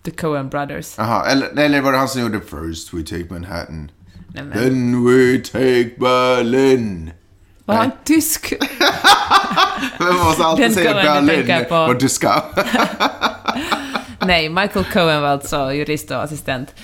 The 0.05 0.11
Coen 0.11 0.49
Brothers. 0.49 0.95
Jaha, 0.99 1.27
eller, 1.27 1.59
eller 1.59 1.81
var 1.81 1.93
det 1.93 1.99
han 1.99 2.09
som 2.09 2.21
gjorde 2.21 2.41
First 2.41 2.95
we 2.95 3.03
take 3.03 3.27
Manhattan, 3.31 3.91
Nej, 4.29 4.45
men, 4.45 4.53
then 4.53 5.05
we 5.05 5.39
take 5.39 5.91
Berlin? 5.99 7.11
var 7.65 7.75
han 7.75 7.91
tysk? 8.05 8.53
Man 9.99 10.15
måste 10.15 10.45
alltid 10.45 10.75
säga 10.75 10.93
Cohen 10.93 11.27
Berlin 11.27 11.65
på. 11.69 11.77
och 11.77 12.01
tyska. 12.01 12.43
Nej, 14.21 14.49
Michael 14.49 14.85
Cohen 14.85 15.23
var 15.23 15.29
alltså 15.29 15.73
jurist 15.73 16.11
och 16.11 16.23
assistent. 16.23 16.75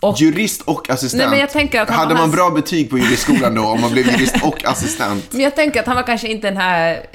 Och 0.00 0.20
Jurist 0.20 0.62
och 0.62 0.90
assistent. 0.90 1.20
Nej, 1.22 1.30
men 1.30 1.38
jag 1.40 1.50
tänker 1.50 1.80
att 1.82 1.88
han- 1.90 1.98
Hade 1.98 2.14
man 2.14 2.20
hans- 2.22 2.34
bra 2.34 2.50
betyg 2.50 2.90
på 2.90 2.98
juristskolan 2.98 3.54
då 3.54 3.62
om 3.64 3.80
man 3.80 3.92
blev 3.92 4.10
jurist 4.10 4.36
och 4.42 4.64
assistent? 4.64 5.32
Men 5.32 5.40
jag 5.40 5.56
tänker 5.56 5.80
att 5.80 5.86
han 5.86 5.96
var 5.96 6.02
kanske 6.02 6.28
inte 6.28 6.46
den 6.48 6.56
här... 6.56 7.06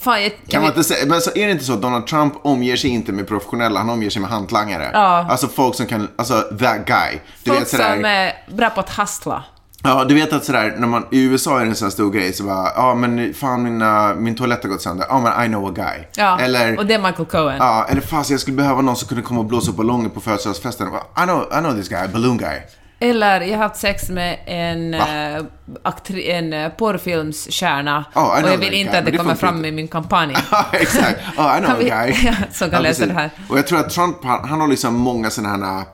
Fan, 0.00 0.22
jag, 0.22 0.32
Kan 0.48 0.62
man 0.62 0.70
inte 0.70 0.84
säga, 0.84 1.06
men 1.06 1.20
så 1.20 1.30
är 1.34 1.46
det 1.46 1.52
inte 1.52 1.64
så 1.64 1.72
att 1.72 1.82
Donald 1.82 2.06
Trump 2.06 2.34
omger 2.42 2.76
sig 2.76 2.90
inte 2.90 3.12
med 3.12 3.28
professionella, 3.28 3.80
han 3.80 3.90
omger 3.90 4.10
sig 4.10 4.22
med 4.22 4.30
hantlangare. 4.30 4.90
Ja. 4.92 5.26
Alltså 5.30 5.48
folk 5.48 5.74
som 5.74 5.86
kan, 5.86 6.08
alltså 6.16 6.40
that 6.40 6.86
guy. 6.86 7.18
Du 7.42 7.50
folk 7.50 7.60
vet 7.60 7.68
sådär, 7.68 7.94
som 7.94 8.04
är 8.04 8.32
bra 8.56 8.70
på 8.70 8.80
att 8.80 8.90
hustla. 8.90 9.44
Ja, 9.84 10.04
du 10.04 10.14
vet 10.14 10.32
att 10.32 10.44
sådär, 10.44 10.74
när 10.78 10.86
man, 10.86 11.06
i 11.10 11.22
USA 11.24 11.56
är 11.60 11.64
det 11.64 11.70
en 11.70 11.74
sån 11.74 11.90
stor 11.90 12.10
grej 12.10 12.32
så 12.32 12.44
bara, 12.44 12.72
ja 12.76 12.94
men 12.94 13.34
fan 13.34 13.62
mina, 13.62 14.14
min 14.14 14.34
toalett 14.36 14.62
har 14.62 14.70
gått 14.70 14.82
sönder. 14.82 15.06
Ja 15.08 15.20
men 15.20 15.44
I 15.44 15.48
know 15.48 15.66
a 15.68 15.72
guy. 15.76 16.04
Ja, 16.16 16.38
Eller, 16.40 16.78
och 16.78 16.86
det 16.86 16.94
är 16.94 16.98
Michael 16.98 17.28
Cohen. 17.28 17.56
ja, 17.58 17.86
eller 17.88 18.00
fast 18.00 18.30
jag 18.30 18.40
skulle 18.40 18.56
behöva 18.56 18.82
någon 18.82 18.96
som 18.96 19.08
kunde 19.08 19.22
komma 19.22 19.40
och 19.40 19.46
blåsa 19.46 19.70
upp 19.70 19.76
ballonger 19.76 20.08
på 20.08 20.20
födelsedagsfesten. 20.20 20.88
I 20.88 21.22
know, 21.24 21.42
I 21.52 21.58
know 21.58 21.72
this 21.76 21.88
guy, 21.88 22.08
balloon 22.08 22.38
guy. 22.38 22.58
Eller 23.00 23.40
jag 23.40 23.56
har 23.58 23.62
haft 23.64 23.76
sex 23.80 24.08
med 24.10 24.38
en, 24.46 24.94
uh, 24.94 25.44
aktri- 25.84 26.30
en 26.30 26.52
uh, 26.52 26.68
porrfilmsstjärna 26.68 28.04
Oh, 28.14 28.42
och 28.42 28.50
jag 28.50 28.58
vill 28.58 28.72
inte 28.74 28.90
guy, 28.92 28.98
att 28.98 29.04
det 29.06 29.16
kommer 29.18 29.34
fram 29.34 29.64
i 29.64 29.72
min 29.72 29.88
kampanj. 29.88 30.34
Ja, 30.50 30.64
exakt. 30.72 31.20
Oh, 31.38 31.58
I 31.58 31.60
know 31.64 31.76
a 31.76 31.80
guy. 32.04 32.14
Ja, 32.24 32.32
som 32.52 32.70
kan 32.70 32.82
läsa 32.82 32.98
precis. 33.00 33.06
det 33.14 33.20
här. 33.20 33.30
Och 33.48 33.58
jag 33.58 33.66
tror 33.66 33.78
att 33.78 33.90
Trump, 33.90 34.16
han, 34.24 34.48
han 34.48 34.60
har 34.60 34.68
liksom 34.68 34.94
många 34.94 35.30
sådana 35.30 35.66
här 35.66 35.84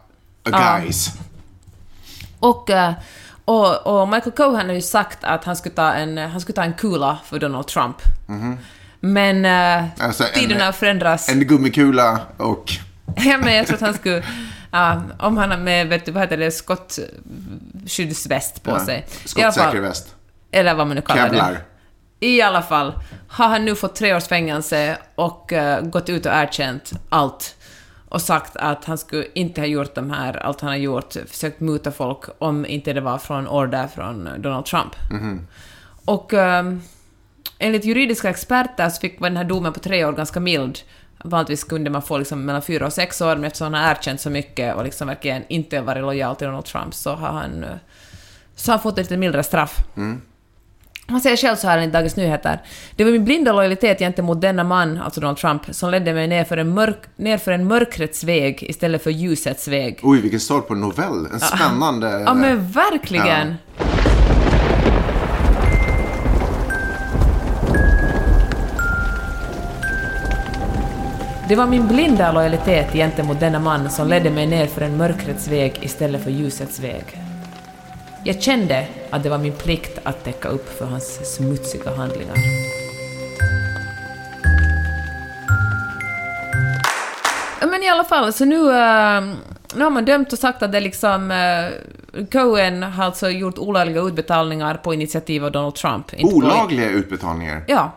uh, 0.48 0.80
guys. 0.80 1.10
Och, 2.38 2.70
eh, 2.70 2.92
och, 3.48 3.86
och 4.00 4.08
Michael 4.08 4.32
Cohen 4.36 4.66
har 4.66 4.74
ju 4.74 4.82
sagt 4.82 5.18
att 5.24 5.44
han 5.44 5.56
skulle 5.56 5.74
ta 5.74 5.92
en, 5.92 6.18
han 6.18 6.40
skulle 6.40 6.56
ta 6.56 6.62
en 6.64 6.74
kula 6.74 7.18
för 7.24 7.38
Donald 7.38 7.66
Trump. 7.66 7.96
Men 9.00 9.44
uh, 9.44 9.84
Alltså, 10.06 10.24
en- 10.24 10.32
tiderna 10.34 10.72
förändras. 10.72 11.28
En 11.28 11.40
gummikula 11.46 12.20
och... 12.36 12.72
Ja, 13.16 13.38
men 13.38 13.54
jag 13.54 13.66
tror 13.66 13.74
att 13.74 13.80
han 13.80 13.94
skulle... 13.94 14.22
Ja, 14.70 15.02
om 15.18 15.36
han 15.36 15.50
har 15.50 15.58
med, 15.58 15.88
vet 15.88 16.06
du, 16.06 16.12
vad 16.12 16.22
heter 16.22 16.36
det, 16.36 16.50
skottskyddsväst 16.50 18.62
på 18.62 18.70
Ja, 18.70 18.84
sig. 18.84 19.06
Skottsäker 19.24 19.80
väst. 19.80 20.14
eller 20.50 20.74
vad 20.74 20.86
man 20.86 20.96
nu 20.96 21.02
kallar 21.02 21.24
Kevlar. 21.26 21.52
det. 21.52 21.60
I 22.26 22.42
alla 22.42 22.62
fall 22.62 22.92
har 23.28 23.48
han 23.48 23.64
nu 23.64 23.74
fått 23.74 23.94
tre 23.94 24.14
års 24.14 24.24
fängelse 24.26 24.98
och 25.14 25.52
eh, 25.52 25.80
gått 25.80 26.08
ut 26.08 26.26
och 26.26 26.32
erkänt 26.32 26.92
allt 27.08 27.54
och 28.08 28.22
sagt 28.22 28.56
att 28.56 28.84
han 28.84 28.98
skulle 28.98 29.26
inte 29.34 29.60
ha 29.60 29.66
gjort 29.66 29.94
de 29.94 30.10
här, 30.10 30.36
allt 30.36 30.60
han 30.60 30.70
har 30.70 30.76
gjort, 30.76 31.12
försökt 31.26 31.60
muta 31.60 31.90
folk 31.92 32.24
om 32.38 32.66
inte 32.66 32.92
det 32.92 33.00
var 33.00 33.18
från 33.18 33.48
order 33.48 33.86
från 33.86 34.28
Donald 34.38 34.64
Trump. 34.64 34.96
Och 36.04 36.34
ehm, 36.34 36.82
enligt 37.58 37.84
juridiska 37.84 38.30
experter 38.30 38.88
så 38.88 39.00
fick 39.00 39.20
den 39.20 39.36
här 39.36 39.44
domen 39.44 39.72
på 39.72 39.80
tre 39.80 40.04
år 40.04 40.12
ganska 40.12 40.40
mild. 40.40 40.78
Vanligtvis 41.24 41.64
kunde 41.64 41.90
man 41.90 42.02
få 42.02 42.18
liksom 42.18 42.44
mellan 42.44 42.62
fyra 42.62 42.86
och 42.86 42.92
sex 42.92 43.20
år, 43.20 43.34
men 43.34 43.44
eftersom 43.44 43.74
han 43.74 43.82
har 43.82 43.90
erkänt 43.90 44.20
så 44.20 44.30
mycket 44.30 44.74
och 44.74 44.84
liksom 44.84 45.08
verkligen 45.08 45.42
inte 45.48 45.80
varit 45.80 46.02
lojal 46.02 46.36
till 46.36 46.46
Donald 46.46 46.64
Trump 46.64 46.94
så 46.94 47.14
har 47.14 47.28
han, 47.28 47.64
eh, 47.64 47.70
så 48.54 48.70
har 48.70 48.76
han 48.76 48.82
fått 48.82 48.98
ett 48.98 49.04
lite 49.04 49.16
mildare 49.16 49.42
straff. 49.42 49.78
Han 51.10 51.20
säger 51.20 51.36
själv 51.36 51.56
så 51.56 51.68
här 51.68 51.78
i 51.78 51.86
Dagens 51.86 52.16
Nyheter. 52.16 52.60
Det 52.96 53.04
var 53.04 53.12
min 53.12 53.24
blinda 53.24 53.52
lojalitet 53.52 53.98
gentemot 53.98 54.40
denna 54.40 54.64
man, 54.64 54.98
alltså 54.98 55.20
Donald 55.20 55.38
Trump, 55.38 55.62
som 55.70 55.90
ledde 55.90 56.14
mig 56.14 56.26
ner 56.26 56.44
för 56.44 56.56
en, 56.56 56.74
mörk, 56.74 56.98
ner 57.16 57.38
för 57.38 57.52
en 57.52 57.66
mörkrets 57.66 58.24
väg 58.24 58.62
istället 58.62 59.02
för 59.02 59.10
ljusets 59.10 59.68
väg. 59.68 60.00
Oj, 60.02 60.20
vilken 60.20 60.40
start 60.40 60.68
på 60.68 60.74
en 60.74 60.80
novell. 60.80 61.26
En 61.32 61.40
spännande... 61.40 62.22
Ja 62.26 62.34
men 62.34 62.70
verkligen! 62.70 63.54
Det 71.48 71.56
var 71.56 71.66
min 71.66 71.88
blinda 71.88 72.32
lojalitet 72.32 72.92
gentemot 72.92 73.40
denna 73.40 73.58
man 73.58 73.90
som 73.90 74.08
ledde 74.08 74.30
mig 74.30 74.46
ner 74.46 74.66
för 74.66 74.80
en 74.80 74.96
mörkrets 74.96 75.48
väg 75.48 75.78
istället 75.82 76.24
för 76.24 76.30
ljusets 76.30 76.80
väg. 76.80 77.27
Jag 78.28 78.42
kände 78.42 78.86
att 79.10 79.22
det 79.22 79.28
var 79.28 79.38
min 79.38 79.52
plikt 79.52 79.98
att 80.02 80.24
täcka 80.24 80.48
upp 80.48 80.78
för 80.78 80.84
hans 80.84 81.34
smutsiga 81.34 81.96
handlingar. 81.96 82.36
Men 87.60 87.82
i 87.82 87.88
alla 87.88 88.04
fall, 88.04 88.32
så 88.32 88.44
nu, 88.44 88.56
eh, 88.56 89.20
nu 89.74 89.84
har 89.84 89.90
man 89.90 90.04
dömt 90.04 90.32
och 90.32 90.38
sagt 90.38 90.62
att 90.62 90.72
det 90.72 90.80
liksom... 90.80 91.30
Uh, 91.30 92.24
Cohen 92.32 92.82
har 92.82 93.04
alltså 93.04 93.28
gjort 93.30 93.58
olagliga 93.58 94.00
utbetalningar 94.00 94.74
på 94.74 94.94
initiativ 94.94 95.44
av 95.44 95.52
Donald 95.52 95.74
Trump. 95.74 96.06
Olagliga 96.18 96.90
utbetalningar. 96.90 97.64
Ja. 97.68 97.92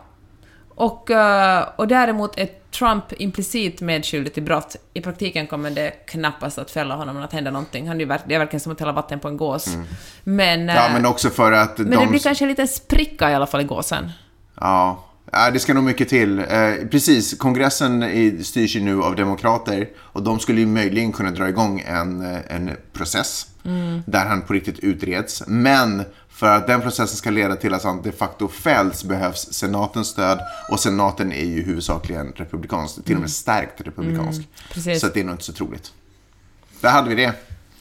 Och, 0.74 1.10
eh, 1.10 1.68
och 1.76 1.88
däremot 1.88 2.38
är 2.38 2.48
Trump 2.72 3.04
implicit 3.12 3.80
medskyldig 3.80 4.34
till 4.34 4.42
brott. 4.42 4.76
I 4.94 5.00
praktiken 5.00 5.46
kommer 5.46 5.70
det 5.70 5.90
knappast 5.90 6.58
att 6.58 6.70
fälla 6.70 6.96
honom 6.96 7.16
att 7.16 7.32
hända 7.32 7.50
någonting. 7.50 7.88
Han 7.88 7.96
är 7.96 8.00
ju 8.00 8.06
det 8.26 8.34
är 8.34 8.38
verkligen 8.38 8.60
som 8.60 8.72
att 8.72 8.80
hälla 8.80 8.92
vatten 8.92 9.20
på 9.20 9.28
en 9.28 9.36
gås. 9.36 9.68
Men, 10.24 10.68
Ja, 10.68 10.86
eh, 10.86 10.92
men 10.92 11.06
också 11.06 11.30
för 11.30 11.52
att 11.52 11.78
men 11.78 11.90
de... 11.90 11.96
det 11.96 12.06
blir 12.06 12.20
kanske 12.20 12.44
en 12.44 12.48
liten 12.48 12.68
spricka 12.68 13.30
i 13.30 13.34
alla 13.34 13.46
fall 13.46 13.60
i 13.60 13.64
gåsen. 13.64 14.10
Ja. 14.60 15.04
ja, 15.32 15.50
det 15.50 15.58
ska 15.58 15.74
nog 15.74 15.84
mycket 15.84 16.08
till. 16.08 16.38
Eh, 16.38 16.44
precis, 16.90 17.38
kongressen 17.38 18.02
i, 18.02 18.44
styrs 18.44 18.76
ju 18.76 18.80
nu 18.80 19.02
av 19.02 19.16
demokrater 19.16 19.88
och 19.98 20.22
de 20.22 20.38
skulle 20.38 20.60
ju 20.60 20.66
möjligen 20.66 21.12
kunna 21.12 21.30
dra 21.30 21.48
igång 21.48 21.84
en, 21.86 22.34
eh, 22.34 22.38
en 22.48 22.70
process 22.92 23.46
där 24.06 24.26
han 24.26 24.42
på 24.42 24.52
riktigt 24.52 24.78
utreds. 24.78 25.42
Men 25.46 26.04
för 26.42 26.56
att 26.56 26.66
den 26.66 26.80
processen 26.80 27.16
ska 27.16 27.30
leda 27.30 27.56
till 27.56 27.74
att 27.74 27.82
han 27.84 28.02
de 28.02 28.12
facto 28.12 28.48
fälls 28.48 29.04
behövs 29.04 29.52
senatens 29.52 30.08
stöd 30.08 30.38
och 30.70 30.80
senaten 30.80 31.32
är 31.32 31.44
ju 31.44 31.62
huvudsakligen 31.62 32.32
republikansk, 32.36 33.04
till 33.04 33.14
och 33.14 33.20
med 33.20 33.30
starkt 33.30 33.80
republikansk. 33.80 34.42
precis. 34.72 35.00
Så 35.00 35.06
det 35.06 35.20
är 35.20 35.24
nog 35.24 35.34
inte 35.34 35.44
så 35.44 35.52
troligt. 35.52 35.92
Där 36.80 36.90
hade 36.90 37.08
vi 37.08 37.14
det. 37.14 37.32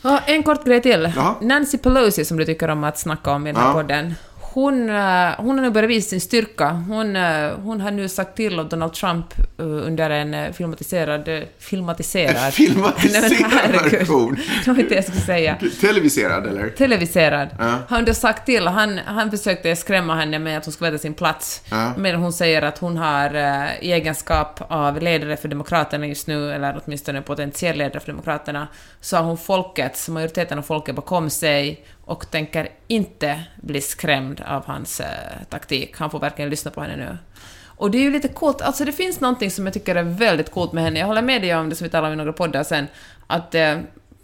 Ja, 0.01 0.19
en 0.25 0.43
kort 0.43 0.65
grej 0.65 0.81
till. 0.81 1.13
Jaha. 1.15 1.35
Nancy 1.41 1.77
Pelosi, 1.77 2.25
som 2.25 2.37
du 2.37 2.45
tycker 2.45 2.67
om 2.69 2.83
att 2.83 2.99
snacka 2.99 3.31
om 3.31 3.47
i 3.47 3.51
den 3.51 3.61
här 3.61 3.67
Ja. 3.69 3.73
podden, 3.73 4.13
hon, 4.53 4.89
eh, 4.89 4.95
hon 5.37 5.57
har 5.57 5.61
nu 5.61 5.69
börjat 5.69 5.89
visa 5.89 6.09
sin 6.09 6.21
styrka. 6.21 6.69
Hon, 6.69 7.15
eh, 7.15 7.51
hon 7.63 7.81
har 7.81 7.91
nu 7.91 8.09
sagt 8.09 8.35
till 8.35 8.59
åt 8.59 8.69
Donald 8.69 8.93
Trump 8.93 9.39
eh, 9.39 9.65
under 9.65 10.09
en 10.09 10.53
filmatiserad... 10.53 11.45
Filmatiserad? 11.59 12.53
Filmatiserad 12.53 13.71
version. 13.91 14.37
Det 14.65 14.71
var 14.71 14.79
inte 14.79 14.89
det 14.89 14.95
jag 14.95 15.03
skulle 15.03 15.21
säga. 15.21 15.57
Televiserad 15.81 16.47
eller? 16.47 16.69
Televiserad. 16.69 17.47
Ja. 17.59 17.77
Har 17.87 18.01
då 18.01 18.13
sagt 18.13 18.45
till, 18.45 18.67
han, 18.67 18.97
han 18.97 19.31
försökte 19.31 19.75
skrämma 19.75 20.15
henne 20.15 20.39
med 20.39 20.57
att 20.57 20.65
hon 20.65 20.71
skulle 20.71 20.91
veta 20.91 21.01
sin 21.01 21.13
plats. 21.13 21.61
Ja. 21.69 21.93
Men 21.97 22.15
hon 22.15 22.33
säger 22.33 22.61
att 22.61 22.77
hon 22.77 22.97
har 22.97 23.35
i 23.81 23.91
egenskap 23.91 24.61
av 24.67 25.01
ledare 25.01 25.37
för 25.37 25.47
Demokraterna 25.47 26.07
just 26.07 26.27
nu, 26.27 26.51
eller 26.51 26.81
åtminstone 26.85 27.21
potentiell 27.21 27.77
ledare 27.77 27.99
för 27.99 28.11
Demokraterna, 28.11 28.67
så 29.01 29.17
har 29.17 29.23
hon 29.23 29.37
folket, 29.37 30.07
majoriteten 30.09 30.57
av 30.57 30.61
folket 30.61 30.95
bakom 30.95 31.29
sig 31.29 31.85
och 32.11 32.31
tänker 32.31 32.69
inte 32.87 33.43
bli 33.61 33.81
skrämd 33.81 34.41
av 34.47 34.65
hans 34.65 34.99
eh, 34.99 35.07
taktik. 35.49 35.97
Han 35.97 36.09
får 36.09 36.19
verkligen 36.19 36.49
lyssna 36.49 36.71
på 36.71 36.81
henne 36.81 36.95
nu. 36.95 37.17
Och 37.65 37.91
det 37.91 37.97
är 37.97 38.01
ju 38.01 38.11
lite 38.11 38.27
coolt, 38.27 38.61
alltså 38.61 38.85
det 38.85 38.91
finns 38.91 39.19
någonting 39.19 39.51
som 39.51 39.65
jag 39.65 39.73
tycker 39.73 39.95
är 39.95 40.03
väldigt 40.03 40.51
coolt 40.51 40.73
med 40.73 40.83
henne. 40.83 40.99
Jag 40.99 41.07
håller 41.07 41.21
med 41.21 41.41
dig 41.41 41.55
om 41.55 41.69
det 41.69 41.75
som 41.75 41.85
vi 41.85 41.91
talade 41.91 42.07
om 42.07 42.13
i 42.13 42.17
några 42.17 42.33
poddar 42.33 42.63
sen, 42.63 42.87
att 43.27 43.55
eh, 43.55 43.79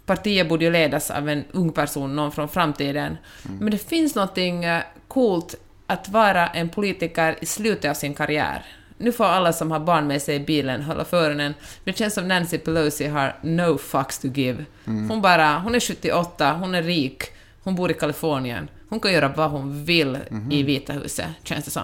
partiet 0.06 0.48
borde 0.48 0.64
ju 0.64 0.70
ledas 0.70 1.10
av 1.10 1.28
en 1.28 1.44
ung 1.52 1.72
person, 1.72 2.16
någon 2.16 2.32
från 2.32 2.48
framtiden. 2.48 3.16
Men 3.60 3.70
det 3.70 3.78
finns 3.78 4.14
någonting 4.14 4.64
eh, 4.64 4.82
coolt 5.08 5.54
att 5.86 6.08
vara 6.08 6.46
en 6.46 6.68
politiker 6.68 7.36
i 7.40 7.46
slutet 7.46 7.90
av 7.90 7.94
sin 7.94 8.14
karriär. 8.14 8.64
Nu 8.98 9.12
får 9.12 9.24
alla 9.24 9.52
som 9.52 9.70
har 9.70 9.80
barn 9.80 10.06
med 10.06 10.22
sig 10.22 10.36
i 10.36 10.40
bilen 10.40 10.82
hålla 10.82 11.04
för 11.04 11.24
öronen. 11.24 11.54
Det 11.84 11.98
känns 11.98 12.14
som 12.14 12.28
Nancy 12.28 12.58
Pelosi 12.58 13.06
har 13.06 13.36
no 13.42 13.78
fucks 13.78 14.18
to 14.18 14.28
give. 14.28 14.64
Hon 14.84 15.22
bara, 15.22 15.58
hon 15.58 15.74
är 15.74 15.80
78, 15.80 16.52
hon 16.52 16.74
är 16.74 16.82
rik, 16.82 17.37
hon 17.68 17.74
bor 17.74 17.90
i 17.90 17.94
Kalifornien. 17.94 18.68
Hon 18.88 19.00
kan 19.00 19.12
göra 19.12 19.28
vad 19.28 19.50
hon 19.50 19.84
vill 19.84 20.18
i 20.50 20.62
Vita 20.62 20.92
huset, 20.92 21.26
känns 21.42 21.64
det 21.64 21.70
som. 21.70 21.82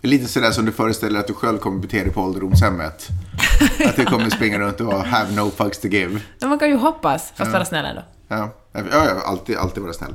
Det 0.00 0.08
är 0.08 0.10
lite 0.10 0.26
sådär 0.26 0.50
som 0.50 0.64
du 0.64 0.72
föreställer 0.72 1.20
att 1.20 1.26
du 1.26 1.34
själv 1.34 1.58
kommer 1.58 1.80
bete 1.80 2.02
dig 2.02 2.12
på 2.12 2.20
ålderdomshemmet. 2.20 3.08
Att 3.86 3.96
du 3.96 4.04
kommer 4.04 4.30
springa 4.30 4.58
runt 4.58 4.80
och 4.80 4.94
have 4.94 5.34
no 5.34 5.50
fucks 5.50 5.78
to 5.78 5.88
give. 5.88 6.20
Men 6.40 6.48
man 6.48 6.58
kan 6.58 6.68
ju 6.68 6.76
hoppas, 6.76 7.32
fast 7.36 7.52
vara 7.52 7.64
snäll 7.64 7.84
ändå. 7.84 8.02
Ja, 8.28 8.54
ja, 8.72 8.80
ja 8.90 9.22
alltid, 9.26 9.56
alltid 9.56 9.82
vara 9.82 9.92
snäll. 9.92 10.14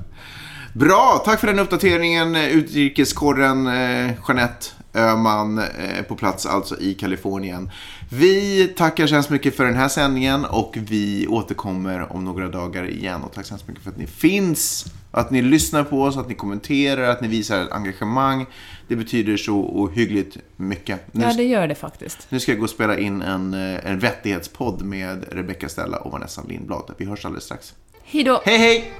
Bra, 0.74 1.22
tack 1.26 1.39
för 1.39 1.47
den 1.47 1.59
uppdateringen. 1.59 2.36
Utrikeskorren 2.36 3.67
eh, 3.67 4.11
Jeanette 4.28 4.65
Öhman 4.93 5.57
eh, 5.57 6.03
på 6.07 6.15
plats 6.15 6.45
alltså 6.45 6.80
i 6.80 6.93
Kalifornien. 6.93 7.72
Vi 8.09 8.67
tackar 8.67 9.07
så 9.07 9.13
hemskt 9.13 9.30
mycket 9.30 9.55
för 9.55 9.65
den 9.65 9.76
här 9.76 9.88
sändningen 9.88 10.45
och 10.45 10.78
vi 10.78 11.28
återkommer 11.28 12.13
om 12.13 12.26
några 12.26 12.47
dagar 12.47 12.89
igen. 12.89 13.24
Och 13.24 13.34
tack 13.34 13.45
så 13.45 13.53
hemskt 13.53 13.67
mycket 13.67 13.84
för 13.84 13.91
att 13.91 13.97
ni 13.97 14.07
finns, 14.07 14.86
att 15.12 15.32
ni 15.32 15.41
lyssnar 15.41 15.84
på 15.84 16.01
oss, 16.03 16.18
att 16.18 16.28
ni 16.30 16.34
kommenterar, 16.36 17.10
att 17.10 17.22
ni 17.22 17.28
visar 17.28 17.62
ett 17.64 17.72
engagemang. 17.72 18.45
Det 18.88 18.95
betyder 18.95 19.38
så 19.38 19.55
ohyggligt 19.55 20.38
mycket. 20.55 21.14
Nu, 21.14 21.24
Ja, 21.24 21.34
det 21.34 21.43
gör 21.43 21.68
det 21.68 21.76
faktiskt. 21.76 22.28
nu 22.30 22.39
ska 22.39 22.51
jag 22.51 22.60
gå 22.60 22.64
och 22.64 22.70
spela 22.70 22.97
in 22.99 23.22
en, 23.22 23.53
eh, 23.53 23.86
en 23.91 23.99
vettighetspodd 23.99 24.82
med 24.82 25.26
Rebecca 25.32 25.70
Stella 25.70 25.97
och 25.97 26.12
Vanessa 26.12 26.43
Lindblad. 26.47 26.93
Vi 26.97 27.05
hörs 27.05 27.26
alldeles 27.26 27.43
strax. 27.43 27.74
Hejdå! 28.03 28.41
Hej 28.45 28.57
hej! 28.57 28.91